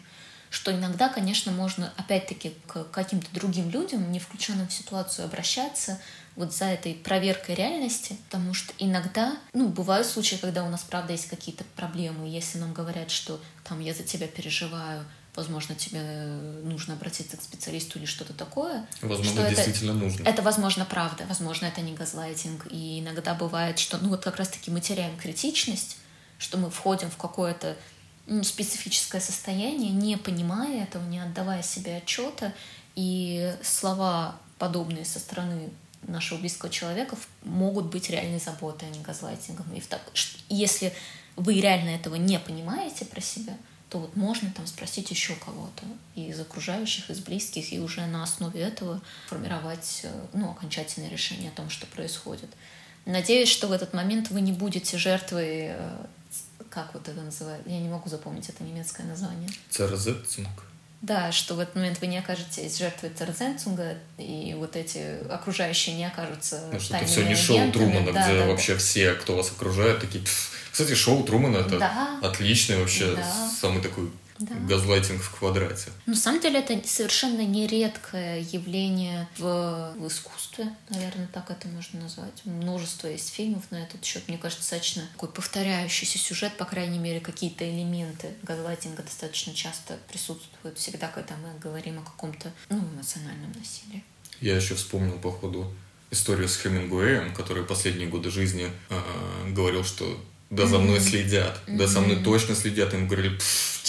что 0.50 0.72
иногда, 0.74 1.10
конечно, 1.10 1.52
можно 1.52 1.94
опять-таки 1.98 2.54
к 2.68 2.84
каким-то 2.86 3.28
другим 3.34 3.70
людям, 3.70 4.12
не 4.12 4.20
включенным 4.20 4.68
в 4.68 4.74
ситуацию, 4.74 5.26
обращаться 5.26 6.00
вот 6.36 6.54
за 6.54 6.66
этой 6.66 6.94
проверкой 6.94 7.56
реальности, 7.56 8.16
потому 8.30 8.54
что 8.54 8.74
иногда, 8.80 9.38
ну, 9.54 9.68
бывают 9.68 10.08
случаи, 10.08 10.36
когда 10.38 10.64
у 10.64 10.70
нас, 10.70 10.82
правда, 10.82 11.12
есть 11.14 11.28
какие-то 11.28 11.64
проблемы, 11.76 12.28
если 12.28 12.58
нам 12.58 12.74
говорят, 12.74 13.12
что 13.12 13.40
там 13.64 13.80
я 13.82 13.94
за 13.94 14.04
тебя 14.04 14.28
переживаю, 14.28 15.04
возможно, 15.36 15.76
тебе 15.76 16.02
нужно 16.64 16.94
обратиться 16.94 17.38
к 17.38 17.42
специалисту 17.42 18.00
или 18.00 18.06
что-то 18.06 18.34
такое, 18.34 18.86
Возможно, 19.02 19.32
что 19.34 19.42
это- 19.44 19.56
действительно 19.56 19.94
нужно. 19.94 20.24
это, 20.28 20.42
возможно, 20.42 20.86
правда, 20.86 21.26
возможно, 21.28 21.66
это 21.66 21.82
не 21.82 21.94
газлайтинг. 21.94 22.68
И 22.70 23.00
иногда 23.00 23.34
бывает, 23.34 23.80
что, 23.80 23.98
ну, 23.98 24.10
вот 24.10 24.24
как 24.24 24.38
раз-таки 24.38 24.72
мы 24.72 24.82
теряем 24.82 25.18
критичность, 25.18 25.98
что 26.38 26.58
мы 26.58 26.70
входим 26.70 27.10
в 27.12 27.18
какое-то 27.18 27.76
ну, 28.28 28.44
специфическое 28.44 29.20
состояние, 29.20 29.92
не 29.92 30.16
понимая 30.16 30.84
этого, 30.84 31.04
не 31.08 31.20
отдавая 31.20 31.64
себе 31.64 31.98
отчета, 31.98 32.54
и 32.96 33.54
слова, 33.64 34.36
подобные 34.60 35.06
со 35.06 35.20
стороны 35.20 35.70
нашего 36.08 36.40
близкого 36.40 36.72
человека, 36.72 37.18
могут 37.44 37.86
быть 37.86 38.10
реальной 38.10 38.40
заботой, 38.40 38.88
а 38.88 38.92
не 38.92 39.02
газлайтингом. 39.02 39.72
И 39.74 39.80
в 39.80 39.88
так- 39.88 40.12
если 40.50 40.94
вы 41.36 41.60
реально 41.60 41.90
этого 41.90 42.16
не 42.16 42.40
понимаете 42.40 43.06
про 43.06 43.22
себя, 43.22 43.58
то 43.90 44.00
вот 44.00 44.16
можно 44.16 44.50
там 44.56 44.66
спросить 44.68 45.12
еще 45.12 45.36
кого-то 45.36 45.84
из 46.16 46.40
окружающих, 46.40 47.10
из 47.10 47.20
близких, 47.20 47.74
и 47.74 47.80
уже 47.80 48.06
на 48.06 48.24
основе 48.24 48.62
этого 48.62 49.02
формировать 49.28 50.02
э, 50.04 50.28
ну, 50.34 50.52
окончательное 50.52 51.10
решение 51.10 51.50
о 51.50 51.56
том, 51.56 51.70
что 51.70 51.86
происходит. 51.88 52.50
Надеюсь, 53.06 53.50
что 53.50 53.68
в 53.68 53.72
этот 53.74 53.94
момент 53.94 54.30
вы 54.30 54.40
не 54.40 54.54
будете 54.54 54.98
жертвой, 54.98 55.72
э, 55.74 56.06
как 56.70 56.94
вот 56.94 57.10
это 57.10 57.22
называют, 57.22 57.68
я 57.68 57.80
не 57.80 57.90
могу 57.90 58.10
запомнить 58.10 58.48
это 58.48 58.64
немецкое 58.64 59.06
название. 59.06 59.50
Церзетцинг. 59.70 60.48
Да, 61.02 61.32
что 61.32 61.56
в 61.56 61.60
этот 61.60 61.76
момент 61.76 62.00
вы 62.00 62.08
не 62.08 62.20
окажетесь 62.20 62.78
жертвой 62.78 63.10
Церзенцунга, 63.10 63.96
и 64.20 64.56
вот 64.58 64.76
эти 64.76 65.18
окружающие 65.32 65.96
не 65.96 66.06
окажутся 66.06 66.62
Ну, 66.72 66.80
что 66.80 66.96
это 66.96 67.06
все 67.06 67.24
не 67.28 67.36
шоу. 67.36 67.72
Трумана, 67.72 68.12
Да, 68.12 68.24
где 68.24 68.34
да, 68.34 68.40
да. 68.42 68.48
вообще 68.48 68.76
все, 68.78 69.14
кто 69.16 69.36
вас 69.36 69.50
окружает, 69.52 70.00
такие... 70.00 70.24
«Пф». 70.24 70.52
Кстати, 70.72 70.94
шоу 70.94 71.24
Трумана 71.24 71.58
это 71.58 71.80
Да. 71.80 72.20
отличный 72.22 72.78
вообще, 72.78 73.16
Да. 73.16 73.50
самый 73.60 73.82
такой 73.82 74.12
Да. 74.42 74.56
газлайтинг 74.56 75.22
в 75.22 75.38
квадрате. 75.38 75.92
На 76.06 76.16
самом 76.16 76.42
деле 76.42 76.60
это 76.60 76.88
совершенно 76.88 77.46
нередкое 77.46 78.40
явление 78.40 79.28
в, 79.38 79.94
в 79.98 80.08
искусстве, 80.08 80.76
наверное, 80.90 81.28
так 81.28 81.52
это 81.52 81.68
можно 81.68 82.02
назвать. 82.02 82.46
Множество 82.46 83.08
есть 83.08 83.30
фильмов 83.30 83.64
на 83.72 83.84
этот 83.84 84.04
счет. 84.04 84.24
Мне 84.28 84.38
кажется, 84.38 84.62
достаточно 84.62 85.04
такой 85.14 85.30
повторяющийся 85.30 86.18
сюжет, 86.18 86.54
по 86.58 86.66
крайней 86.66 87.00
мере, 87.00 87.20
какие-то 87.20 87.70
элементы 87.70 88.30
газлайтинга 88.44 89.04
достаточно 89.04 89.54
часто 89.54 89.98
присутствуют 90.10 90.78
всегда, 90.78 91.08
когда 91.08 91.36
мы 91.38 91.58
говорим 91.60 92.00
о 92.00 92.04
каком-то 92.04 92.52
ну, 92.70 92.80
эмоциональном 92.80 93.52
насилии. 93.52 94.04
Я 94.40 94.56
еще 94.56 94.76
вспомнил, 94.76 95.20
походу, 95.20 95.72
историю 96.10 96.50
с 96.50 96.58
Хемингуэем, 96.58 97.34
который 97.34 97.64
последние 97.64 98.08
годы 98.08 98.32
жизни 98.32 98.70
э, 98.90 99.52
говорил, 99.54 99.84
что 99.84 100.20
да 100.50 100.66
за 100.66 100.80
мной 100.80 101.00
следят, 101.00 101.62
да 101.66 101.88
со 101.88 102.02
мной 102.02 102.18
точно 102.24 102.56
следят. 102.56 102.94
Им 102.94 103.08
говорили, 103.08 103.40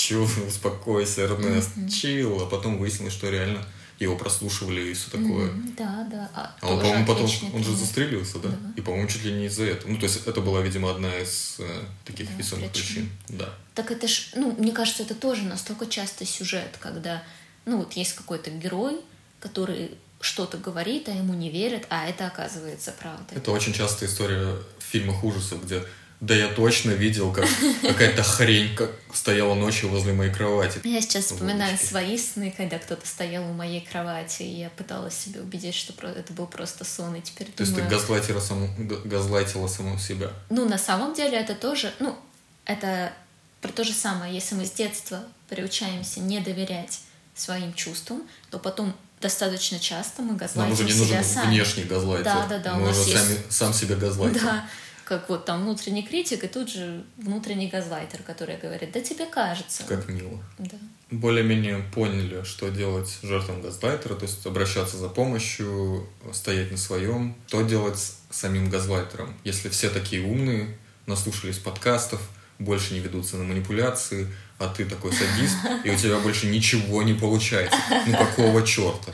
«Пф, 0.03 0.09
чё, 0.09 0.28
успокойся, 0.48 1.22
Эрнест, 1.22 1.70
чил. 1.92 2.42
А 2.42 2.46
потом 2.46 2.78
выяснилось, 2.78 3.12
что 3.14 3.30
реально 3.30 3.64
его 3.98 4.16
прослушивали 4.16 4.90
и 4.90 4.94
все 4.94 5.11
такое. 5.11 5.53
Мгм, 5.53 5.74
Да, 5.78 6.09
да. 6.11 6.30
А, 6.34 6.57
А 6.61 6.68
он, 6.72 6.80
по-моему, 6.80 7.07
потом, 7.07 7.30
он 7.55 7.62
же 7.62 7.76
застрелился, 7.76 8.38
да? 8.40 8.48
Да. 8.48 8.72
И, 8.76 8.80
по-моему, 8.80 9.07
чуть 9.09 9.24
ли 9.24 9.32
не 9.32 9.46
из-за 9.46 9.64
этого. 9.64 9.92
Ну, 9.92 9.98
то 9.98 10.07
есть 10.07 10.26
это 10.26 10.40
была, 10.40 10.61
видимо, 10.61 10.90
одна 10.90 11.16
из 11.18 11.57
э, 11.61 11.84
таких 12.05 12.28
Да, 12.28 12.34
весомых 12.36 12.72
причин. 12.72 13.09
причин. 13.28 13.38
Да. 13.38 13.55
Так 13.74 13.92
это 13.92 14.09
ж, 14.09 14.30
ну, 14.34 14.57
мне 14.59 14.72
кажется, 14.72 15.05
это 15.05 15.14
тоже 15.14 15.42
настолько 15.42 15.86
частый 15.86 16.26
сюжет, 16.26 16.76
когда, 16.80 17.22
ну, 17.64 17.76
вот 17.78 17.92
есть 17.92 18.14
какой-то 18.14 18.50
герой, 18.50 18.98
который 19.38 19.92
что-то 20.20 20.57
говорит, 20.59 21.09
а 21.09 21.12
ему 21.12 21.34
не 21.34 21.50
верят, 21.50 21.86
а 21.88 22.07
это 22.09 22.26
оказывается 22.26 22.92
правдой. 22.98 23.36
Это 23.38 23.53
очень 23.53 23.72
частая 23.72 24.09
история 24.09 24.57
в 24.78 24.82
фильмах 24.82 25.22
ужасов, 25.22 25.64
где 25.64 25.84
да 26.22 26.34
я 26.36 26.48
точно 26.48 26.92
видел, 26.92 27.32
как 27.32 27.46
какая-то 27.82 28.22
хрень 28.22 28.74
как 28.76 28.90
стояла 29.12 29.54
ночью 29.54 29.88
возле 29.90 30.12
моей 30.12 30.32
кровати. 30.32 30.80
Я 30.84 31.00
сейчас 31.02 31.26
вспоминаю 31.26 31.76
свои 31.76 32.16
сны, 32.16 32.54
когда 32.56 32.78
кто-то 32.78 33.04
стоял 33.06 33.42
у 33.44 33.52
моей 33.52 33.80
кровати, 33.80 34.42
и 34.44 34.60
я 34.60 34.70
пыталась 34.70 35.14
себя 35.18 35.40
убедить, 35.40 35.74
что 35.74 35.92
это 36.06 36.32
был 36.32 36.46
просто 36.46 36.84
сон, 36.84 37.16
и 37.16 37.20
теперь 37.20 37.48
То 37.48 37.62
есть 37.64 37.74
ты 37.74 37.82
думаю... 37.82 37.90
газлайтила 37.98 38.40
саму, 38.40 38.68
га- 38.78 39.00
газлайтила 39.04 39.66
саму 39.66 39.98
себя. 39.98 40.30
Ну, 40.48 40.66
на 40.68 40.78
самом 40.78 41.12
деле 41.12 41.36
это 41.38 41.54
тоже, 41.54 41.92
ну, 41.98 42.16
это 42.64 43.12
про 43.60 43.72
то 43.72 43.82
же 43.84 43.92
самое. 43.92 44.32
Если 44.32 44.54
мы 44.54 44.64
с 44.64 44.70
детства 44.70 45.24
приучаемся 45.48 46.20
не 46.20 46.38
доверять 46.40 47.00
своим 47.34 47.74
чувствам, 47.74 48.22
то 48.50 48.58
потом 48.58 48.94
достаточно 49.20 49.78
часто 49.80 50.22
мы 50.22 50.28
Нам 50.28 50.36
газлайтим 50.38 50.72
уже 50.74 50.84
не 50.84 50.92
себя 50.92 51.18
нужен 51.18 51.24
сами. 51.34 51.46
внешний 51.48 51.84
газлайтер. 51.84 52.24
Да, 52.24 52.46
да, 52.48 52.58
да, 52.58 52.74
Мы 52.76 52.90
уже 52.90 53.00
есть- 53.00 53.12
сами, 53.12 53.38
сам 53.50 53.74
себя 53.74 53.96
газлайтер. 53.96 54.40
Да, 54.42 54.64
как 55.12 55.28
вот 55.28 55.44
там 55.44 55.62
внутренний 55.62 56.02
критик, 56.02 56.44
и 56.44 56.48
тут 56.48 56.70
же 56.70 57.04
внутренний 57.18 57.68
газлайтер, 57.68 58.22
который 58.22 58.56
говорит, 58.56 58.92
да 58.92 59.00
тебе 59.00 59.26
кажется. 59.26 59.84
Как 59.84 60.08
мило. 60.08 60.42
Да. 60.58 60.78
более-менее 61.10 61.84
поняли, 61.94 62.42
что 62.44 62.70
делать 62.70 63.18
жертвам 63.22 63.60
газлайтера, 63.60 64.14
то 64.14 64.24
есть 64.24 64.46
обращаться 64.46 64.96
за 64.96 65.08
помощью, 65.08 66.06
стоять 66.32 66.70
на 66.70 66.78
своем. 66.78 67.36
Что 67.46 67.60
делать 67.60 67.98
с 67.98 68.16
самим 68.30 68.70
газлайтером? 68.70 69.34
Если 69.44 69.68
все 69.68 69.90
такие 69.90 70.22
умные, 70.22 70.78
наслушались 71.06 71.58
подкастов, 71.58 72.20
больше 72.58 72.94
не 72.94 73.00
ведутся 73.00 73.36
на 73.36 73.44
манипуляции, 73.44 74.28
а 74.58 74.68
ты 74.68 74.86
такой 74.86 75.12
садист, 75.12 75.56
и 75.84 75.90
у 75.90 75.96
тебя 75.96 76.18
больше 76.20 76.46
ничего 76.46 77.02
не 77.02 77.12
получается. 77.12 77.78
Ну 78.06 78.16
какого 78.16 78.66
черта? 78.66 79.12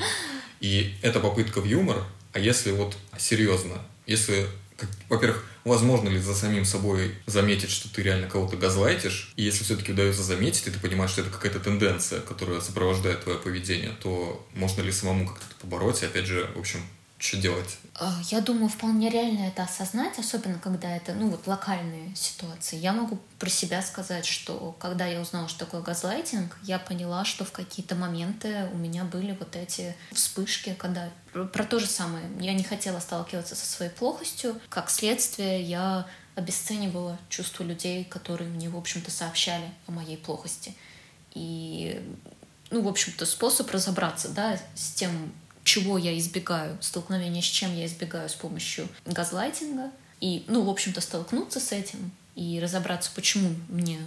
И 0.61 0.95
это 1.03 1.19
попытка 1.19 1.61
в 1.61 1.65
юмор, 1.65 2.05
а 2.33 2.39
если 2.39 2.71
вот 2.71 2.97
серьезно, 3.19 3.75
если, 4.07 4.47
во-первых, 5.09 5.45
возможно 5.65 6.09
ли 6.09 6.21
за 6.21 6.35
самим 6.35 6.65
собой 6.65 7.15
заметить, 7.27 7.71
что 7.71 7.93
ты 7.93 8.03
реально 8.03 8.29
кого-то 8.29 8.57
газлайтишь, 8.57 9.33
и 9.37 9.43
если 9.43 9.65
все-таки 9.65 9.93
удается 9.93 10.23
заметить, 10.23 10.67
и 10.67 10.71
ты 10.71 10.79
понимаешь, 10.79 11.11
что 11.11 11.23
это 11.23 11.31
какая-то 11.31 11.61
тенденция, 11.61 12.21
которая 12.21 12.61
сопровождает 12.61 13.23
твое 13.23 13.39
поведение, 13.39 13.93
то 14.03 14.47
можно 14.55 14.83
ли 14.83 14.93
самому 14.93 15.27
как-то 15.27 15.45
побороть, 15.61 16.03
и 16.03 16.07
опять 16.07 16.27
же, 16.27 16.49
в 16.55 16.59
общем, 16.59 16.81
что 17.19 17.37
делать? 17.37 17.79
А, 17.97 18.17
я 18.31 18.41
думаю, 18.41 18.69
вполне 18.69 19.11
реально 19.11 19.49
это 19.49 19.65
осознать, 19.65 20.19
особенно 20.21 20.59
когда 20.61 20.97
это, 20.97 21.15
ну, 21.15 21.31
вот 21.31 21.49
локальные 21.49 22.15
ситуации. 22.15 22.77
Я 22.77 22.93
могу 22.93 23.19
про 23.41 23.51
себя 23.51 23.83
сказать, 23.83 24.25
что 24.25 24.77
когда 24.79 25.05
я 25.05 25.21
узнала, 25.21 25.49
что 25.49 25.61
такое 25.61 25.81
газлайтинг, 25.81 26.57
я 26.63 26.79
поняла, 26.79 27.25
что 27.25 27.45
в 27.45 27.51
какие-то 27.51 27.97
моменты 27.97 28.69
у 28.73 28.77
меня 28.77 29.03
были 29.03 29.33
вот 29.33 29.57
эти 29.57 29.97
вспышки, 30.13 30.75
когда 30.79 31.11
про 31.33 31.65
то 31.65 31.81
же 31.81 31.87
самое. 31.87 32.25
Я 32.39 32.55
не 32.55 32.63
хотела 32.63 33.01
сталкиваться 33.01 33.57
со 33.57 33.67
своей 33.67 33.91
плохостью. 33.91 34.61
Как 34.69 34.89
следствие, 34.89 35.63
я 35.63 36.07
обесценивала 36.37 37.19
чувства 37.29 37.65
людей, 37.65 38.05
которые 38.05 38.49
мне, 38.49 38.69
в 38.69 38.77
общем-то, 38.77 39.11
сообщали 39.11 39.69
о 39.89 39.91
моей 39.91 40.17
плохости. 40.17 40.77
И, 41.35 42.01
ну, 42.71 42.83
в 42.83 42.89
общем-то, 42.89 43.27
способ 43.27 43.69
разобраться, 43.73 44.29
да, 44.29 44.57
с 44.77 44.93
тем, 44.93 45.33
чего 45.69 45.99
я 45.99 46.19
избегаю, 46.19 46.79
столкновения 46.81 47.43
с 47.43 47.45
чем 47.45 47.77
я 47.77 47.85
избегаю 47.85 48.31
с 48.31 48.35
помощью 48.35 48.89
газлайтинга. 49.05 49.91
И, 50.19 50.45
ну, 50.49 50.63
в 50.63 50.71
общем-то, 50.71 51.03
столкнуться 51.03 51.61
с 51.61 51.73
этим 51.73 52.11
и 52.35 52.59
разобраться, 52.59 53.11
почему 53.15 53.55
мне 53.69 53.99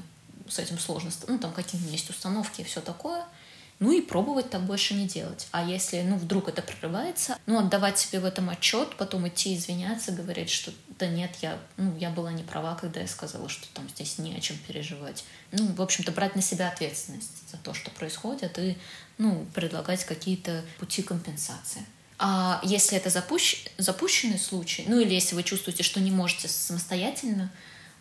с 0.49 0.57
этим 0.57 0.79
сложно, 0.79 1.11
ну, 1.27 1.37
там, 1.37 1.53
какие 1.53 1.79
у 1.79 1.83
меня 1.83 1.93
есть 1.93 2.09
установки 2.09 2.61
и 2.61 2.63
все 2.63 2.81
такое— 2.81 3.23
ну 3.81 3.91
и 3.91 3.99
пробовать 3.99 4.51
так 4.51 4.61
больше 4.61 4.93
не 4.93 5.07
делать. 5.07 5.47
А 5.51 5.63
если, 5.63 6.01
ну, 6.01 6.15
вдруг 6.15 6.47
это 6.47 6.61
прорывается, 6.61 7.35
ну, 7.47 7.57
отдавать 7.57 7.97
себе 7.97 8.19
в 8.19 8.25
этом 8.25 8.49
отчет, 8.51 8.95
потом 8.95 9.27
идти 9.27 9.57
извиняться, 9.57 10.11
говорить, 10.11 10.51
что 10.51 10.71
да 10.99 11.07
нет, 11.07 11.31
я, 11.41 11.57
ну, 11.77 11.97
я 11.97 12.11
была 12.11 12.31
не 12.31 12.43
права, 12.43 12.75
когда 12.75 13.01
я 13.01 13.07
сказала, 13.07 13.49
что 13.49 13.67
там 13.73 13.89
здесь 13.89 14.19
не 14.19 14.35
о 14.35 14.39
чем 14.39 14.55
переживать. 14.67 15.23
Ну, 15.51 15.65
в 15.65 15.81
общем-то, 15.81 16.11
брать 16.11 16.35
на 16.35 16.43
себя 16.43 16.69
ответственность 16.69 17.49
за 17.49 17.57
то, 17.57 17.73
что 17.73 17.89
происходит, 17.89 18.59
и, 18.59 18.77
ну, 19.17 19.47
предлагать 19.55 20.05
какие-то 20.05 20.63
пути 20.77 21.01
компенсации. 21.01 21.83
А 22.19 22.61
если 22.61 22.95
это 22.95 23.09
запущ... 23.09 23.65
запущенный 23.79 24.37
случай, 24.37 24.85
ну 24.87 24.99
или 24.99 25.11
если 25.11 25.33
вы 25.33 25.41
чувствуете, 25.41 25.81
что 25.81 25.99
не 25.99 26.11
можете 26.11 26.47
самостоятельно 26.47 27.51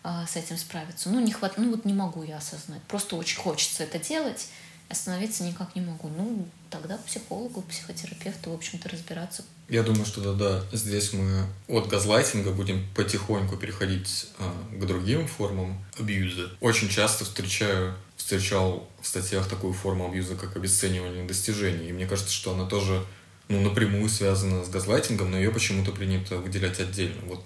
а, 0.03 0.27
с 0.27 0.35
этим 0.35 0.59
справиться, 0.59 1.09
ну 1.09 1.19
не 1.19 1.31
хват... 1.31 1.57
ну 1.57 1.71
вот 1.71 1.85
не 1.85 1.93
могу 1.93 2.21
я 2.21 2.37
осознать, 2.37 2.83
просто 2.83 3.15
очень 3.15 3.39
хочется 3.39 3.81
это 3.81 3.97
делать, 3.97 4.47
остановиться 4.91 5.43
никак 5.43 5.75
не 5.75 5.81
могу. 5.81 6.09
Ну, 6.09 6.47
тогда 6.69 6.97
психологу, 6.97 7.61
психотерапевту, 7.63 8.51
в 8.51 8.53
общем-то, 8.55 8.89
разбираться. 8.89 9.43
Я 9.69 9.83
думаю, 9.83 10.05
что 10.05 10.21
да-да, 10.21 10.63
здесь 10.73 11.13
мы 11.13 11.45
от 11.67 11.87
газлайтинга 11.87 12.51
будем 12.51 12.85
потихоньку 12.93 13.57
переходить 13.57 14.27
а, 14.37 14.53
к 14.77 14.85
другим 14.85 15.27
формам 15.27 15.83
абьюза. 15.97 16.51
Очень 16.59 16.89
часто 16.89 17.23
встречаю, 17.23 17.95
встречал 18.17 18.87
в 19.01 19.07
статьях 19.07 19.47
такую 19.47 19.73
форму 19.73 20.09
абьюза, 20.09 20.35
как 20.35 20.55
обесценивание 20.57 21.25
достижений. 21.25 21.89
И 21.89 21.93
мне 21.93 22.05
кажется, 22.05 22.33
что 22.33 22.53
она 22.53 22.65
тоже 22.65 23.05
ну, 23.47 23.61
напрямую 23.61 24.09
связана 24.09 24.63
с 24.63 24.69
газлайтингом, 24.69 25.31
но 25.31 25.37
ее 25.37 25.51
почему-то 25.51 25.91
принято 25.91 26.37
выделять 26.37 26.79
отдельно. 26.79 27.21
Вот 27.25 27.43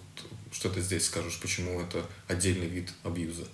что 0.52 0.70
ты 0.70 0.82
здесь 0.82 1.06
скажешь, 1.06 1.40
почему 1.40 1.80
это 1.80 2.06
отдельный 2.28 2.68
вид 2.68 2.90
абьюза? 3.04 3.46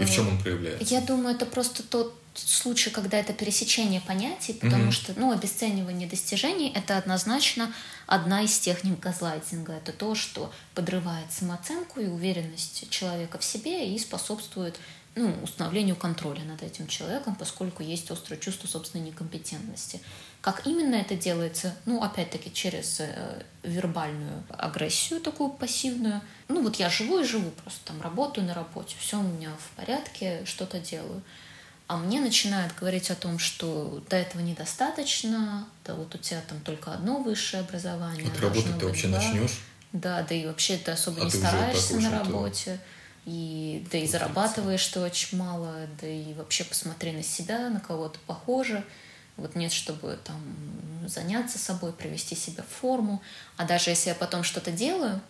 И 0.00 0.04
в 0.04 0.10
чем 0.10 0.28
он 0.28 0.38
проявляется? 0.38 0.92
Я 0.92 1.00
думаю, 1.00 1.34
это 1.34 1.46
просто 1.46 1.82
тот 1.82 2.14
случай, 2.38 2.90
когда 2.90 3.18
это 3.18 3.32
пересечение 3.32 4.00
понятий, 4.00 4.52
потому 4.52 4.88
mm-hmm. 4.88 4.92
что, 4.92 5.12
ну, 5.16 5.32
обесценивание 5.32 6.08
достижений— 6.08 6.72
это 6.74 6.96
однозначно 6.96 7.72
одна 8.06 8.42
из 8.42 8.58
техник 8.58 9.00
газлайтинга. 9.00 9.74
Это 9.74 9.92
то, 9.92 10.14
что 10.14 10.52
подрывает 10.74 11.32
самооценку 11.32 12.00
и 12.00 12.06
уверенность 12.06 12.88
человека 12.90 13.38
в 13.38 13.44
себе 13.44 13.94
и 13.94 13.98
способствует 13.98 14.78
ну, 15.16 15.34
установлению 15.42 15.96
контроля 15.96 16.42
над 16.44 16.62
этим 16.62 16.86
человеком, 16.86 17.34
поскольку 17.36 17.82
есть 17.82 18.10
острое 18.10 18.38
чувство 18.38 18.68
собственной 18.68 19.06
некомпетентности. 19.06 20.00
Как 20.42 20.66
именно 20.66 20.94
это 20.94 21.16
делается? 21.16 21.74
Ну, 21.86 22.02
опять-таки, 22.02 22.52
через 22.52 23.00
э, 23.00 23.42
вербальную 23.62 24.44
агрессию 24.50 25.20
такую 25.20 25.50
пассивную. 25.50 26.20
Ну, 26.48 26.62
вот 26.62 26.76
я 26.76 26.90
живу 26.90 27.18
и 27.18 27.24
живу, 27.24 27.50
просто 27.50 27.80
там 27.86 28.02
работаю 28.02 28.46
на 28.46 28.52
работе, 28.52 28.94
все 29.00 29.18
у 29.18 29.22
меня 29.22 29.50
в 29.58 29.76
порядке, 29.76 30.44
что-то 30.44 30.78
делаю. 30.78 31.22
А 31.88 31.96
мне 31.96 32.20
начинают 32.20 32.74
говорить 32.74 33.10
о 33.10 33.14
том, 33.14 33.38
что 33.38 34.02
до 34.10 34.16
этого 34.16 34.42
недостаточно, 34.42 35.68
да 35.84 35.94
вот 35.94 36.14
у 36.14 36.18
тебя 36.18 36.40
там 36.48 36.60
только 36.60 36.92
одно 36.92 37.20
высшее 37.20 37.62
образование. 37.62 38.28
Ты 38.28 38.40
работать 38.40 38.78
ты 38.78 38.86
вообще 38.86 39.08
начнешь? 39.08 39.60
Да, 39.92 40.22
да 40.22 40.34
и 40.34 40.46
вообще 40.46 40.78
ты 40.78 40.90
особо 40.90 41.22
а 41.22 41.24
не 41.24 41.30
ты 41.30 41.38
стараешься 41.38 41.96
на 41.96 42.10
работе. 42.10 42.80
И 43.24 43.86
да 43.90 43.98
и 43.98 44.06
зарабатываешь 44.06 44.86
ты 44.86 45.00
очень 45.00 45.38
мало, 45.38 45.74
да 46.00 46.08
и 46.08 46.34
вообще 46.34 46.64
посмотри 46.64 47.12
на 47.12 47.22
себя, 47.22 47.70
на 47.70 47.80
кого 47.80 48.08
то 48.08 48.18
похоже. 48.26 48.84
Вот 49.36 49.54
нет, 49.54 49.72
чтобы 49.72 50.18
там 50.24 50.40
заняться 51.06 51.58
собой, 51.58 51.92
привести 51.92 52.34
себя 52.34 52.62
в 52.62 52.80
форму. 52.80 53.22
А 53.56 53.64
даже 53.64 53.90
если 53.90 54.08
я 54.08 54.14
потом 54.14 54.42
что-то 54.42 54.72
делаю, 54.72 55.20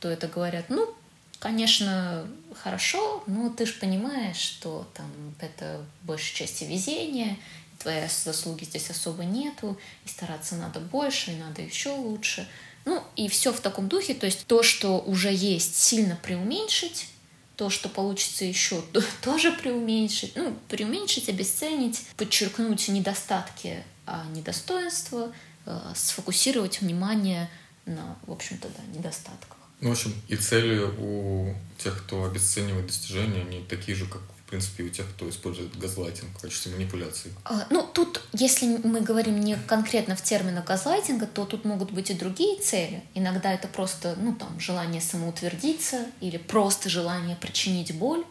то 0.00 0.08
это 0.08 0.26
говорят, 0.26 0.66
ну, 0.68 0.94
конечно, 1.38 2.26
хорошо, 2.62 3.22
но 3.26 3.50
ты 3.50 3.66
же 3.66 3.74
понимаешь, 3.74 4.36
что 4.36 4.88
там 4.94 5.06
это 5.40 5.84
большей 6.02 6.34
части 6.34 6.64
везение, 6.64 7.36
твоей 7.78 8.08
заслуги 8.08 8.64
здесь 8.64 8.90
особо 8.90 9.24
нету, 9.24 9.78
и 10.04 10.08
стараться 10.08 10.56
надо 10.56 10.80
больше, 10.80 11.32
и 11.32 11.36
надо 11.36 11.62
еще 11.62 11.90
лучше. 11.90 12.48
Ну, 12.84 13.02
и 13.16 13.28
все 13.28 13.52
в 13.52 13.60
таком 13.60 13.88
духе, 13.88 14.14
то 14.14 14.26
есть 14.26 14.46
то, 14.46 14.62
что 14.62 14.98
уже 14.98 15.32
есть, 15.32 15.76
сильно 15.76 16.16
преуменьшить, 16.16 17.08
то, 17.56 17.70
что 17.70 17.88
получится 17.88 18.44
еще, 18.44 18.82
тоже 19.22 19.52
преуменьшить, 19.52 20.34
ну, 20.36 20.56
преуменьшить, 20.68 21.28
обесценить, 21.28 22.02
подчеркнуть 22.16 22.88
недостатки, 22.88 23.84
а 24.06 24.24
недостоинства, 24.34 25.32
э, 25.66 25.80
сфокусировать 25.94 26.80
внимание 26.80 27.50
на, 27.84 28.16
в 28.26 28.32
общем-то, 28.32 28.68
да, 28.68 28.98
недостатках. 28.98 29.57
Ну, 29.80 29.90
в 29.90 29.92
общем, 29.92 30.12
и 30.28 30.36
цели 30.36 30.80
у 30.98 31.54
тех, 31.78 31.96
кто 32.04 32.24
обесценивает 32.24 32.86
достижения, 32.86 33.42
они 33.42 33.64
такие 33.68 33.96
же, 33.96 34.06
как 34.06 34.22
в 34.48 34.50
принципе, 34.50 34.84
у 34.84 34.88
тех, 34.88 35.06
кто 35.10 35.28
использует 35.28 35.78
газлайтинг 35.78 36.30
в 36.38 36.40
качестве 36.40 36.72
манипуляции. 36.72 37.34
А, 37.44 37.66
ну, 37.68 37.82
тут, 37.82 38.22
если 38.32 38.78
мы 38.82 39.02
говорим 39.02 39.38
не 39.40 39.56
конкретно 39.56 40.16
в 40.16 40.22
терминах 40.22 40.64
газлайтинга, 40.64 41.26
то 41.26 41.44
тут 41.44 41.66
могут 41.66 41.90
быть 41.90 42.08
и 42.08 42.14
другие 42.14 42.58
цели. 42.58 43.02
Иногда 43.12 43.52
это 43.52 43.68
просто, 43.68 44.16
ну, 44.18 44.34
там, 44.34 44.58
желание 44.58 45.02
самоутвердиться 45.02 46.06
или 46.20 46.38
просто 46.38 46.88
желание 46.88 47.36
причинить 47.36 47.94
боль. 47.94 48.24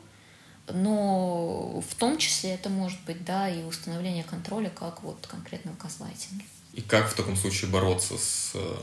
Но 0.74 1.82
в 1.88 1.94
том 1.94 2.18
числе 2.18 2.56
это 2.56 2.70
может 2.70 3.00
быть, 3.06 3.24
да, 3.24 3.48
и 3.48 3.64
установление 3.64 4.24
контроля, 4.24 4.72
как 4.72 5.04
вот 5.04 5.28
конкретно 5.28 5.74
в 5.74 5.78
газлайтинге. 5.78 6.46
И 6.74 6.82
как 6.82 7.12
в 7.12 7.14
таком 7.14 7.36
случае 7.36 7.70
бороться 7.70 8.18
с 8.18 8.54
э, 8.56 8.76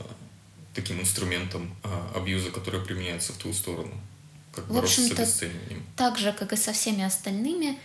таким 0.75 0.99
инструментом 0.99 1.75
а, 1.83 2.11
абьюза, 2.15 2.51
который 2.51 2.81
применяется 2.81 3.33
в 3.33 3.37
твою 3.37 3.55
сторону? 3.55 3.93
Как 4.53 4.69
в 4.69 4.77
общем-то, 4.77 5.27
так 5.95 6.17
же, 6.17 6.31
как 6.31 6.53
и 6.53 6.55
со 6.55 6.71
всеми 6.71 7.03
остальными, 7.03 7.77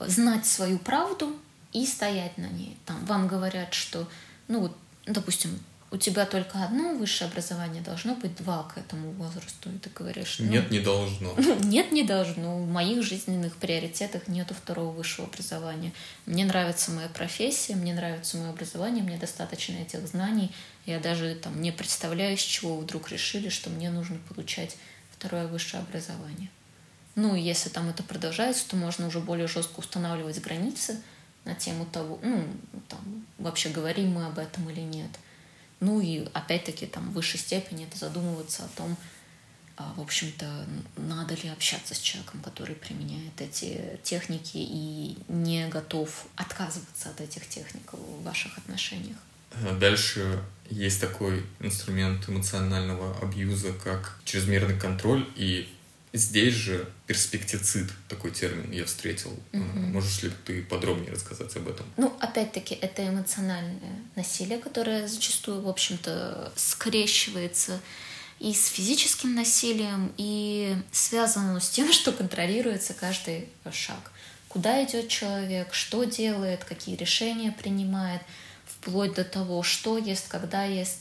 знать 0.00 0.46
свою 0.46 0.78
правду 0.78 1.36
и 1.72 1.86
стоять 1.86 2.36
на 2.38 2.46
ней. 2.46 2.76
Там 2.84 3.04
вам 3.06 3.28
говорят, 3.28 3.74
что, 3.74 4.08
ну, 4.48 4.72
допустим, 5.06 5.58
у 5.92 5.96
тебя 5.98 6.26
только 6.26 6.64
одно 6.64 6.94
высшее 6.94 7.30
образование, 7.30 7.80
должно 7.80 8.14
быть 8.16 8.34
два 8.36 8.64
к 8.64 8.76
этому 8.76 9.12
возрасту. 9.12 9.70
И 9.70 9.78
ты 9.78 9.88
говоришь... 9.90 10.36
Ну, 10.40 10.46
нет, 10.46 10.70
не 10.70 10.80
должно. 10.80 11.34
Нет, 11.62 11.92
не 11.92 12.02
должно. 12.02 12.58
В 12.58 12.68
моих 12.68 13.04
жизненных 13.04 13.56
приоритетах 13.56 14.26
нету 14.26 14.54
второго 14.54 14.90
высшего 14.90 15.28
образования. 15.28 15.92
Мне 16.26 16.44
нравится 16.44 16.90
моя 16.90 17.08
профессия, 17.08 17.76
мне 17.76 17.94
нравится 17.94 18.36
мое 18.36 18.50
образование, 18.50 19.04
мне 19.04 19.16
достаточно 19.16 19.74
этих 19.74 20.06
знаний. 20.08 20.50
Я 20.86 21.00
даже 21.00 21.34
там 21.34 21.60
не 21.60 21.72
представляю, 21.72 22.38
с 22.38 22.42
чего 22.42 22.78
вдруг 22.78 23.10
решили, 23.10 23.48
что 23.48 23.70
мне 23.70 23.90
нужно 23.90 24.18
получать 24.28 24.76
второе 25.10 25.46
высшее 25.46 25.82
образование. 25.82 26.48
Ну, 27.14 27.34
если 27.34 27.68
там 27.68 27.88
это 27.88 28.02
продолжается, 28.02 28.68
то 28.68 28.76
можно 28.76 29.06
уже 29.06 29.20
более 29.20 29.48
жестко 29.48 29.80
устанавливать 29.80 30.40
границы 30.40 31.00
на 31.44 31.54
тему 31.54 31.86
того, 31.86 32.18
ну, 32.22 32.44
там, 32.88 33.26
вообще 33.38 33.68
говорим 33.68 34.12
мы 34.12 34.26
об 34.26 34.38
этом 34.38 34.68
или 34.70 34.80
нет– 34.80 35.10
ну 35.80 36.00
и 36.00 36.26
опять-таки 36.32 36.86
там 36.86 37.10
в 37.10 37.12
высшей 37.12 37.38
степени 37.38 37.86
это 37.86 37.98
задумываться 37.98 38.64
о 38.64 38.68
том, 38.68 38.96
а, 39.76 39.92
в 39.96 40.00
общем-то, 40.00 40.66
надо 40.96 41.34
ли 41.34 41.50
общаться 41.50 41.94
с 41.94 41.98
человеком, 41.98 42.40
который 42.40 42.74
применяет 42.74 43.38
эти 43.40 44.00
техники 44.02 44.56
и 44.56 45.18
не 45.28 45.68
готов 45.68 46.26
отказываться 46.34 47.10
от 47.10 47.20
этих 47.20 47.46
техник 47.48 47.92
в 47.92 48.22
ваших 48.22 48.56
отношениях. 48.56 49.18
Дальше 49.78 50.40
есть 50.68 51.00
такой 51.00 51.44
инструмент 51.60 52.28
эмоционального 52.28 53.16
абьюза, 53.20 53.72
как 53.72 54.18
чрезмерный 54.24 54.78
контроль 54.78 55.26
и 55.36 55.68
Здесь 56.16 56.54
же 56.54 56.88
перспектицид, 57.06 57.90
такой 58.08 58.30
термин 58.30 58.70
я 58.72 58.86
встретил. 58.86 59.38
Угу. 59.52 59.62
Можешь 59.62 60.22
ли 60.22 60.30
ты 60.46 60.62
подробнее 60.62 61.12
рассказать 61.12 61.54
об 61.56 61.68
этом? 61.68 61.84
Ну, 61.98 62.16
опять-таки, 62.20 62.74
это 62.74 63.06
эмоциональное 63.06 64.02
насилие, 64.14 64.58
которое 64.58 65.08
зачастую, 65.08 65.60
в 65.60 65.68
общем-то, 65.68 66.52
скрещивается 66.56 67.80
и 68.38 68.54
с 68.54 68.68
физическим 68.68 69.34
насилием, 69.34 70.10
и 70.16 70.76
связано 70.90 71.60
с 71.60 71.68
тем, 71.68 71.92
что 71.92 72.12
контролируется 72.12 72.94
каждый 72.94 73.50
шаг. 73.70 74.12
Куда 74.48 74.82
идет 74.84 75.08
человек, 75.08 75.74
что 75.74 76.04
делает, 76.04 76.64
какие 76.64 76.96
решения 76.96 77.52
принимает, 77.52 78.22
вплоть 78.86 79.14
до 79.14 79.24
того, 79.24 79.62
что 79.62 79.98
ест, 79.98 80.28
когда 80.28 80.64
ест, 80.64 81.00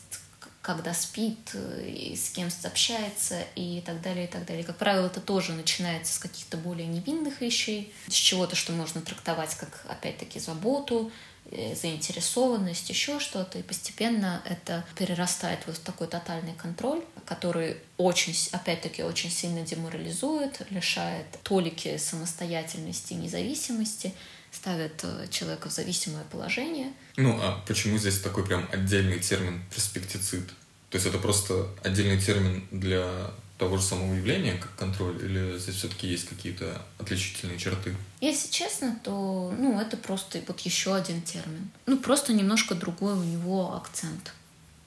когда 0.62 0.94
спит, 0.96 1.52
э, 1.54 1.88
и 1.88 2.16
с 2.16 2.32
кем 2.32 2.50
общается 2.64 3.44
и 3.56 3.84
так 3.86 4.02
далее, 4.02 4.26
и 4.26 4.28
так 4.28 4.46
далее. 4.46 4.64
Как 4.64 4.78
правило, 4.78 5.06
это 5.06 5.22
тоже 5.22 5.54
начинается 5.54 6.14
с 6.14 6.18
каких-то 6.18 6.58
более 6.58 6.88
невинных 6.88 7.42
вещей, 7.42 7.94
с 8.08 8.14
чего-то, 8.14 8.56
что 8.56 8.72
можно 8.72 9.02
трактовать 9.02 9.54
как, 9.56 9.86
опять-таки, 9.88 10.40
заботу, 10.40 11.12
э, 11.52 11.76
заинтересованность, 11.76 12.90
еще 12.90 13.20
что-то, 13.20 13.60
и 13.60 13.62
постепенно 13.62 14.42
это 14.46 14.84
перерастает 14.98 15.60
в 15.68 15.78
такой 15.78 16.08
тотальный 16.08 16.54
контроль, 16.54 17.04
который 17.26 17.78
очень, 17.98 18.36
опять-таки, 18.52 19.04
очень 19.04 19.30
сильно 19.30 19.62
деморализует, 19.62 20.60
лишает 20.72 21.28
толики 21.44 21.98
самостоятельности 21.98 23.14
и 23.14 23.18
независимости, 23.18 24.12
ставит 24.52 25.04
э, 25.04 25.28
человека 25.30 25.70
в 25.70 25.72
зависимое 25.72 26.24
положение. 26.32 26.92
Ну, 27.18 27.39
а 27.41 27.63
почему 27.66 27.97
здесь 27.97 28.20
такой 28.20 28.45
прям 28.45 28.68
отдельный 28.72 29.20
термин 29.20 29.63
перспектицид? 29.74 30.47
То 30.89 30.97
есть 30.97 31.07
это 31.07 31.18
просто 31.18 31.68
отдельный 31.84 32.20
термин 32.20 32.68
для 32.72 33.32
того 33.57 33.78
же 33.78 33.84
самого 33.84 34.13
явления, 34.13 34.55
как 34.55 34.76
контроль, 34.76 35.24
или 35.24 35.57
здесь 35.57 35.76
все-таки 35.76 36.07
есть 36.07 36.28
какие-то 36.28 36.82
отличительные 36.99 37.57
черты? 37.57 37.95
Если 38.20 38.51
честно, 38.51 38.99
то 39.03 39.53
ну, 39.57 39.80
это 39.80 39.95
просто 39.95 40.41
вот 40.47 40.59
еще 40.61 40.93
один 40.93 41.22
термин. 41.22 41.70
Ну, 41.86 41.97
просто 41.97 42.34
немножко 42.34 42.76
другой 42.76 43.13
у 43.13 43.24
него 43.24 43.76
акцент. 43.76 44.34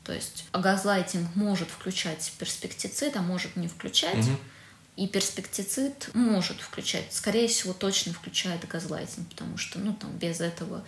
То 0.04 0.12
есть 0.12 0.46
газлайтинг 0.52 1.34
может 1.34 1.68
включать 1.68 2.32
перспектицид, 2.38 3.16
а 3.16 3.22
может 3.22 3.56
не 3.56 3.68
включать. 3.68 4.18
Угу. 4.18 4.38
И 4.96 5.06
перспектицид 5.06 6.10
может 6.14 6.60
включать, 6.60 7.12
скорее 7.12 7.46
всего, 7.46 7.72
точно 7.72 8.12
включает 8.12 8.66
газлайтинг, 8.66 9.28
потому 9.28 9.56
что 9.56 9.78
ну, 9.78 9.94
там, 9.94 10.10
без 10.18 10.40
этого 10.40 10.84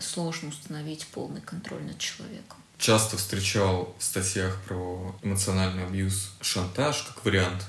сложно 0.00 0.48
установить 0.48 1.06
полный 1.08 1.40
контроль 1.40 1.82
над 1.82 1.98
человеком. 1.98 2.58
Часто 2.78 3.16
встречал 3.16 3.94
в 3.98 4.02
статьях 4.02 4.56
про 4.66 5.14
эмоциональный 5.22 5.84
абьюз 5.86 6.32
шантаж 6.40 7.02
как 7.02 7.24
вариант 7.24 7.64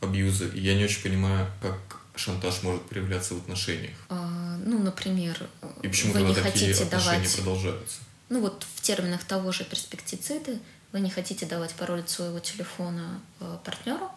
абьюза, 0.00 0.48
и 0.48 0.60
я 0.60 0.74
не 0.74 0.84
очень 0.84 1.02
понимаю, 1.02 1.46
как 1.62 1.78
шантаж 2.16 2.62
может 2.62 2.82
проявляться 2.82 3.34
в 3.34 3.38
отношениях. 3.38 3.96
А, 4.08 4.56
ну, 4.64 4.78
например, 4.78 5.48
и 5.82 5.88
почему 5.88 6.12
вы 6.12 6.22
не 6.22 6.34
такие 6.34 6.52
хотите 6.52 6.84
отношения 6.84 7.18
давать... 7.18 7.36
продолжаются? 7.36 7.98
Ну 8.28 8.40
вот 8.40 8.66
в 8.74 8.80
терминах 8.82 9.24
того 9.24 9.52
же 9.52 9.64
перспектициды 9.64 10.58
вы 10.92 11.00
не 11.00 11.10
хотите 11.10 11.46
давать 11.46 11.74
пароль 11.74 12.00
от 12.00 12.10
своего 12.10 12.40
телефона 12.40 13.20
э, 13.40 13.58
партнеру, 13.64 14.10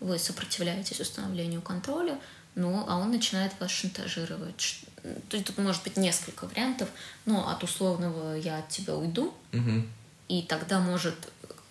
вы 0.00 0.18
сопротивляетесь 0.18 1.00
установлению 1.00 1.62
контроля, 1.62 2.18
ну, 2.54 2.84
а 2.88 2.98
он 2.98 3.10
начинает 3.10 3.52
вас 3.58 3.70
шантажировать. 3.70 4.84
То 5.28 5.36
есть 5.36 5.46
тут 5.46 5.58
может 5.58 5.82
быть 5.82 5.96
несколько 5.96 6.46
вариантов, 6.46 6.88
но 7.26 7.48
от 7.50 7.62
условного 7.62 8.34
«я 8.36 8.58
от 8.58 8.68
тебя 8.68 8.94
уйду», 8.94 9.34
угу. 9.52 9.86
и 10.28 10.42
тогда 10.42 10.80
может, 10.80 11.14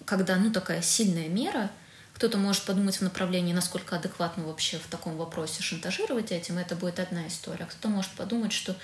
когда, 0.05 0.35
ну, 0.35 0.51
такая 0.51 0.81
сильная 0.83 1.27
мера, 1.29 1.71
кто-то 2.13 2.37
может 2.37 2.63
подумать 2.63 2.97
в 2.97 3.01
направлении, 3.01 3.53
насколько 3.53 3.95
адекватно 3.95 4.43
вообще 4.45 4.77
в 4.77 4.85
таком 4.85 5.17
вопросе 5.17 5.63
шантажировать 5.63 6.31
этим, 6.31 6.59
это 6.59 6.75
будет 6.75 6.99
одна 6.99 7.27
история. 7.27 7.63
А 7.63 7.67
кто-то 7.67 7.87
может 7.89 8.11
подумать, 8.11 8.53
что 8.53 8.75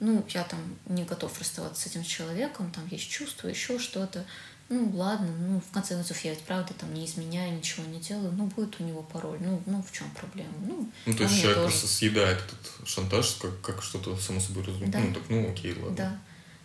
ну, 0.00 0.24
я 0.30 0.42
там 0.42 0.58
не 0.86 1.04
готов 1.04 1.38
расставаться 1.38 1.82
с 1.82 1.86
этим 1.86 2.02
человеком, 2.02 2.72
там 2.72 2.86
есть 2.88 3.08
чувства, 3.08 3.46
еще 3.46 3.78
что-то 3.78 4.24
ну 4.72 4.90
ладно, 4.94 5.28
ну 5.48 5.60
в 5.60 5.72
конце 5.72 5.94
концов 5.94 6.18
я 6.24 6.30
ведь 6.30 6.42
правда 6.42 6.72
там 6.74 6.92
не 6.94 7.04
изменяю, 7.04 7.54
ничего 7.54 7.84
не 7.86 8.00
делаю, 8.00 8.32
ну 8.32 8.46
будет 8.46 8.80
у 8.80 8.84
него 8.84 9.02
пароль, 9.02 9.38
ну, 9.40 9.62
ну 9.66 9.82
в 9.82 9.92
чем 9.92 10.10
проблема? 10.10 10.52
Ну, 10.66 10.90
ну 11.06 11.14
то 11.14 11.24
есть 11.24 11.36
человек 11.36 11.58
тоже. 11.58 11.68
просто 11.68 11.86
съедает 11.88 12.38
этот 12.38 12.88
шантаж 12.88 13.36
как, 13.40 13.60
как 13.60 13.82
что-то 13.82 14.16
само 14.16 14.40
собой 14.40 14.64
разумеется. 14.64 14.98
Да. 14.98 15.04
Ну 15.04 15.14
так, 15.14 15.22
ну 15.28 15.50
окей, 15.50 15.74
ладно. 15.74 15.96
Да. 15.96 16.18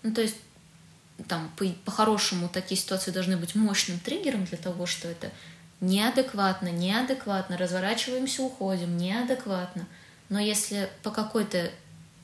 Ну 0.04 0.14
то 0.14 0.22
есть 0.22 0.36
там 1.28 1.52
по- 1.58 1.66
по-хорошему 1.86 2.48
такие 2.48 2.80
ситуации 2.80 3.12
должны 3.12 3.38
быть 3.38 3.56
мощным 3.56 4.00
триггером 4.00 4.46
для 4.46 4.58
того, 4.58 4.86
что 4.86 5.08
это 5.08 5.32
неадекватно, 5.82 6.70
неадекватно, 6.70 7.58
разворачиваемся, 7.58 8.44
уходим, 8.44 8.98
неадекватно. 8.98 9.88
Но 10.30 10.40
если 10.40 10.90
по 11.04 11.12
какой-то 11.12 11.72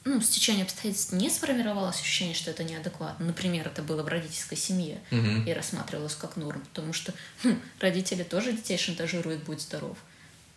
ну, 0.06 0.20
с 0.20 0.30
течением 0.30 0.66
обстоятельств 0.66 1.14
не 1.14 1.30
сформировалось 1.30 2.00
ощущение, 2.00 2.36
что 2.36 2.52
это 2.52 2.64
неадекватно. 2.64 3.26
Например, 3.26 3.68
это 3.68 3.82
было 3.82 4.04
в 4.04 4.08
родительской 4.08 4.58
семье 4.58 5.00
угу. 5.12 5.44
и 5.48 5.54
рассматривалось 5.54 6.16
как 6.16 6.36
норм, 6.36 6.62
потому 6.74 6.94
что 6.94 7.14
ну, 7.44 7.58
родители 7.80 8.24
тоже 8.24 8.52
детей 8.52 8.78
шантажируют, 8.78 9.44
будь 9.44 9.62
здоров. 9.62 9.98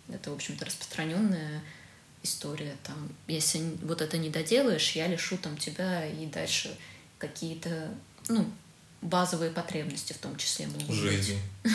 Это, 0.09 0.31
в 0.31 0.35
общем-то, 0.35 0.65
распространенная 0.65 1.63
история. 2.23 2.77
Там, 2.83 3.09
если 3.29 3.61
вот 3.83 4.03
это 4.03 4.19
не 4.19 4.31
доделаешь, 4.31 4.93
я 4.93 5.07
лишу 5.07 5.37
там 5.37 5.57
тебя 5.57 6.07
и 6.07 6.27
дальше 6.27 6.77
какие-то, 7.19 7.95
ну, 8.29 8.51
базовые 9.01 9.51
потребности 9.51 10.13
в 10.13 10.19
том 10.19 10.37
числе 10.37 10.67
могут 10.67 10.95
Жизнь. 10.95 11.39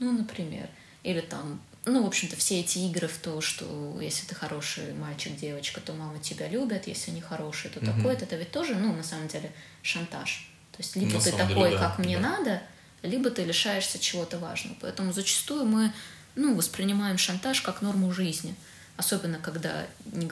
Ну, 0.00 0.10
например. 0.10 0.68
Или 1.04 1.20
там 1.20 1.62
ну, 1.86 2.02
в 2.02 2.06
общем-то, 2.06 2.36
все 2.36 2.60
эти 2.60 2.78
игры 2.78 3.08
в 3.08 3.18
то, 3.18 3.40
что 3.40 3.98
если 4.00 4.26
ты 4.26 4.34
хороший 4.34 4.94
мальчик, 4.94 5.36
девочка, 5.36 5.80
то 5.80 5.92
мама 5.92 6.18
тебя 6.18 6.48
любит, 6.48 6.86
если 6.86 7.10
не 7.10 7.20
хороший, 7.20 7.70
то 7.70 7.80
угу. 7.80 7.86
такой, 7.86 8.14
это 8.14 8.36
ведь 8.36 8.50
тоже, 8.52 8.74
ну, 8.74 8.94
на 8.94 9.02
самом 9.02 9.28
деле, 9.28 9.52
шантаж. 9.82 10.50
То 10.72 10.78
есть 10.82 10.96
либо 10.96 11.14
на 11.14 11.20
ты 11.20 11.32
такой, 11.32 11.54
деле, 11.54 11.70
да, 11.70 11.78
как 11.78 11.98
мне 11.98 12.18
да. 12.18 12.30
надо, 12.30 12.62
либо 13.02 13.30
ты 13.30 13.44
лишаешься 13.44 13.98
чего-то 13.98 14.38
важного. 14.38 14.76
Поэтому 14.80 15.12
зачастую 15.12 15.66
мы, 15.66 15.92
ну, 16.36 16.54
воспринимаем 16.54 17.18
шантаж 17.18 17.60
как 17.60 17.82
норму 17.82 18.12
жизни. 18.12 18.54
Особенно, 18.96 19.38
когда 19.38 19.86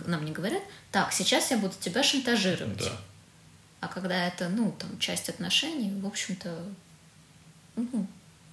нам 0.06 0.24
не 0.24 0.32
говорят, 0.32 0.62
так, 0.90 1.12
сейчас 1.12 1.50
я 1.50 1.58
буду 1.58 1.74
тебя 1.78 2.02
шантажировать. 2.02 2.78
Да. 2.78 2.96
А 3.80 3.88
когда 3.88 4.26
это, 4.26 4.48
ну, 4.48 4.74
там, 4.78 4.98
часть 4.98 5.28
отношений, 5.28 6.00
в 6.00 6.06
общем-то, 6.06 6.64
ну, 7.76 8.06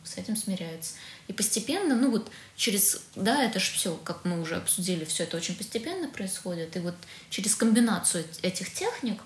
с 0.10 0.18
этим 0.18 0.36
смиряется. 0.36 0.96
И 1.28 1.34
постепенно, 1.34 1.96
ну 1.96 2.12
вот 2.12 2.32
через, 2.56 3.02
да, 3.16 3.44
это 3.44 3.60
же 3.60 3.72
все, 3.72 3.96
как 4.04 4.26
мы 4.26 4.42
уже 4.42 4.56
обсудили, 4.56 5.06
все 5.06 5.24
это 5.24 5.38
очень 5.38 5.56
постепенно 5.56 6.10
происходит. 6.10 6.76
И 6.76 6.80
вот 6.80 6.96
через 7.30 7.56
комбинацию 7.56 8.26
этих 8.42 8.74
техник, 8.74 9.22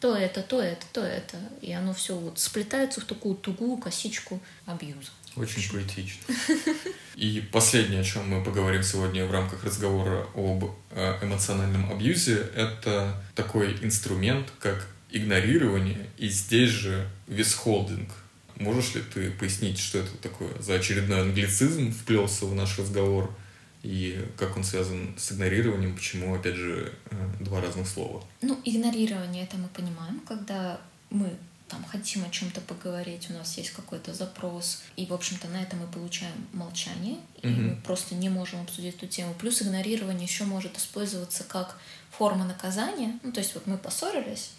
то 0.00 0.14
это, 0.14 0.42
то 0.42 0.62
это, 0.62 0.86
то 0.92 1.00
это, 1.00 1.38
и 1.60 1.72
оно 1.72 1.92
все 1.92 2.16
вот 2.16 2.38
сплетается 2.38 3.00
в 3.00 3.04
такую 3.04 3.34
тугую 3.34 3.78
косичку 3.78 4.40
абьюза. 4.66 5.10
Очень 5.34 5.70
поэтично. 5.70 6.34
И 7.16 7.40
последнее, 7.40 8.02
о 8.02 8.04
чем 8.04 8.28
мы 8.28 8.44
поговорим 8.44 8.82
сегодня 8.82 9.26
в 9.26 9.32
рамках 9.32 9.64
разговора 9.64 10.26
об 10.34 10.64
э, 10.90 11.18
эмоциональном 11.20 11.90
абьюзе, 11.90 12.48
это 12.54 13.20
такой 13.34 13.76
инструмент, 13.82 14.52
как 14.60 14.86
игнорирование 15.10 16.06
и 16.16 16.28
здесь 16.28 16.70
же 16.70 17.08
висхолдинг– 17.26 18.12
Можешь 18.58 18.94
ли 18.94 19.02
ты 19.02 19.30
пояснить, 19.30 19.78
что 19.78 19.98
это 19.98 20.16
такое 20.16 20.50
за 20.60 20.74
очередной 20.74 21.22
англицизм 21.22 21.92
вплелся 21.92 22.46
в 22.46 22.54
наш 22.54 22.78
разговор 22.78 23.34
и 23.82 24.26
как 24.36 24.56
он 24.56 24.64
связан 24.64 25.14
с 25.16 25.32
игнорированием, 25.32 25.94
почему, 25.94 26.34
опять 26.34 26.56
же, 26.56 26.92
э, 27.10 27.30
два 27.40 27.60
разных 27.60 27.86
слова? 27.86 28.24
Ну, 28.42 28.60
игнорирование 28.64 29.44
это 29.44 29.56
мы 29.56 29.68
понимаем, 29.68 30.20
когда 30.26 30.80
мы 31.10 31.32
там 31.68 31.84
хотим 31.84 32.24
о 32.24 32.30
чем-то 32.30 32.60
поговорить, 32.62 33.28
у 33.30 33.34
нас 33.34 33.56
есть 33.56 33.70
какой-то 33.70 34.14
запрос, 34.14 34.82
и, 34.96 35.06
в 35.06 35.12
общем-то, 35.12 35.48
на 35.48 35.62
это 35.62 35.76
мы 35.76 35.86
получаем 35.86 36.34
молчание, 36.52 37.18
и 37.42 37.48
угу. 37.48 37.60
мы 37.60 37.76
просто 37.76 38.14
не 38.14 38.28
можем 38.28 38.62
обсудить 38.62 38.96
эту 38.96 39.06
тему. 39.06 39.34
Плюс 39.38 39.62
игнорирование 39.62 40.26
еще 40.26 40.44
может 40.44 40.76
использоваться 40.76 41.44
как 41.44 41.78
форма 42.10 42.44
наказания. 42.44 43.18
Ну, 43.22 43.32
то 43.32 43.40
есть 43.40 43.54
вот 43.54 43.66
мы 43.66 43.76
поссорились, 43.76 44.50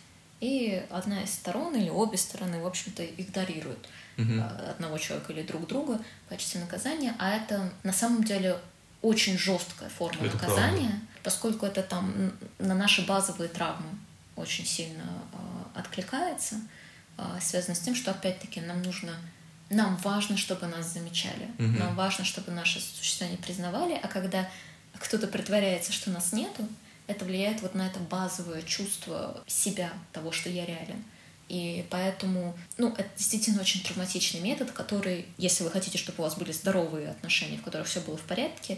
и 0.42 0.86
одна 0.90 1.24
из 1.24 1.34
сторон 1.34 1.76
или 1.76 1.90
обе 1.90 2.18
стороны, 2.18 2.60
в 2.60 2.68
общем-то, 2.68 3.06
игнорируют 3.06 3.90
угу. 4.18 4.42
одного 4.70 4.98
человека 4.98 5.34
или 5.34 5.44
друг 5.44 5.68
друга 5.68 6.00
в 6.26 6.30
качестве 6.30 6.62
наказания, 6.62 7.16
а 7.20 7.32
это 7.32 7.72
на 7.84 7.94
самом 7.94 8.24
деле 8.24 8.58
очень 9.02 9.38
жесткая 9.38 9.90
форма 9.90 10.26
это 10.26 10.36
наказания, 10.36 10.90
правда. 10.90 11.08
поскольку 11.24 11.66
это 11.66 11.84
там 11.84 12.32
на 12.58 12.76
наши 12.76 13.06
базовые 13.06 13.50
травмы 13.50 13.90
очень 14.36 14.66
сильно 14.66 15.04
э, 15.04 15.80
откликается, 15.80 16.56
э, 17.18 17.24
связано 17.42 17.76
с 17.76 17.80
тем, 17.80 17.96
что 17.96 18.12
опять-таки 18.12 18.62
нам 18.62 18.82
нужно 18.82 19.14
нам 19.70 19.98
важно, 19.98 20.36
чтобы 20.36 20.66
нас 20.66 20.94
замечали, 20.94 21.48
угу. 21.60 21.78
нам 21.78 21.96
важно, 21.96 22.26
чтобы 22.26 22.52
наше 22.52 22.80
существование 22.80 23.42
признавали, 23.42 24.00
а 24.02 24.08
когда 24.08 24.50
кто-то 24.98 25.28
притворяется, 25.28 25.92
что 25.92 26.10
нас 26.10 26.34
нету, 26.34 26.68
это 27.10 27.26
влияет 27.26 27.62
вот 27.62 27.74
на 27.76 27.88
это 27.88 28.00
базовое 28.00 28.62
чувство 28.62 29.44
себя, 29.48 29.92
того, 30.14 30.32
что 30.32 30.50
я 30.50 30.66
реален. 30.66 31.04
И 31.48 31.84
поэтому, 31.90 32.56
ну, 32.78 32.94
это 32.96 33.10
действительно 33.18 33.62
очень 33.62 33.82
травматичный 33.82 34.40
метод, 34.40 34.72
который, 34.72 35.26
если 35.38 35.64
вы 35.64 35.72
хотите, 35.72 35.98
чтобы 35.98 36.20
у 36.20 36.22
вас 36.22 36.38
были 36.38 36.52
здоровые 36.52 37.10
отношения, 37.10 37.58
в 37.58 37.64
которых 37.64 37.88
все 37.88 38.02
было 38.02 38.16
в 38.16 38.22
порядке, 38.22 38.78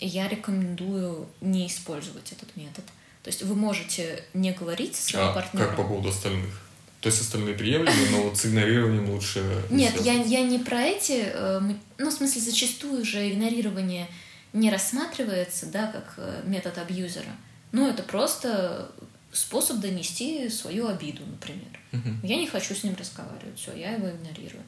я 0.00 0.26
рекомендую 0.26 1.28
не 1.42 1.66
использовать 1.66 2.32
этот 2.32 2.56
метод. 2.56 2.84
То 3.22 3.28
есть 3.28 3.42
вы 3.42 3.54
можете 3.54 4.24
не 4.32 4.52
говорить 4.52 4.96
со 4.96 5.10
своим 5.10 5.26
а 5.28 5.32
партнером. 5.34 5.68
Как 5.68 5.76
по 5.76 5.84
поводу 5.84 6.08
остальных? 6.08 6.62
То 7.02 7.10
есть 7.10 7.20
остальные 7.20 7.54
приемлемы, 7.54 8.10
но 8.10 8.22
вот 8.22 8.38
с 8.38 8.46
игнорированием 8.46 9.10
лучше... 9.10 9.44
Нет, 9.68 10.00
я, 10.00 10.14
я 10.14 10.42
не 10.42 10.58
про 10.58 10.80
эти... 10.80 11.24
Э, 11.26 11.60
ну, 11.98 12.10
в 12.10 12.12
смысле, 12.12 12.40
зачастую 12.40 13.04
же 13.04 13.30
игнорирование 13.30 14.08
не 14.54 14.70
рассматривается, 14.70 15.66
да, 15.66 15.88
как 15.88 16.14
э, 16.16 16.42
метод 16.46 16.78
абьюзера. 16.78 17.30
Ну, 17.72 17.88
это 17.88 18.02
просто 18.02 18.90
способ 19.32 19.80
донести 19.80 20.48
свою 20.48 20.88
обиду, 20.88 21.24
например. 21.26 21.80
Угу. 21.92 22.26
Я 22.26 22.36
не 22.36 22.46
хочу 22.46 22.74
с 22.74 22.84
ним 22.84 22.94
разговаривать, 22.94 23.58
все, 23.58 23.74
я 23.74 23.92
его 23.92 24.10
игнорирую. 24.10 24.62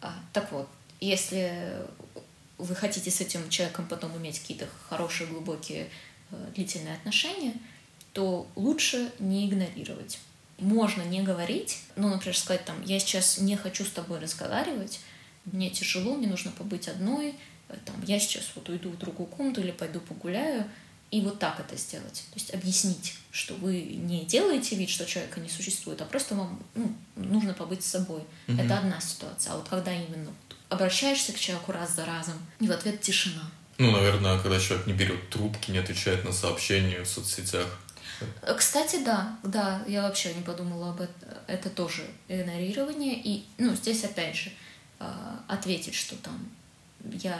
А, 0.00 0.14
так 0.32 0.50
вот, 0.52 0.68
если 1.00 1.86
вы 2.58 2.74
хотите 2.74 3.10
с 3.10 3.20
этим 3.20 3.48
человеком 3.50 3.86
потом 3.88 4.16
иметь 4.16 4.40
какие-то 4.40 4.66
хорошие, 4.88 5.26
глубокие, 5.26 5.88
э, 6.30 6.50
длительные 6.54 6.94
отношения, 6.94 7.54
то 8.12 8.46
лучше 8.56 9.12
не 9.18 9.46
игнорировать. 9.48 10.18
Можно 10.58 11.02
не 11.02 11.22
говорить, 11.22 11.80
ну, 11.96 12.08
например, 12.08 12.36
сказать 12.36 12.64
там, 12.64 12.82
я 12.82 12.98
сейчас 12.98 13.38
не 13.38 13.56
хочу 13.56 13.84
с 13.84 13.90
тобой 13.90 14.20
разговаривать, 14.20 15.00
мне 15.44 15.70
тяжело, 15.70 16.14
мне 16.14 16.26
нужно 16.26 16.50
побыть 16.50 16.88
одной, 16.88 17.34
э, 17.68 17.76
там, 17.84 18.02
я 18.06 18.18
сейчас 18.18 18.50
вот 18.54 18.68
уйду 18.68 18.90
в 18.90 18.98
другую 18.98 19.26
комнату 19.26 19.60
или 19.60 19.70
пойду 19.70 20.00
погуляю, 20.00 20.64
и 21.16 21.20
вот 21.22 21.38
так 21.38 21.58
это 21.58 21.76
сделать. 21.76 22.24
То 22.30 22.34
есть 22.34 22.52
объяснить, 22.52 23.14
что 23.30 23.54
вы 23.54 23.80
не 23.80 24.26
делаете 24.26 24.76
вид, 24.76 24.90
что 24.90 25.06
человека 25.06 25.40
не 25.40 25.48
существует, 25.48 26.02
а 26.02 26.04
просто 26.04 26.34
вам 26.34 26.62
ну, 26.74 26.94
нужно 27.16 27.54
побыть 27.54 27.82
с 27.82 27.86
собой. 27.86 28.20
Mm-hmm. 28.46 28.62
Это 28.62 28.78
одна 28.78 29.00
ситуация. 29.00 29.54
А 29.54 29.56
вот 29.56 29.66
когда 29.66 29.94
именно 29.94 30.30
обращаешься 30.68 31.32
к 31.32 31.38
человеку 31.38 31.72
раз 31.72 31.94
за 31.94 32.04
разом, 32.04 32.34
и 32.60 32.68
в 32.68 32.70
ответ 32.70 33.00
тишина. 33.00 33.50
Ну, 33.78 33.92
наверное, 33.92 34.38
когда 34.40 34.60
человек 34.60 34.86
не 34.86 34.92
берет 34.92 35.30
трубки, 35.30 35.70
не 35.70 35.78
отвечает 35.78 36.22
на 36.26 36.32
сообщения 36.32 37.02
в 37.02 37.08
соцсетях. 37.08 37.66
Кстати, 38.58 39.02
да, 39.02 39.38
да, 39.42 39.82
я 39.88 40.02
вообще 40.02 40.34
не 40.34 40.42
подумала 40.42 40.90
об 40.90 41.00
этом. 41.00 41.30
Это 41.46 41.70
тоже 41.70 42.04
игнорирование. 42.28 43.18
И, 43.22 43.46
ну, 43.56 43.74
здесь 43.74 44.04
опять 44.04 44.36
же, 44.36 44.52
а, 44.98 45.40
ответить, 45.48 45.94
что 45.94 46.14
там 46.16 46.38
я 47.12 47.38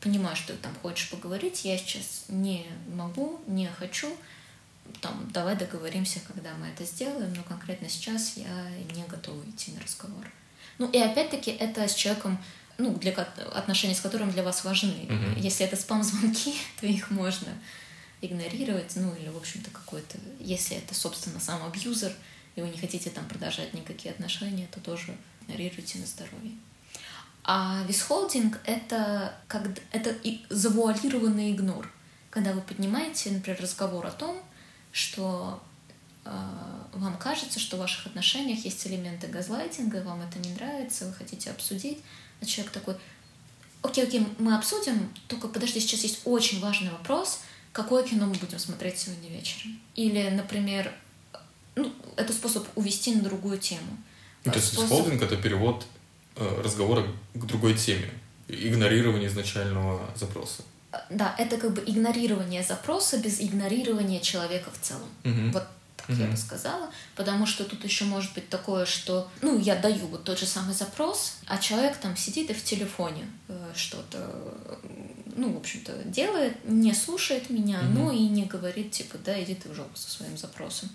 понимаю, 0.00 0.36
что 0.36 0.52
ты 0.52 0.58
там 0.58 0.74
хочешь 0.82 1.10
поговорить, 1.10 1.64
я 1.64 1.76
сейчас 1.78 2.24
не 2.28 2.66
могу, 2.88 3.40
не 3.46 3.68
хочу, 3.68 4.08
там, 5.00 5.28
давай 5.32 5.56
договоримся, 5.56 6.20
когда 6.26 6.54
мы 6.54 6.68
это 6.68 6.84
сделаем, 6.84 7.32
но 7.34 7.42
конкретно 7.42 7.88
сейчас 7.88 8.36
я 8.36 8.70
не 8.94 9.04
готова 9.04 9.42
идти 9.48 9.72
на 9.72 9.80
разговор. 9.80 10.30
Ну 10.78 10.88
и 10.90 10.98
опять-таки 10.98 11.50
это 11.50 11.86
с 11.86 11.94
человеком, 11.94 12.38
ну, 12.78 12.94
для 12.94 13.12
отношений 13.12 13.94
с 13.94 14.00
которым 14.00 14.30
для 14.30 14.42
вас 14.42 14.64
важны. 14.64 15.06
Mm-hmm. 15.08 15.40
Если 15.40 15.66
это 15.66 15.76
спам-звонки, 15.76 16.54
то 16.80 16.86
их 16.86 17.10
можно 17.10 17.48
игнорировать, 18.20 18.92
ну 18.96 19.14
или, 19.14 19.28
в 19.28 19.36
общем-то, 19.36 19.70
какой-то... 19.70 20.18
Если 20.40 20.76
это, 20.76 20.94
собственно, 20.94 21.40
сам 21.40 21.64
абьюзер, 21.64 22.12
и 22.56 22.60
вы 22.60 22.68
не 22.68 22.78
хотите 22.78 23.10
там 23.10 23.24
продолжать 23.26 23.74
никакие 23.74 24.12
отношения, 24.12 24.66
то 24.72 24.80
тоже 24.80 25.16
игнорируйте 25.42 25.98
на 25.98 26.06
здоровье. 26.06 26.52
А 27.50 27.82
висхолдинг— 27.88 28.60
это, 28.64 29.34
как, 29.46 29.62
это 29.90 30.14
и 30.22 30.42
завуалированный 30.50 31.52
игнор. 31.52 31.90
Когда 32.28 32.52
вы 32.52 32.60
поднимаете, 32.60 33.30
например, 33.30 33.58
разговор 33.62 34.04
о 34.04 34.10
том, 34.10 34.38
что 34.92 35.58
э, 36.26 36.30
вам 36.92 37.16
кажется, 37.16 37.58
что 37.58 37.78
в 37.78 37.80
ваших 37.80 38.08
отношениях 38.08 38.66
есть 38.66 38.86
элементы 38.86 39.28
газлайтинга, 39.28 40.02
вам 40.02 40.20
это 40.20 40.38
не 40.40 40.52
нравится, 40.52 41.06
вы 41.06 41.14
хотите 41.14 41.50
обсудить, 41.50 42.00
а 42.42 42.44
человек 42.44 42.70
такой, 42.70 42.96
окей, 43.80 44.04
окей, 44.04 44.26
мы 44.38 44.54
обсудим, 44.54 45.10
только 45.26 45.48
подожди, 45.48 45.80
сейчас 45.80 46.00
есть 46.00 46.20
очень 46.26 46.60
важный 46.60 46.90
вопрос, 46.90 47.40
какое 47.72 48.02
кино 48.02 48.26
мы 48.26 48.34
будем 48.34 48.58
смотреть 48.58 48.98
сегодня 48.98 49.30
вечером? 49.30 49.80
Или, 49.94 50.28
например, 50.28 50.92
ну, 51.76 51.90
это 52.16 52.34
способ 52.34 52.68
увести 52.76 53.14
на 53.14 53.22
другую 53.22 53.56
тему. 53.56 53.96
Ну, 54.44 54.52
то 54.52 54.58
есть 54.58 54.74
способ... 54.74 55.06
это 55.22 55.36
перевод 55.38 55.86
разговора 56.62 57.04
к 57.34 57.44
другой 57.44 57.74
теме, 57.74 58.10
игнорирование 58.48 59.28
изначального 59.28 60.00
запроса. 60.16 60.62
Да, 61.10 61.34
это 61.38 61.58
как 61.58 61.74
бы 61.74 61.82
игнорирование 61.86 62.62
запроса 62.62 63.18
без 63.18 63.40
игнорирования 63.40 64.20
человека 64.20 64.70
в 64.70 64.80
целом. 64.80 65.08
Угу. 65.24 65.50
Вот 65.52 65.64
так 65.96 66.08
угу. 66.08 66.22
я 66.22 66.28
бы 66.28 66.36
сказала, 66.36 66.90
потому 67.14 67.44
что 67.44 67.64
тут 67.64 67.84
еще 67.84 68.04
может 68.04 68.32
быть 68.34 68.48
такое, 68.48 68.86
что, 68.86 69.28
ну, 69.42 69.58
я 69.58 69.76
даю 69.76 70.06
вот 70.06 70.24
тот 70.24 70.38
же 70.38 70.46
самый 70.46 70.74
запрос, 70.74 71.36
а 71.46 71.58
человек 71.58 71.96
там 71.98 72.16
сидит 72.16 72.50
и 72.50 72.54
в 72.54 72.64
телефоне 72.64 73.26
э, 73.48 73.72
что-то, 73.74 74.32
ну, 75.36 75.52
в 75.52 75.58
общем-то, 75.58 75.92
делает, 76.04 76.56
не 76.68 76.94
слушает 76.94 77.50
меня, 77.50 77.80
угу. 77.80 77.98
но 77.98 78.12
и 78.12 78.20
не 78.20 78.44
говорит, 78.44 78.92
типа, 78.92 79.18
да, 79.24 79.42
иди 79.42 79.54
ты 79.54 79.68
в 79.68 79.74
жопу 79.74 79.96
со 79.96 80.10
своим 80.10 80.38
запросом. 80.38 80.88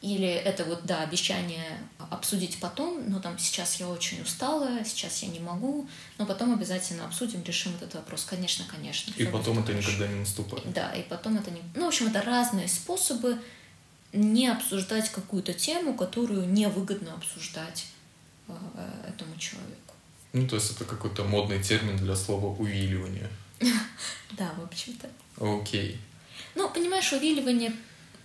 Или 0.00 0.28
это 0.28 0.64
вот, 0.64 0.84
да, 0.84 1.02
обещание 1.02 1.80
обсудить 2.10 2.60
потом, 2.60 3.10
но 3.10 3.18
там 3.18 3.36
сейчас 3.38 3.80
я 3.80 3.88
очень 3.88 4.22
устала, 4.22 4.84
сейчас 4.84 5.22
я 5.24 5.28
не 5.28 5.40
могу, 5.40 5.88
но 6.18 6.26
потом 6.26 6.54
обязательно 6.54 7.04
обсудим, 7.04 7.42
решим 7.42 7.74
этот 7.74 7.94
вопрос. 7.94 8.24
Конечно, 8.24 8.64
конечно. 8.70 9.12
И 9.16 9.26
потом 9.26 9.58
это 9.58 9.72
хорошо. 9.72 9.90
никогда 9.90 10.06
не 10.06 10.20
наступает. 10.20 10.72
Да, 10.72 10.92
и 10.92 11.02
потом 11.02 11.36
это 11.36 11.50
не... 11.50 11.60
Ну, 11.74 11.86
в 11.86 11.88
общем, 11.88 12.06
это 12.06 12.22
разные 12.22 12.68
способы 12.68 13.38
не 14.12 14.46
обсуждать 14.46 15.10
какую-то 15.10 15.52
тему, 15.52 15.94
которую 15.94 16.48
невыгодно 16.48 17.14
обсуждать 17.14 17.86
э, 18.46 18.52
этому 19.08 19.36
человеку. 19.36 19.94
Ну, 20.32 20.46
то 20.46 20.56
есть 20.56 20.70
это 20.70 20.84
какой-то 20.84 21.24
модный 21.24 21.62
термин 21.62 21.96
для 21.96 22.14
слова 22.14 22.56
увиливание. 22.56 23.28
Да, 24.32 24.52
в 24.56 24.62
общем-то. 24.62 25.08
Окей. 25.40 25.98
Ну, 26.54 26.68
понимаешь, 26.68 27.12
увиливание 27.12 27.72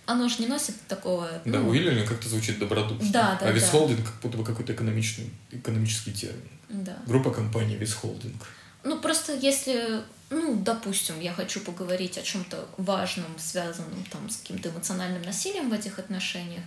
оно 0.06 0.28
же 0.28 0.36
не 0.40 0.46
носит 0.46 0.74
такого... 0.88 1.28
Да, 1.44 1.60
ну... 1.60 1.68
уильяминг 1.68 2.08
как-то 2.08 2.28
звучит 2.28 2.58
добродушно. 2.58 3.10
Да, 3.10 3.38
да, 3.40 3.46
А 3.46 3.50
висхолдинг 3.50 4.00
да. 4.00 4.06
как 4.06 4.20
будто 4.20 4.38
бы 4.38 4.44
какой-то 4.44 4.72
экономичный, 4.72 5.30
экономический 5.50 6.12
термин. 6.12 6.48
Да. 6.68 6.96
Группа 7.06 7.30
компаний 7.30 7.76
висхолдинг. 7.76 8.46
Ну, 8.82 8.98
просто 8.98 9.34
если, 9.34 10.02
ну, 10.30 10.56
допустим, 10.62 11.18
я 11.20 11.32
хочу 11.32 11.60
поговорить 11.60 12.18
о 12.18 12.22
чем-то 12.22 12.68
важном, 12.76 13.38
связанном 13.38 14.04
там 14.10 14.28
с 14.28 14.36
каким-то 14.36 14.68
эмоциональным 14.68 15.22
насилием 15.22 15.70
в 15.70 15.72
этих 15.72 15.98
отношениях, 15.98 16.62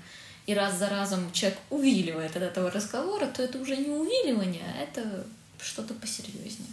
и 0.47 0.53
раз 0.53 0.79
за 0.79 0.89
разом 0.89 1.31
человек 1.31 1.59
увиливает 1.69 2.35
от 2.35 2.41
этого 2.41 2.71
разговора, 2.71 3.27
то 3.27 3.43
это 3.43 3.59
уже 3.59 3.75
не 3.75 3.89
увиливание, 3.89 4.63
а 4.75 4.81
это 4.81 5.25
что-то 5.61 5.93
посерьезнее. 5.93 6.69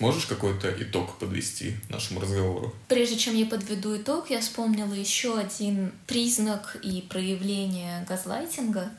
Можешь 0.00 0.26
какой-то 0.26 0.70
итог 0.82 1.18
подвести 1.18 1.76
нашему 1.88 2.20
разговору? 2.20 2.74
Прежде 2.88 3.16
чем 3.16 3.36
я 3.36 3.46
подведу 3.46 3.96
итог, 3.96 4.30
я 4.30 4.40
вспомнила 4.40 4.92
еще 4.92 5.38
один 5.38 5.92
признак 6.06 6.76
и 6.82 7.00
проявление 7.02 8.04
газлайтинга, 8.08 8.90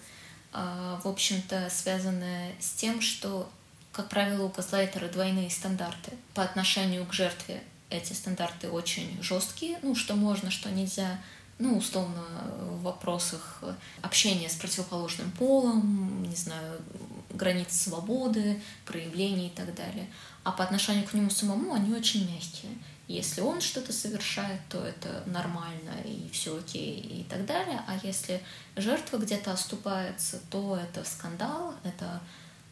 а, 0.54 1.02
в 1.04 1.08
общем-то, 1.08 1.70
связанное 1.70 2.54
с 2.60 2.72
тем, 2.72 3.02
что, 3.02 3.50
как 3.91 4.08
правило, 4.08 4.46
у 4.46 4.50
газлайтера 4.50 5.08
двойные 5.10 5.50
стандарты. 5.50 6.14
По 6.34 6.43
отношению 6.43 7.06
к 7.06 7.14
жертве 7.14 7.62
эти 7.89 8.14
стандарты 8.14 8.70
очень 8.70 9.22
жесткие, 9.22 9.80
ну, 9.82 9.96
что 9.96 10.16
можно, 10.16 10.50
что 10.50 10.72
нельзя, 10.72 11.20
ну, 11.58 11.78
условно, 11.78 12.24
в 12.70 12.84
вопросах 12.84 13.64
общения 14.01 14.49
с 14.49 14.56
противоположным 14.56 15.32
полом, 15.32 16.24
не 16.24 16.36
знаю, 16.36 16.82
границ 17.30 17.68
свободы, 17.72 18.62
проявлений 18.86 19.47
и 19.47 19.51
так 19.51 19.74
далее 19.76 20.08
а 20.45 20.51
по 20.51 20.64
отношению 20.64 21.06
к 21.06 21.14
нему 21.14 21.30
самому 21.32 21.74
они 21.74 21.91
очень 21.91 22.32
мягкие. 22.32 22.72
Если 23.08 23.41
он 23.41 23.62
что-то 23.62 23.91
совершает, 23.91 24.62
то 24.70 24.78
это 24.80 25.24
нормально 25.26 25.91
и 26.06 26.30
все 26.32 26.58
окей 26.58 26.99
и 26.99 27.24
так 27.24 27.45
далее. 27.47 27.82
А 27.88 27.97
если 28.03 28.41
жертва 28.76 29.18
где-то 29.18 29.51
оступается, 29.51 30.39
то 30.51 30.78
это 30.78 31.03
скандал, 31.03 31.74
это 31.84 32.22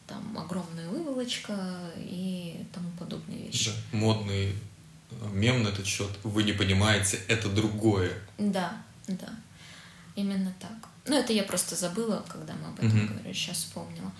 там 0.06 0.38
огромная 0.38 0.88
выволочка 0.88 1.56
и 1.96 2.64
тому 2.72 2.90
подобные 2.96 3.46
вещи. 3.46 3.72
Да. 3.92 3.98
Модный 3.98 4.54
мем 5.32 5.62
на 5.62 5.68
этот 5.68 5.86
счет. 5.86 6.10
Вы 6.22 6.42
не 6.44 6.52
понимаете, 6.52 7.20
это 7.28 7.48
другое. 7.48 8.12
Да, 8.38 8.82
да. 9.06 9.28
Именно 10.16 10.52
так. 10.60 10.90
Ну, 11.06 11.18
это 11.18 11.32
я 11.32 11.42
просто 11.42 11.76
забыла, 11.76 12.24
когда 12.28 12.54
мы 12.54 12.68
об 12.68 12.78
этом 12.78 13.04
угу. 13.04 13.12
говорили, 13.12 13.32
сейчас 13.32 13.58
вспомнила. 13.58 14.10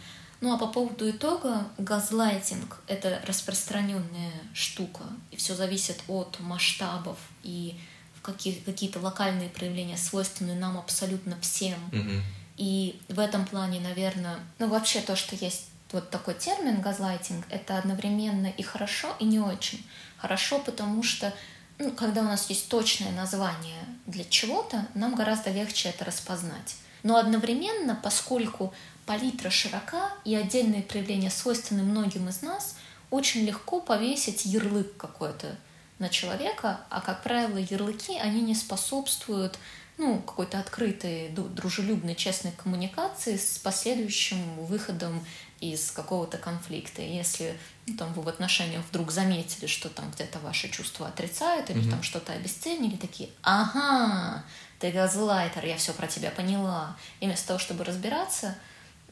Ну 0.40 0.52
а 0.52 0.58
по 0.58 0.66
поводу 0.66 1.08
итога, 1.08 1.66
газлайтинг— 1.78 2.80
это 2.86 3.22
распространенная 3.26 4.32
штука, 4.52 5.04
и 5.30 5.36
все 5.36 5.54
зависит 5.54 6.02
от 6.06 6.38
масштабов 6.40 7.16
и 7.42 7.78
какие, 8.20 8.54
какие-то 8.54 9.00
локальные 9.00 9.48
проявления 9.48 9.96
свойственны 9.96 10.54
нам 10.54 10.76
абсолютно 10.76 11.40
всем. 11.40 11.78
Mm-hmm. 11.92 12.20
И 12.56 13.00
в 13.08 13.18
этом 13.20 13.46
плане, 13.46 13.80
наверное, 13.80 14.38
ну 14.58 14.68
вообще 14.68 15.00
то, 15.00 15.16
что 15.16 15.34
есть 15.36 15.68
вот 15.94 16.10
такой 16.10 16.34
термин 16.34 16.80
газлайтинг, 16.80 17.46
это 17.50 17.78
одновременно 17.78 18.48
и 18.48 18.62
хорошо, 18.62 19.14
и 19.20 19.24
не 19.24 19.38
очень. 19.38 19.86
Хорошо, 20.18 20.58
потому 20.58 21.02
что 21.02 21.32
ну, 21.78 21.92
когда 21.92 22.20
у 22.20 22.24
нас 22.24 22.50
есть 22.50 22.68
точное 22.68 23.12
название 23.12 23.84
для 24.06 24.24
чего-то, 24.24 24.86
нам 24.94 25.14
гораздо 25.14 25.50
легче 25.50 25.88
это 25.88 26.04
распознать. 26.04 26.76
Но 27.02 27.16
одновременно, 27.16 27.98
поскольку 28.00 28.74
палитра 29.06 29.50
широка 29.50 30.10
и 30.24 30.34
отдельные 30.34 30.82
проявления 30.82 31.30
свойственны 31.30 31.82
многим 31.82 32.28
из 32.28 32.42
нас, 32.42 32.76
очень 33.10 33.44
легко 33.44 33.80
повесить 33.80 34.44
ярлык 34.46 34.96
какой-то 34.96 35.56
на 35.98 36.08
человека, 36.08 36.80
а, 36.90 37.00
как 37.00 37.22
правило, 37.22 37.58
ярлыки, 37.58 38.18
они 38.18 38.40
не 38.40 38.54
способствуют 38.54 39.58
ну, 39.96 40.18
какой-то 40.18 40.58
открытой, 40.58 41.28
дружелюбной, 41.28 42.16
честной 42.16 42.50
коммуникации 42.52 43.36
с 43.36 43.58
последующим 43.58 44.56
выходом 44.64 45.24
из 45.60 45.90
какого-то 45.90 46.38
конфликта. 46.38 47.02
Если 47.02 47.56
ну, 47.86 47.96
там, 47.96 48.12
вы 48.12 48.22
в 48.22 48.28
отношениях 48.28 48.84
вдруг 48.90 49.10
заметили, 49.10 49.66
что 49.66 49.88
там 49.88 50.10
где-то 50.10 50.38
ваши 50.40 50.68
чувства 50.68 51.08
отрицают 51.08 51.70
или 51.70 51.82
mm-hmm. 51.82 51.90
там 51.90 52.02
что-то 52.02 52.32
обесценили, 52.32 52.96
такие 52.96 53.30
«Ага, 53.42 54.44
ты 54.78 54.90
газлайтер, 54.90 55.64
я 55.64 55.76
все 55.76 55.92
про 55.92 56.06
тебя 56.06 56.30
поняла». 56.30 56.96
И 57.20 57.26
вместо 57.26 57.48
того, 57.48 57.58
чтобы 57.58 57.84
разбираться, 57.84 58.56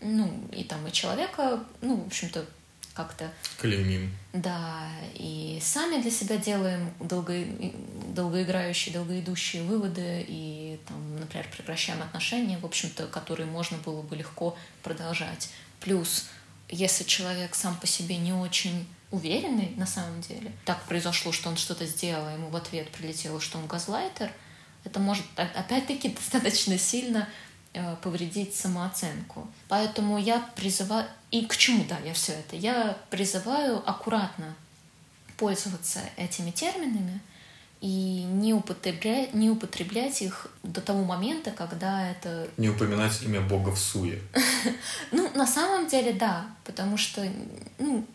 ну, 0.00 0.30
и 0.52 0.64
там 0.64 0.86
и 0.86 0.92
человека, 0.92 1.64
ну, 1.80 1.96
в 1.96 2.06
общем-то, 2.06 2.44
как-то... 2.94 3.30
Клеймим. 3.58 4.14
Да, 4.32 4.86
и 5.14 5.58
сами 5.62 6.00
для 6.00 6.10
себя 6.10 6.36
делаем 6.36 6.92
долго, 7.00 7.34
долгоиграющие, 8.08 8.92
долгоидущие 8.92 9.62
выводы 9.62 10.24
и, 10.28 10.78
там, 10.86 11.16
например, 11.18 11.46
прекращаем 11.56 12.02
отношения, 12.02 12.58
в 12.58 12.66
общем-то, 12.66 13.06
которые 13.06 13.46
можно 13.46 13.78
было 13.78 14.02
бы 14.02 14.16
легко 14.16 14.56
продолжать. 14.82 15.50
Плюс, 15.82 16.26
если 16.68 17.04
человек 17.04 17.54
сам 17.54 17.76
по 17.76 17.86
себе 17.86 18.16
не 18.16 18.32
очень 18.32 18.86
уверенный 19.10 19.74
на 19.76 19.86
самом 19.86 20.20
деле, 20.22 20.52
так 20.64 20.82
произошло, 20.84 21.32
что 21.32 21.48
он 21.50 21.56
что-то 21.56 21.86
сделал, 21.86 22.28
ему 22.30 22.48
в 22.48 22.56
ответ 22.56 22.90
прилетело, 22.90 23.40
что 23.40 23.58
он 23.58 23.66
газлайтер, 23.66 24.32
это 24.84 25.00
может 25.00 25.24
опять-таки 25.36 26.08
достаточно 26.16 26.78
сильно 26.78 27.28
Э, 27.74 27.96
повредить 28.02 28.54
самооценку. 28.54 29.48
Поэтому 29.68 30.18
я 30.18 30.40
призываю... 30.56 31.06
И 31.30 31.46
к 31.46 31.56
чему, 31.56 31.84
да, 31.88 31.98
я 32.04 32.12
все 32.12 32.32
это? 32.32 32.54
Я 32.54 32.98
призываю 33.08 33.82
аккуратно 33.88 34.54
пользоваться 35.38 36.00
этими 36.18 36.50
терминами 36.50 37.18
и 37.82 38.22
не 38.22 38.54
употреблять, 38.54 39.34
не 39.34 39.50
употреблять 39.50 40.22
их 40.22 40.46
до 40.62 40.80
того 40.80 41.02
момента, 41.02 41.50
когда 41.50 42.08
это... 42.12 42.48
Не 42.56 42.68
упоминать 42.68 43.20
имя 43.22 43.40
Бога 43.40 43.70
в 43.70 43.78
суе. 43.78 44.22
Ну, 45.10 45.28
на 45.34 45.46
самом 45.46 45.88
деле, 45.88 46.12
да, 46.12 46.46
потому 46.64 46.96
что, 46.96 47.28
ну, 47.80 48.06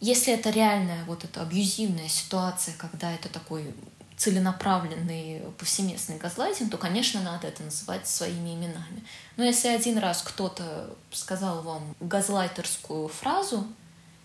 если 0.00 0.34
это 0.34 0.50
реальная 0.50 1.02
вот 1.06 1.24
эта 1.24 1.40
абьюзивная 1.40 2.08
ситуация, 2.08 2.74
когда 2.76 3.10
это 3.10 3.30
такой 3.30 3.74
целенаправленный 4.18 5.40
повсеместный 5.58 6.18
газлайтинг, 6.18 6.70
то, 6.70 6.76
конечно, 6.76 7.22
надо 7.22 7.48
это 7.48 7.62
называть 7.62 8.06
своими 8.06 8.54
именами. 8.54 9.02
Но 9.38 9.44
если 9.44 9.68
один 9.68 9.96
раз 9.96 10.20
кто-то 10.20 10.94
сказал 11.10 11.62
вам 11.62 11.96
газлайтерскую 12.00 13.08
фразу, 13.08 13.66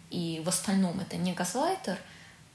и 0.10 0.42
в 0.44 0.50
остальном 0.50 1.00
это 1.00 1.16
не 1.16 1.32
газлайтер, 1.32 1.98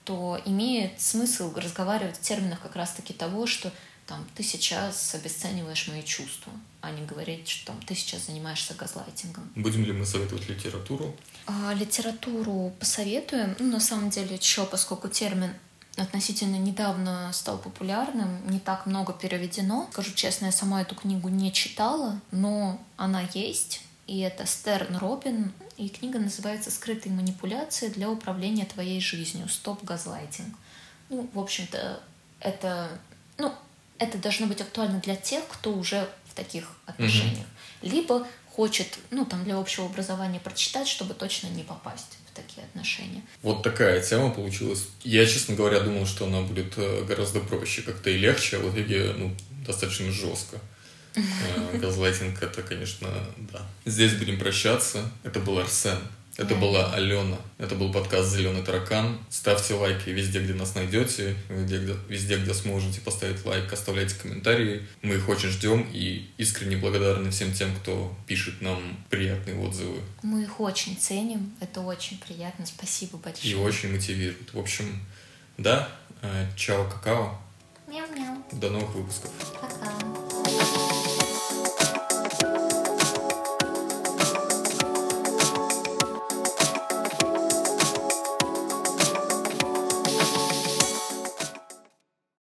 то 0.05 0.41
имеет 0.45 1.01
смысл 1.01 1.53
разговаривать 1.55 2.17
в 2.17 2.21
терминах 2.21 2.61
как 2.61 2.77
раз-таки 2.77 3.13
того, 3.13 3.47
что 3.47 3.73
там, 4.07 4.27
ты 4.35 4.43
сейчас 4.43 5.15
обесцениваешь 5.15 5.89
мои 5.89 6.03
чувства, 6.03 6.53
а 6.83 6.91
не 6.91 7.07
говорить, 7.07 7.49
что 7.49 7.69
там, 7.69 7.81
ты 7.83 7.95
сейчас 7.95 8.27
занимаешься 8.27 8.75
газлайтингом. 8.75 9.51
Будем 9.57 9.85
ли 9.85 9.93
мы 9.93 10.05
советовать 10.05 10.49
литературу? 10.49 11.17
А, 11.47 11.73
литературу 11.73 12.73
посоветуем. 12.79 13.57
Ну, 13.59 13.73
на 13.73 13.81
самом 13.81 14.11
деле, 14.11 14.37
еще 14.37 14.67
поскольку 14.67 15.09
термин 15.09 15.55
относительно 15.97 16.57
недавно 16.57 17.31
стал 17.33 17.57
популярным, 17.57 18.47
не 18.51 18.59
так 18.59 18.87
много 18.87 19.13
переведено. 19.13 19.89
Скажу 19.93 20.13
честно, 20.13 20.47
я 20.47 20.53
сама 20.53 20.83
эту 20.83 20.95
книгу 20.95 21.29
не 21.29 21.53
читала, 21.53 22.21
но 22.31 22.81
она 22.97 23.23
есть. 23.33 23.83
И 24.07 24.21
это 24.21 24.45
Стерн 24.45 24.99
Робин, 24.99 25.53
и 25.77 25.89
книга 25.89 26.19
называется 26.19 26.71
«Скрытые 26.71 27.15
манипуляции 27.15 27.89
для 27.89 28.11
управления 28.11 28.65
твоей 28.65 29.01
жизнью. 29.01 29.49
Стоп 29.49 29.83
газлайтинг». 29.85 30.55
Ну, 31.11 31.29
в 31.33 31.39
общем-то, 31.39 32.01
это, 32.41 32.89
ну, 33.39 33.53
это 33.99 34.19
должно 34.19 34.47
быть 34.47 34.61
актуально 34.61 35.01
для 35.01 35.17
тех, 35.17 35.47
кто 35.49 35.73
уже 35.73 36.09
в 36.27 36.35
таких 36.35 36.71
отношениях. 36.87 37.47
Mm-hmm. 37.83 37.91
Либо 37.91 38.27
хочет, 38.51 38.99
ну, 39.11 39.25
там, 39.25 39.45
для 39.45 39.57
общего 39.57 39.87
образования 39.87 40.41
прочитать, 40.41 40.89
чтобы 40.89 41.15
точно 41.15 41.49
не 41.49 41.63
попасть 41.63 42.19
такие 42.35 42.65
отношения. 42.67 43.23
Вот 43.43 43.63
такая 43.63 44.01
тема 44.01 44.31
получилась. 44.31 44.89
Я, 45.05 45.25
честно 45.25 45.55
говоря, 45.55 45.81
думал, 45.81 46.07
что 46.07 46.27
она 46.27 46.43
будет 46.43 46.75
э, 46.77 47.05
гораздо 47.05 47.41
проще 47.41 47.83
как-то 47.83 48.11
и 48.11 48.19
легче, 48.19 48.57
а 48.57 48.61
в 48.61 48.75
итоге, 48.75 49.13
ну, 49.17 49.35
достаточно 49.67 50.11
жестко. 50.11 50.59
Э, 51.15 51.79
газлайтинг 51.79 52.43
это, 52.43 52.63
конечно, 52.63 53.09
да. 53.53 53.63
Здесь 53.85 54.15
будем 54.15 54.39
прощаться. 54.39 55.11
Это 55.23 55.41
был 55.41 55.59
Арсен. 55.59 55.99
Это 56.37 56.57
была 56.57 56.93
Алена. 56.93 57.37
Это 57.59 57.77
был 57.77 57.93
подкаст 57.93 58.31
«Зеленый 58.31 58.65
таракан». 58.65 59.19
Ставьте 59.31 59.75
лайки 59.75 60.11
везде, 60.11 60.41
где 60.41 60.53
нас 60.53 60.75
найдете, 60.75 61.37
везде 61.49 61.79
где, 61.79 61.95
везде, 62.09 62.37
где 62.39 62.53
сможете 62.53 63.01
поставить 63.01 63.45
лайк, 63.45 63.73
оставляйте 63.73 64.17
комментарии. 64.17 64.85
Мы 65.03 65.15
их 65.15 65.29
очень 65.29 65.51
ждем 65.51 65.89
и 65.93 66.29
искренне 66.37 66.77
благодарны 66.77 67.31
всем 67.31 67.53
тем, 67.53 67.73
кто 67.77 68.13
пишет 68.27 68.61
нам 68.63 68.97
приятные 69.11 69.57
отзывы. 69.57 70.01
Мы 70.23 70.43
их 70.43 70.61
очень 70.61 70.97
ценим. 70.97 71.53
Это 71.61 71.81
очень 71.83 72.19
приятно. 72.19 72.67
Спасибо 72.67 73.17
большое. 73.19 73.53
И 73.53 73.55
очень 73.55 73.93
мотивирует. 73.93 74.53
В 74.53 74.59
общем, 74.59 75.07
да, 75.57 75.89
э, 76.23 76.49
чао, 76.57 76.91
какао. 76.91 77.41
Мяу-мяу. 77.87 78.45
До 78.51 78.71
новых 78.71 78.93
выпусков. 78.97 79.31
Пока. 79.61 80.44